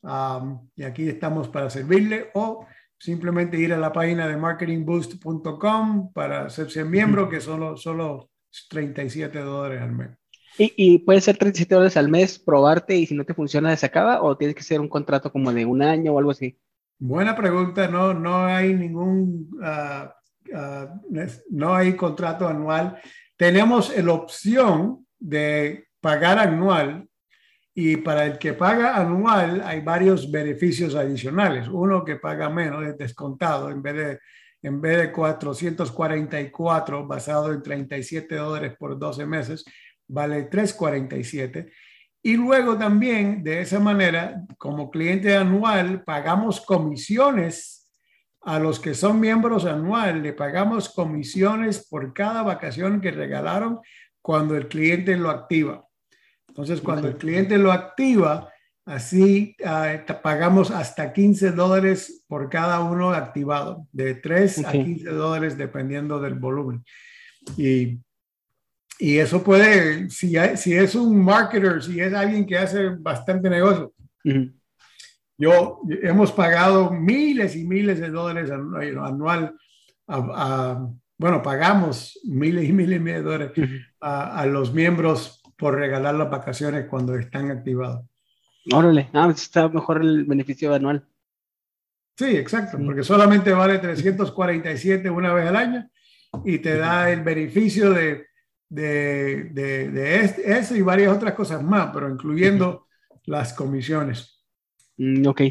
Um, 0.06 0.70
y 0.76 0.84
aquí 0.84 1.10
estamos 1.10 1.50
para 1.50 1.70
servirle 1.70 2.30
o 2.36 2.66
simplemente 2.98 3.58
ir 3.58 3.74
a 3.74 3.78
la 3.78 3.92
página 3.92 4.28
de 4.28 4.38
marketingboost.com 4.38 6.14
para 6.14 6.46
hacerse 6.46 6.86
miembro, 6.86 7.28
que 7.28 7.42
solo, 7.42 7.76
solo 7.76 8.30
37 8.70 9.40
dólares 9.40 9.82
al 9.82 9.92
mes. 9.92 10.10
¿Y, 10.58 10.74
¿Y, 10.78 11.00
puede 11.00 11.20
ser 11.20 11.38
37 11.38 11.76
dólares 11.76 11.98
al 11.98 12.10
mes, 12.10 12.40
probarte 12.40 12.96
y 12.96 13.06
si 13.06 13.16
no 13.16 13.26
te 13.26 13.34
funciona 13.34 13.76
se 13.76 13.86
acaba 13.86 14.22
o 14.22 14.38
tienes 14.38 14.56
que 14.56 14.64
ser 14.64 14.80
un 14.80 14.88
contrato 14.88 15.32
como 15.32 15.52
de 15.52 15.66
un 15.66 15.82
año 15.82 16.14
o 16.14 16.20
algo 16.20 16.32
así? 16.32 16.58
Buena 16.98 17.36
pregunta, 17.36 17.90
no, 17.90 18.14
no 18.14 18.46
hay 18.46 18.74
ningún, 18.74 19.50
uh, 19.60 20.56
uh, 20.56 21.28
no 21.50 21.76
hay 21.76 21.96
contrato 21.98 22.48
anual 22.48 22.98
tenemos 23.38 23.96
la 23.96 24.14
opción 24.14 25.06
de 25.20 25.88
pagar 26.00 26.40
anual 26.40 27.08
y 27.78 27.98
para 27.98 28.26
el 28.26 28.38
que 28.38 28.54
paga 28.54 28.96
anual 28.96 29.62
hay 29.66 29.82
varios 29.82 30.32
beneficios 30.32 30.96
adicionales. 30.96 31.68
Uno 31.68 32.06
que 32.06 32.16
paga 32.16 32.50
menos 32.50 32.86
es 32.88 32.98
descontado 32.98 33.70
en 33.70 33.82
vez 33.82 33.96
de, 33.96 34.20
en 34.62 34.80
vez 34.80 34.98
de 34.98 35.12
444 35.12 37.06
basado 37.06 37.52
en 37.52 37.62
37 37.62 38.34
dólares 38.36 38.76
por 38.80 38.98
12 38.98 39.26
meses, 39.26 39.66
vale 40.08 40.44
347. 40.44 41.70
Y 42.24 42.38
luego 42.38 42.78
también 42.78 43.44
de 43.44 43.60
esa 43.60 43.80
manera, 43.80 44.42
como 44.58 44.90
cliente 44.90 45.36
anual, 45.36 46.02
pagamos 46.06 46.62
comisiones 46.62 47.86
a 48.46 48.60
los 48.60 48.80
que 48.80 48.94
son 48.94 49.20
miembros 49.20 49.66
anual 49.66 50.22
le 50.22 50.32
pagamos 50.32 50.90
comisiones 50.90 51.88
por 51.90 52.14
cada 52.14 52.44
vacación 52.44 53.02
que 53.02 53.10
regalaron 53.10 53.80
cuando 54.22 54.56
el 54.56 54.68
cliente 54.68 55.18
lo 55.18 55.32
activa. 55.32 55.85
Entonces, 56.56 56.80
cuando 56.80 57.10
el 57.10 57.18
cliente 57.18 57.58
lo 57.58 57.74
activa, 57.74 58.50
así 58.86 59.58
uh, 59.60 60.22
pagamos 60.22 60.72
hasta 60.72 61.12
15 61.12 61.52
dólares 61.52 62.24
por 62.28 62.50
cada 62.50 62.80
uno 62.80 63.12
activado, 63.12 63.86
de 63.92 64.16
3 64.16 64.66
a 64.66 64.72
15 64.72 65.10
dólares 65.10 65.58
dependiendo 65.58 66.22
del 66.22 66.36
volumen. 66.36 66.86
Y, 67.58 68.00
y 69.00 69.18
eso 69.18 69.44
puede, 69.44 70.10
si, 70.10 70.36
si 70.56 70.74
es 70.74 70.96
un 70.96 71.22
marketer, 71.22 71.84
si 71.84 72.00
es 72.00 72.14
alguien 72.14 72.46
que 72.46 72.58
hace 72.58 72.88
bastante 72.88 73.50
negocio, 73.50 73.94
yo 75.38 75.82
hemos 76.02 76.32
pagado 76.32 76.90
miles 76.90 77.58
y 77.58 77.66
miles 77.66 78.00
de 78.00 78.10
dólares 78.10 78.50
anual, 78.50 79.54
bueno, 81.18 81.42
pagamos 81.42 82.18
miles 82.24 82.70
y 82.70 82.72
miles 82.72 83.04
de 83.04 83.22
dólares 83.22 83.52
a, 84.00 84.46
los 84.46 84.74
miembros 84.74 85.42
por 85.58 85.76
regalar 85.76 86.16
las 86.16 86.30
vacaciones 86.30 86.88
cuando 86.90 87.16
están 87.16 87.52
activados. 87.52 88.06
Órale, 88.74 89.10
ah, 89.14 89.26
pues 89.26 89.44
está 89.44 89.70
mejor 89.70 90.02
el 90.02 90.26
beneficio 90.26 90.74
anual. 90.74 91.08
Sí, 92.18 92.38
exacto, 92.38 92.78
porque 92.84 93.04
solamente 93.04 93.52
vale 93.52 93.78
347 93.78 95.10
una 95.10 95.34
vez 95.34 95.48
al 95.48 95.56
año 95.56 95.90
y 96.46 96.60
te 96.60 96.78
da 96.78 97.12
el 97.12 97.22
beneficio 97.22 97.92
de, 97.92 98.28
de, 98.70 99.50
de, 99.52 99.90
de 99.90 100.22
eso 100.22 100.76
y 100.76 100.82
varias 100.82 101.16
otras 101.16 101.34
cosas 101.34 101.62
más, 101.62 101.92
pero 101.94 102.10
incluyendo 102.10 102.88
las 103.26 103.54
comisiones. 103.54 104.36
Mm, 104.98 105.28
ok. 105.28 105.42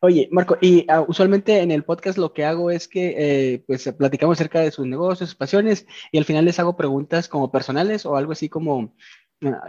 Oye, 0.00 0.28
Marco, 0.32 0.56
y 0.60 0.86
ah, 0.88 1.04
usualmente 1.06 1.58
en 1.60 1.70
el 1.70 1.84
podcast 1.84 2.18
lo 2.18 2.32
que 2.32 2.44
hago 2.44 2.70
es 2.70 2.88
que 2.88 3.14
eh, 3.54 3.64
pues 3.66 3.90
platicamos 3.98 4.38
acerca 4.38 4.60
de 4.60 4.70
sus 4.70 4.86
negocios, 4.86 5.30
sus 5.30 5.36
pasiones, 5.36 5.86
y 6.12 6.18
al 6.18 6.24
final 6.24 6.44
les 6.44 6.58
hago 6.58 6.76
preguntas 6.76 7.28
como 7.28 7.50
personales 7.50 8.06
o 8.06 8.16
algo 8.16 8.32
así 8.32 8.48
como 8.48 8.94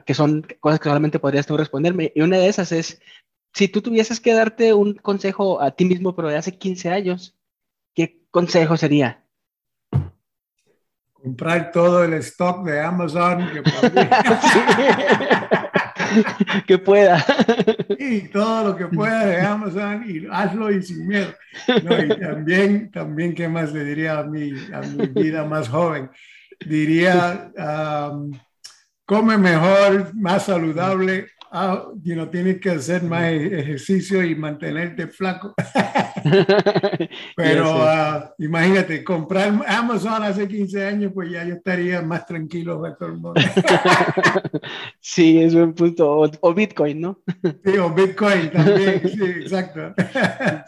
que 0.06 0.14
son 0.14 0.46
cosas 0.60 0.80
que 0.80 0.90
solamente 0.90 1.20
podrías 1.20 1.46
tú 1.46 1.58
responderme. 1.58 2.12
Y 2.16 2.22
una 2.22 2.38
de 2.38 2.48
esas 2.48 2.72
es, 2.72 3.02
si 3.54 3.68
tú 3.68 3.82
tuvieses 3.82 4.20
que 4.20 4.34
darte 4.34 4.74
un 4.74 4.96
consejo 4.96 5.62
a 5.62 5.72
ti 5.72 5.86
mismo, 5.86 6.16
pero 6.16 6.30
de 6.30 6.38
hace 6.38 6.58
15 6.58 6.90
años, 6.90 7.36
¿qué 7.94 8.22
consejo 8.32 8.78
sería? 8.78 9.24
Comprar 11.14 11.72
todo 11.72 12.04
el 12.04 12.14
stock 12.16 12.66
de 12.66 12.82
Amazon. 12.82 13.50
Que 13.52 13.64
que 16.68 16.78
pueda. 16.78 17.26
Y 17.98 18.28
todo 18.30 18.70
lo 18.70 18.76
que 18.76 18.88
pueda 18.88 19.26
de 19.26 19.42
Amazon 19.42 20.04
y 20.08 20.28
hazlo 20.30 20.72
y 20.72 20.84
sin 20.84 21.08
miedo. 21.08 21.34
y 21.68 22.20
también, 22.20 22.92
también, 22.92 23.34
¿qué 23.34 23.48
más 23.48 23.74
le 23.74 23.84
diría 23.84 24.20
a 24.20 24.24
mi, 24.24 24.52
a 24.74 24.82
mi 24.82 25.08
vida 25.08 25.46
más 25.46 25.70
joven? 25.70 26.10
Diría, 26.66 27.52
come 29.06 29.38
mejor, 29.38 30.14
más 30.16 30.46
saludable 30.46 31.28
ah, 31.56 31.88
you 32.04 32.26
tienes 32.28 32.60
que 32.60 32.72
hacer 32.72 33.04
más 33.04 33.24
e-, 33.24 33.60
ejercicio 33.60 34.24
y 34.24 34.36
mantenerte 34.36 35.08
flaco. 35.08 35.54
Pero 37.36 37.66
ah, 37.82 38.34
imagínate, 38.40 39.04
comprar 39.04 39.54
Amazon 39.68 40.24
hace 40.24 40.48
15 40.48 40.86
años, 40.86 41.12
pues 41.14 41.32
ya 41.32 41.44
yo 41.46 41.56
estaría 41.56 42.02
más 42.02 42.26
tranquilo 42.26 42.82
para 42.82 42.96
todo 42.96 43.10
el 43.10 43.18
mundo. 43.18 43.42
sí, 45.00 45.42
es 45.42 45.54
un 45.54 45.74
punto. 45.74 46.30
O, 46.42 46.54
Bitcoin, 46.54 47.02
¿no? 47.02 47.22
sí, 47.64 47.78
o 47.78 47.90
Bitcoin 47.90 48.52
también, 48.52 49.02
sí, 49.08 49.24
exacto. 49.24 49.94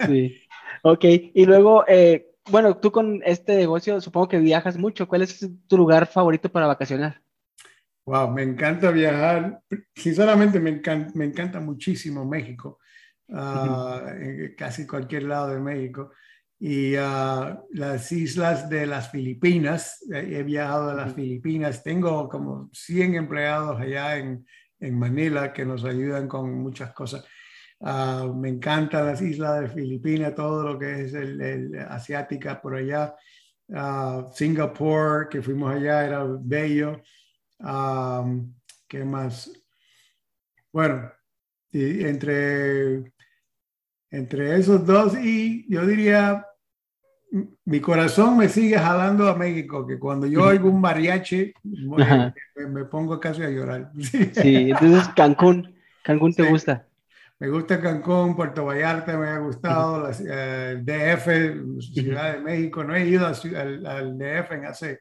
sí. 0.08 0.38
Ok, 0.84 1.04
y 1.34 1.46
luego, 1.46 1.84
eh, 1.88 2.28
bueno, 2.50 2.78
tú 2.78 2.92
con 2.92 3.22
este 3.26 3.56
negocio 3.56 4.00
supongo 4.00 4.30
que 4.30 4.38
viajas 4.38 4.78
mucho. 4.78 5.08
¿Cuál 5.08 5.24
es 5.24 5.50
tu 5.68 5.78
lugar 5.78 6.08
favorito 6.08 6.50
para 6.50 6.68
vacacionar? 6.68 7.22
Wow, 8.08 8.32
me 8.32 8.42
encanta 8.42 8.90
viajar. 8.90 9.62
Sinceramente, 9.94 10.62
me 10.62 10.70
encanta, 10.70 11.12
me 11.14 11.26
encanta 11.26 11.60
muchísimo 11.60 12.24
México, 12.24 12.80
uh, 13.28 14.08
en 14.08 14.56
casi 14.56 14.88
cualquier 14.88 15.24
lado 15.24 15.50
de 15.50 15.60
México. 15.60 16.14
Y 16.58 16.96
uh, 16.96 17.66
las 17.74 18.10
islas 18.14 18.70
de 18.70 18.88
las 18.88 19.12
Filipinas, 19.12 20.06
he 20.10 20.42
viajado 20.44 20.92
a 20.92 20.94
las 20.94 21.16
Filipinas, 21.16 21.84
tengo 21.84 22.30
como 22.30 22.70
100 22.72 23.16
empleados 23.16 23.78
allá 23.78 24.16
en, 24.16 24.46
en 24.80 24.98
Manila 24.98 25.52
que 25.52 25.66
nos 25.66 25.84
ayudan 25.84 26.30
con 26.30 26.54
muchas 26.54 26.94
cosas. 26.94 27.26
Uh, 27.80 28.34
me 28.34 28.48
encantan 28.48 29.06
las 29.06 29.22
islas 29.22 29.60
de 29.60 29.68
Filipinas, 29.68 30.34
todo 30.34 30.64
lo 30.64 30.80
que 30.80 31.02
es 31.02 31.14
el, 31.14 31.42
el 31.42 31.80
asiática 31.90 32.62
por 32.62 32.76
allá. 32.76 33.14
Singapur, 34.32 35.28
que 35.30 35.42
fuimos 35.42 35.76
allá, 35.76 36.06
era 36.06 36.26
bello. 36.40 37.02
¿Qué 37.60 39.04
más? 39.04 39.52
Bueno, 40.72 41.12
entre, 41.72 43.12
entre 44.12 44.58
esos 44.58 44.86
dos 44.86 45.18
y 45.18 45.66
yo 45.72 45.86
diría, 45.86 46.46
mi 47.66 47.80
corazón 47.82 48.38
me 48.38 48.50
sigue 48.50 48.78
jalando 48.78 49.28
a 49.28 49.36
México, 49.36 49.86
que 49.86 50.00
cuando 50.00 50.28
yo 50.28 50.44
oigo 50.44 50.70
un 50.70 50.80
mariachi 50.80 51.54
me, 51.64 52.86
pongo 52.86 53.20
casi 53.20 53.44
a 53.44 53.50
llorar. 53.50 53.92
Sí, 53.98 54.72
entonces 54.72 55.08
Cancún, 55.16 55.76
Cancún 56.04 56.34
te 56.34 56.44
gusta. 56.44 56.88
Me 57.40 57.50
gusta 57.50 57.80
Cancún, 57.80 58.36
Puerto 58.36 58.66
Vallarta 58.66 59.16
me 59.18 59.28
ha 59.28 59.38
gustado, 59.38 60.10
eh, 60.10 60.72
el 60.72 60.86
DF, 60.86 61.84
Ciudad 61.94 62.34
de 62.34 62.40
México. 62.40 62.84
No 62.84 62.96
he 62.96 63.08
ido 63.08 63.28
al, 63.28 63.86
al 63.86 64.18
DF 64.18 64.52
en 64.54 64.66
hace 64.66 65.00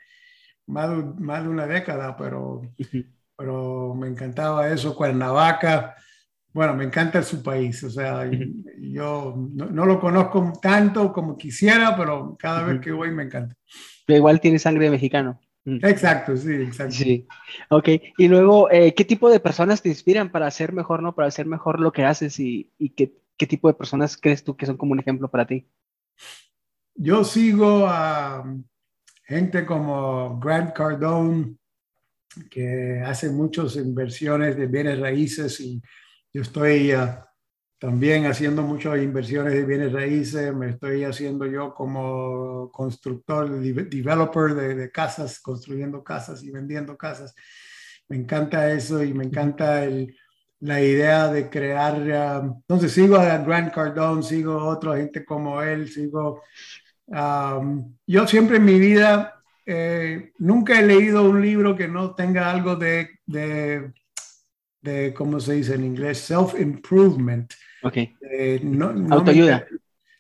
más 0.67 0.91
de, 0.91 1.03
más 1.21 1.43
de 1.43 1.49
una 1.49 1.67
década, 1.67 2.17
pero, 2.17 2.63
pero 3.37 3.95
me 3.95 4.09
encantaba 4.09 4.69
eso, 4.69 4.95
Cuernavaca. 4.95 5.95
Bueno, 6.53 6.75
me 6.75 6.85
encanta 6.85 7.23
su 7.23 7.43
país, 7.43 7.85
o 7.85 7.91
sea, 7.91 8.31
yo 8.81 9.35
no, 9.37 9.85
lo 9.85 10.01
conozco 10.01 10.53
tanto 10.61 11.13
como 11.13 11.37
quisiera, 11.37 11.95
pero 11.97 12.35
cada 12.39 12.63
vez 12.63 12.81
que 12.81 12.93
voy 12.93 13.11
me 13.11 13.25
encanta. 13.25 13.55
Pero 14.07 14.19
igual 14.19 14.41
tiene 14.41 14.59
sangre 14.59 14.91
mexicano. 14.91 15.39
Exacto, 15.67 16.37
sí, 16.37 16.55
exacto. 16.55 16.95
Sí, 16.95 17.27
ok. 17.71 17.89
Y 18.17 18.29
luego, 18.29 18.71
eh, 18.71 18.95
¿qué 18.95 19.05
tipo 19.05 19.29
de 19.29 19.41
personas 19.41 19.83
te 19.83 19.89
inspiran 19.89 20.31
para 20.31 20.47
hacer 20.47 20.73
mejor, 20.73 21.03
no? 21.03 21.15
Para 21.15 21.29
hacer 21.29 21.45
mejor 21.45 21.81
lo 21.81 21.93
que 21.93 22.05
haces 22.05 22.39
y, 22.39 22.73
y 22.79 22.91
qué, 22.91 23.13
qué 23.37 23.47
tipo 23.47 23.69
de 23.69 23.75
personas 23.75 24.17
crees 24.17 24.45
tú 24.45 24.57
que 24.57 24.65
son 24.65 24.77
como 24.77 24.93
un 24.93 25.01
ejemplo 25.01 25.29
para 25.29 25.47
ti? 25.47 25.67
Yo 26.95 27.25
sigo 27.25 27.85
a, 27.87 28.45
gente 29.27 29.67
como 29.67 30.39
Grant 30.39 30.73
Cardone, 30.73 31.57
que 32.51 33.03
hace 33.05 33.31
muchas 33.31 33.77
inversiones 33.77 34.57
de 34.57 34.67
bienes 34.67 35.01
raíces 35.01 35.59
y 35.61 35.81
yo 36.33 36.43
estoy 36.43 36.93
ah, 36.93 37.27
también 37.79 38.27
haciendo 38.27 38.63
muchas 38.63 38.99
inversiones 38.99 39.55
de 39.55 39.65
bienes 39.65 39.93
raíces, 39.93 40.55
me 40.55 40.71
estoy 40.71 41.05
haciendo 41.05 41.47
yo 41.47 41.75
como 41.75 42.71
constructor, 42.73 43.51
developer 43.61 44.55
de, 44.55 44.91
casas, 44.91 45.41
construyendo 45.41 46.03
casas 46.05 46.43
y 46.43 46.51
vendiendo 46.51 46.97
casas. 46.97 47.35
Me 48.09 48.17
encanta 48.17 48.71
eso 48.73 49.03
y 49.03 49.13
me 49.13 49.25
encanta 49.25 49.87
la 50.61 50.81
idea 50.81 51.29
de 51.29 51.51
crear. 51.51 52.11
Ah, 52.13 52.43
entonces 52.45 52.93
sigo 52.93 53.17
a 53.17 53.39
Grant 53.39 53.75
Cardone, 53.75 54.23
sigo 54.23 54.53
a 54.53 54.69
otra 54.69 54.97
gente 54.97 55.25
como 55.25 55.61
él, 55.63 55.89
sigo 55.89 56.43
yo 57.09 58.27
siempre 58.27 58.57
en 58.57 58.65
mi 58.65 58.79
vida 58.79 59.43
eh, 59.65 60.33
nunca 60.39 60.79
he 60.79 60.87
leído 60.87 61.29
un 61.29 61.43
libro 61.43 61.77
que 61.77 61.89
no 61.89 62.15
tenga 62.15 62.51
algo 62.51 62.77
de, 62.77 63.19
de, 63.27 63.93
de 64.81 65.15
¿cómo 65.15 65.41
se 65.41 65.55
dice 65.55 65.75
en 65.75 65.85
inglés? 65.85 66.19
Self-improvement. 66.19 67.53
Ok. 67.83 67.97
autoayuda. 69.11 69.67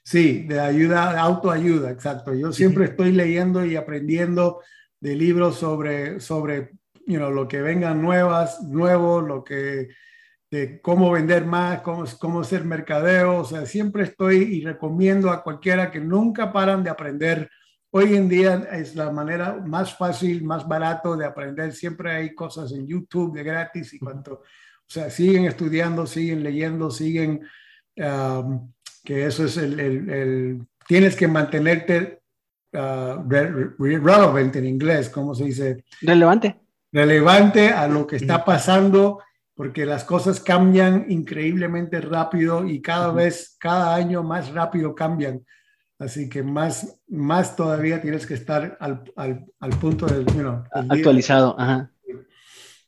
sí, 0.03 0.45
de 0.49 0.61
ayuda, 0.61 1.20
autoayuda, 1.20 1.91
exacto. 1.91 2.34
Yo 2.34 2.53
siempre 2.53 2.87
estoy 2.87 3.12
leyendo 3.12 3.64
y 3.64 3.76
aprendiendo 3.76 4.61
de 5.01 5.14
libros 5.14 5.57
sobre, 5.57 6.20
sobre 6.20 6.70
you 7.07 7.18
know, 7.18 7.30
lo 7.30 7.47
que 7.47 7.62
vengan 7.62 8.03
nuevas, 8.03 8.62
nuevo, 8.62 9.20
lo 9.20 9.45
que 9.45 9.89
de 10.51 10.81
cómo 10.81 11.11
vender 11.11 11.45
más, 11.45 11.81
cómo, 11.81 12.05
cómo 12.19 12.45
ser 12.45 12.65
mercadeo. 12.65 13.39
O 13.39 13.45
sea, 13.45 13.67
siempre 13.67 14.05
estoy 14.05 14.37
y 14.37 14.61
recomiendo 14.63 15.31
a 15.31 15.43
cualquiera 15.43 15.91
que 15.91 16.01
nunca 16.01 16.53
paran 16.53 16.85
de 16.85 16.91
aprender. 16.91 17.51
Hoy 17.91 18.15
en 18.15 18.29
día 18.29 18.69
es 18.73 18.95
la 18.95 19.11
manera 19.11 19.55
más 19.65 19.97
fácil, 19.97 20.45
más 20.45 20.67
barato 20.67 21.17
de 21.17 21.25
aprender. 21.25 21.73
Siempre 21.73 22.13
hay 22.13 22.35
cosas 22.35 22.73
en 22.73 22.87
YouTube 22.87 23.35
de 23.35 23.43
gratis 23.43 23.95
y 23.95 23.99
cuanto, 23.99 24.35
o 24.35 24.87
sea, 24.87 25.11
siguen 25.11 25.47
estudiando, 25.47 26.07
siguen 26.07 26.43
leyendo, 26.43 26.91
siguen, 26.91 27.41
um, 27.97 28.73
que 29.05 29.27
eso 29.27 29.45
es 29.45 29.57
el, 29.57 29.81
el, 29.81 30.67
tienes 30.87 31.17
que 31.17 31.29
mantenerte 31.29 32.21
uh, 32.75 33.23
relevant 33.29 34.55
en 34.57 34.67
inglés, 34.67 35.09
¿cómo 35.09 35.35
se 35.35 35.45
dice? 35.45 35.85
Relevante. 36.03 36.57
Relevante 36.93 37.71
a 37.71 37.89
lo 37.89 38.07
que 38.07 38.17
está 38.17 38.45
pasando 38.45 39.21
porque 39.57 39.87
las 39.87 40.05
cosas 40.05 40.39
cambian 40.39 41.07
increíblemente 41.09 42.01
rápido 42.03 42.67
y 42.67 42.83
cada 42.83 43.11
vez, 43.11 43.57
cada 43.59 43.95
año 43.95 44.23
más 44.23 44.53
rápido 44.53 44.95
cambian. 44.95 45.45
Así 45.99 46.29
que 46.29 46.43
más, 46.43 47.01
más 47.09 47.57
todavía 47.57 48.03
tienes 48.03 48.27
que 48.27 48.35
estar 48.35 48.77
al, 48.81 49.03
al, 49.17 49.47
al 49.59 49.71
punto 49.79 50.05
del, 50.05 50.27
actualizado. 50.71 51.59
Ajá. 51.59 51.91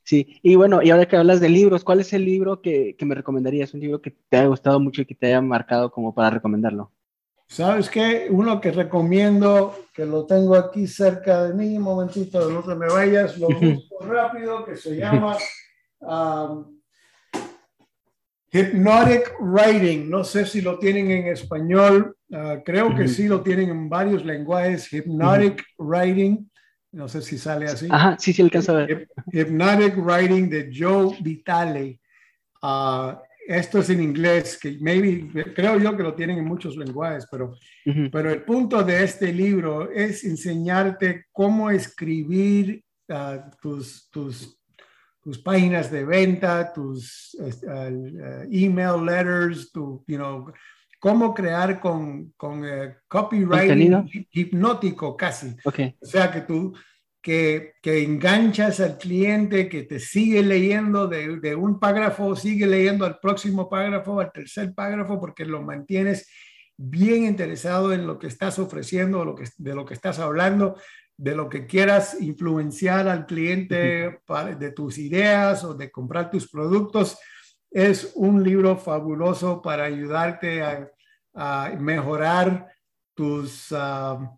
Sí, 0.02 0.38
y 0.42 0.56
bueno, 0.56 0.82
y 0.82 0.90
ahora 0.90 1.06
que 1.06 1.16
hablas 1.16 1.40
de 1.40 1.48
libros, 1.48 1.84
¿cuál 1.84 2.00
es 2.00 2.12
el 2.12 2.24
libro 2.24 2.60
que, 2.60 2.96
que 2.98 3.06
me 3.06 3.14
recomendarías? 3.14 3.72
Un 3.72 3.80
libro 3.80 4.02
que 4.02 4.10
te 4.10 4.36
haya 4.36 4.48
gustado 4.48 4.78
mucho 4.78 5.02
y 5.02 5.06
que 5.06 5.14
te 5.14 5.28
haya 5.28 5.40
marcado 5.40 5.90
como 5.90 6.14
para 6.14 6.30
recomendarlo. 6.30 6.92
¿Sabes 7.46 7.88
qué? 7.88 8.28
Uno 8.30 8.60
que 8.60 8.72
recomiendo, 8.72 9.74
que 9.94 10.04
lo 10.04 10.26
tengo 10.26 10.54
aquí 10.54 10.86
cerca 10.86 11.44
de 11.44 11.54
mí, 11.54 11.78
un 11.78 11.82
momentito, 11.82 12.50
no 12.50 12.62
te 12.62 12.74
me 12.74 12.88
vayas, 12.88 13.38
lo 13.38 13.48
busco 13.48 14.04
rápido, 14.04 14.66
que 14.66 14.76
se 14.76 14.96
llama 14.96 15.36
Um, 16.00 16.80
hypnotic 18.50 19.34
Writing, 19.40 20.08
no 20.08 20.24
sé 20.24 20.46
si 20.46 20.60
lo 20.60 20.78
tienen 20.78 21.10
en 21.10 21.26
español, 21.26 22.16
uh, 22.30 22.62
creo 22.64 22.94
que 22.94 23.08
sí 23.08 23.28
lo 23.28 23.42
tienen 23.42 23.70
en 23.70 23.88
varios 23.88 24.24
lenguajes. 24.24 24.92
Hypnotic 24.92 25.64
Writing, 25.78 26.50
no 26.92 27.08
sé 27.08 27.22
si 27.22 27.36
sale 27.36 27.66
así. 27.66 27.88
Ajá, 27.90 28.16
sí, 28.18 28.32
sí, 28.32 28.42
alcanza 28.42 28.72
a 28.72 28.86
ver. 28.86 29.08
Hypnotic 29.32 29.96
Writing 29.96 30.48
de 30.48 30.70
Joe 30.72 31.16
Vitale. 31.20 32.00
Uh, 32.62 33.12
esto 33.46 33.78
es 33.78 33.88
en 33.88 34.02
inglés, 34.02 34.58
que 34.60 34.76
maybe, 34.78 35.26
creo 35.54 35.78
yo 35.78 35.96
que 35.96 36.02
lo 36.02 36.14
tienen 36.14 36.38
en 36.38 36.44
muchos 36.44 36.76
lenguajes, 36.76 37.26
pero, 37.30 37.56
pero 38.12 38.30
el 38.30 38.42
punto 38.42 38.82
de 38.82 39.02
este 39.02 39.32
libro 39.32 39.90
es 39.90 40.22
enseñarte 40.24 41.24
cómo 41.32 41.70
escribir 41.70 42.84
uh, 43.08 43.50
tus, 43.58 44.10
tus 44.10 44.57
tus 45.28 45.40
páginas 45.40 45.90
de 45.90 46.06
venta, 46.06 46.72
tus 46.72 47.36
uh, 47.38 48.48
email 48.50 49.04
letters, 49.04 49.70
tu, 49.70 50.02
you 50.06 50.16
know, 50.16 50.50
cómo 50.98 51.34
crear 51.34 51.78
con, 51.80 52.32
con 52.34 52.64
uh, 52.64 52.94
copywriting 53.06 54.26
hipnótico 54.32 55.14
casi. 55.14 55.54
Okay. 55.62 55.94
O 56.00 56.06
sea, 56.06 56.32
que 56.32 56.40
tú 56.40 56.72
que, 57.20 57.74
que, 57.82 58.02
enganchas 58.02 58.80
al 58.80 58.96
cliente, 58.96 59.68
que 59.68 59.82
te 59.82 60.00
sigue 60.00 60.42
leyendo 60.42 61.06
de, 61.06 61.38
de, 61.40 61.54
un 61.54 61.78
párrafo, 61.78 62.34
sigue 62.34 62.66
leyendo 62.66 63.04
al 63.04 63.18
próximo 63.18 63.68
párrafo, 63.68 64.20
al 64.20 64.32
tercer 64.32 64.72
párrafo, 64.72 65.20
porque 65.20 65.44
lo 65.44 65.60
mantienes 65.60 66.26
bien 66.78 67.24
interesado 67.24 67.92
en 67.92 68.06
lo 68.06 68.18
que 68.18 68.28
estás 68.28 68.58
ofreciendo, 68.58 69.26
lo 69.26 69.34
que, 69.34 69.44
de 69.58 69.74
lo 69.74 69.84
que 69.84 69.92
estás 69.92 70.20
hablando, 70.20 70.78
de 71.18 71.34
lo 71.34 71.48
que 71.48 71.66
quieras 71.66 72.16
influenciar 72.20 73.08
al 73.08 73.26
cliente 73.26 74.20
de 74.58 74.70
tus 74.70 74.98
ideas 74.98 75.64
o 75.64 75.74
de 75.74 75.90
comprar 75.90 76.30
tus 76.30 76.48
productos. 76.48 77.18
Es 77.70 78.12
un 78.14 78.42
libro 78.42 78.76
fabuloso 78.76 79.60
para 79.60 79.84
ayudarte 79.84 80.62
a, 80.62 80.90
mejorar 81.78 82.68
tus, 83.14 83.70
uh, 83.70 84.28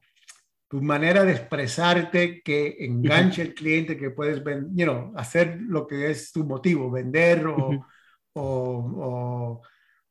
tu 0.68 0.82
manera 0.82 1.24
de 1.24 1.32
expresarte, 1.32 2.42
que 2.42 2.76
enganche 2.80 3.40
al 3.40 3.54
cliente, 3.54 3.96
que 3.96 4.10
puedes 4.10 4.42
you 4.74 4.84
know, 4.84 5.12
hacer 5.16 5.58
lo 5.62 5.86
que 5.86 6.10
es 6.10 6.30
tu 6.30 6.44
motivo, 6.44 6.90
vender 6.90 7.46
o, 7.46 7.86
o, 8.34 9.62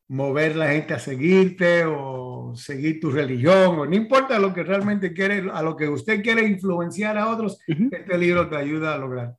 mover 0.10 0.56
la 0.56 0.70
gente 0.70 0.96
a 0.96 1.00
seguirte 1.00 1.86
o 1.86 2.54
seguir 2.56 3.00
tu 3.00 3.12
religión 3.12 3.80
o 3.80 3.86
no 3.86 3.96
importa 3.96 4.40
lo 4.40 4.54
que 4.54 4.64
realmente 4.64 5.14
quiere, 5.14 5.50
a 5.52 5.62
lo 5.62 5.76
que 5.76 5.88
usted 5.88 6.22
quiere 6.22 6.46
influenciar 6.46 7.18
a 7.18 7.30
otros, 7.30 7.60
este 7.68 8.18
libro 8.18 8.50
te 8.50 8.58
ayuda 8.58 8.96
a 8.96 8.98
lograr. 8.98 9.38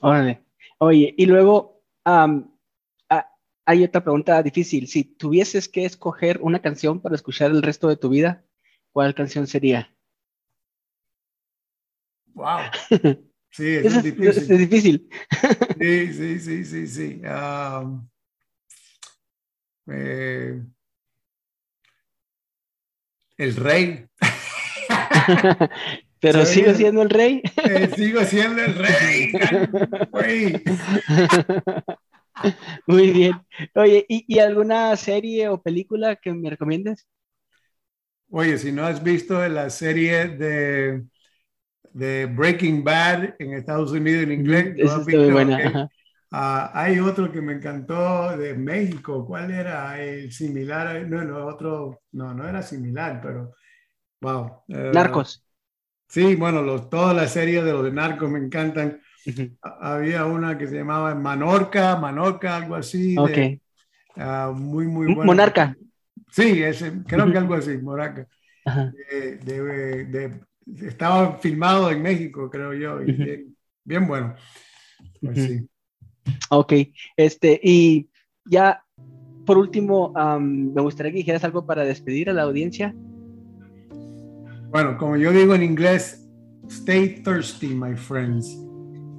Órale. 0.00 0.44
Oye, 0.78 1.14
y 1.16 1.26
luego 1.26 1.82
hay 2.04 3.84
otra 3.84 4.02
pregunta 4.02 4.42
difícil. 4.42 4.88
Si 4.88 5.04
tuvieses 5.04 5.68
que 5.68 5.84
escoger 5.84 6.38
una 6.42 6.60
canción 6.60 7.00
para 7.00 7.14
escuchar 7.14 7.50
el 7.50 7.62
resto 7.62 7.88
de 7.88 7.96
tu 7.96 8.10
vida, 8.10 8.44
¿cuál 8.92 9.14
canción 9.14 9.46
sería? 9.46 9.94
Wow. 12.34 12.60
Sí, 13.52 13.66
es, 13.66 14.00
difícil. 14.04 14.28
Es, 14.28 14.48
difícil. 14.48 15.10
Sí, 15.80 16.12
sí, 16.12 16.38
sí, 16.38 16.64
sí, 16.64 16.86
sí. 16.86 17.20
Eh, 19.90 20.62
el 23.36 23.56
rey. 23.56 24.06
Pero 26.20 26.44
sigo 26.44 26.74
siendo 26.74 27.02
el 27.02 27.10
rey. 27.10 27.42
Eh, 27.64 27.90
sigo 27.96 28.22
siendo 28.24 28.62
el 28.62 28.74
rey. 28.74 29.32
Muy 32.86 33.10
bien. 33.10 33.32
Oye, 33.74 34.04
¿y, 34.08 34.38
alguna 34.38 34.96
serie 34.96 35.48
o 35.48 35.62
película 35.62 36.16
que 36.16 36.32
me 36.32 36.50
recomiendes? 36.50 37.08
Oye, 38.30 38.58
si 38.58 38.70
no 38.70 38.84
has 38.84 39.02
visto 39.02 39.48
la 39.48 39.70
serie 39.70 40.28
de, 40.28 41.02
de 41.92 42.26
Breaking 42.26 42.84
Bad 42.84 43.34
en 43.38 43.54
Estados 43.54 43.92
Unidos 43.92 44.24
en 44.24 44.32
inglés, 44.32 44.74
es 44.76 45.32
buena. 45.32 45.88
Ah, 46.32 46.70
hay 46.74 47.00
otro 47.00 47.32
que 47.32 47.40
me 47.40 47.54
encantó 47.54 48.36
de 48.36 48.54
México. 48.54 49.26
¿Cuál 49.26 49.50
era? 49.50 50.00
El 50.00 50.32
similar. 50.32 51.06
No, 51.08 51.24
no, 51.24 51.46
otro. 51.46 52.02
No, 52.12 52.32
no 52.32 52.48
era 52.48 52.62
similar, 52.62 53.20
pero. 53.22 53.54
Wow. 54.20 54.62
Eh, 54.68 54.90
Narcos. 54.94 55.44
Sí, 56.08 56.34
bueno, 56.34 56.62
los, 56.62 56.90
todas 56.90 57.16
las 57.16 57.32
series 57.32 57.64
de 57.64 57.72
los 57.72 57.84
de 57.84 57.92
Narcos 57.92 58.30
me 58.30 58.38
encantan. 58.38 59.00
Había 59.62 60.24
una 60.24 60.56
que 60.56 60.66
se 60.66 60.76
llamaba 60.76 61.14
Manorca, 61.14 61.96
Manorca, 61.96 62.56
algo 62.56 62.74
así. 62.74 63.16
Ok. 63.18 63.60
Ah, 64.16 64.52
muy, 64.54 64.86
muy 64.86 65.06
buena. 65.06 65.24
Monarca. 65.24 65.76
Sí, 66.30 66.62
ese, 66.62 67.02
creo 67.06 67.30
que 67.30 67.38
algo 67.38 67.54
así, 67.54 67.78
Monarca. 67.78 68.26
estaba 70.82 71.38
filmado 71.38 71.90
en 71.90 72.02
México, 72.02 72.48
creo 72.50 72.72
yo. 72.74 72.98
bien, 73.84 74.06
bueno. 74.06 74.34
Pues 75.20 75.44
sí. 75.44 75.69
Ok, 76.50 76.72
este, 77.16 77.60
y 77.62 78.08
ya 78.44 78.82
por 79.46 79.58
último, 79.58 80.12
me 80.38 80.80
gustaría 80.80 81.10
que 81.12 81.18
dijeras 81.18 81.42
algo 81.44 81.66
para 81.66 81.84
despedir 81.84 82.30
a 82.30 82.32
la 82.32 82.42
audiencia. 82.42 82.94
Bueno, 84.70 84.96
como 84.96 85.16
yo 85.16 85.32
digo 85.32 85.56
en 85.56 85.64
inglés, 85.64 86.28
stay 86.68 87.20
thirsty, 87.24 87.68
my 87.68 87.96
friends. 87.96 88.56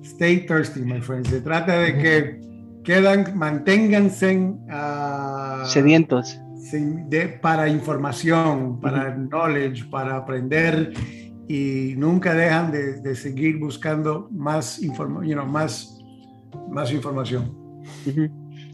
Stay 0.04 0.46
thirsty, 0.46 0.82
my 0.82 1.02
friends. 1.02 1.28
Se 1.28 1.42
trata 1.42 1.80
de 1.80 1.98
que 1.98 2.42
quedan, 2.84 3.38
manténganse 3.38 4.38
uh, 4.38 5.66
sedientos 5.66 6.40
de, 6.72 7.28
para 7.42 7.68
información, 7.68 8.80
para 8.80 9.14
knowledge, 9.16 9.84
para 9.90 10.16
aprender 10.16 10.94
y 11.50 11.94
nunca 11.98 12.34
dejan 12.34 12.72
de, 12.72 13.02
de 13.02 13.16
seguir 13.16 13.60
buscando 13.60 14.30
más 14.32 14.82
información, 14.82 15.28
you 15.28 15.36
know, 15.36 15.46
más 15.46 16.01
más 16.70 16.92
información. 16.92 17.56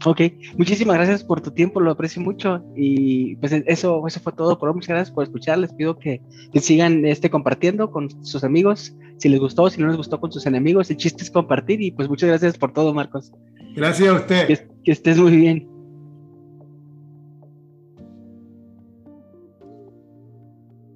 Ok, 0.04 0.20
muchísimas 0.56 0.96
gracias 0.96 1.24
por 1.24 1.40
tu 1.40 1.50
tiempo, 1.50 1.80
lo 1.80 1.90
aprecio 1.90 2.22
mucho 2.22 2.62
y 2.76 3.36
pues 3.36 3.52
eso, 3.66 4.06
eso 4.06 4.20
fue 4.20 4.32
todo 4.32 4.58
por 4.58 4.68
hoy, 4.68 4.76
muchas 4.76 4.90
gracias 4.90 5.10
por 5.10 5.24
escuchar, 5.24 5.58
les 5.58 5.72
pido 5.72 5.98
que, 5.98 6.20
sigan 6.60 7.04
este, 7.04 7.30
compartiendo 7.30 7.90
con 7.90 8.24
sus 8.24 8.44
amigos, 8.44 8.94
si 9.16 9.28
les 9.28 9.40
gustó, 9.40 9.68
si 9.70 9.80
no 9.80 9.88
les 9.88 9.96
gustó 9.96 10.20
con 10.20 10.30
sus 10.30 10.46
enemigos, 10.46 10.90
el 10.90 10.98
chiste 10.98 11.24
es 11.24 11.30
compartir 11.30 11.80
y 11.82 11.90
pues 11.90 12.08
muchas 12.08 12.28
gracias 12.28 12.56
por 12.56 12.72
todo 12.72 12.94
Marcos. 12.94 13.32
Gracias 13.74 14.08
a 14.08 14.14
usted. 14.14 14.46
que 14.84 14.92
estés 14.92 15.18
muy 15.18 15.36
bien. 15.36 15.77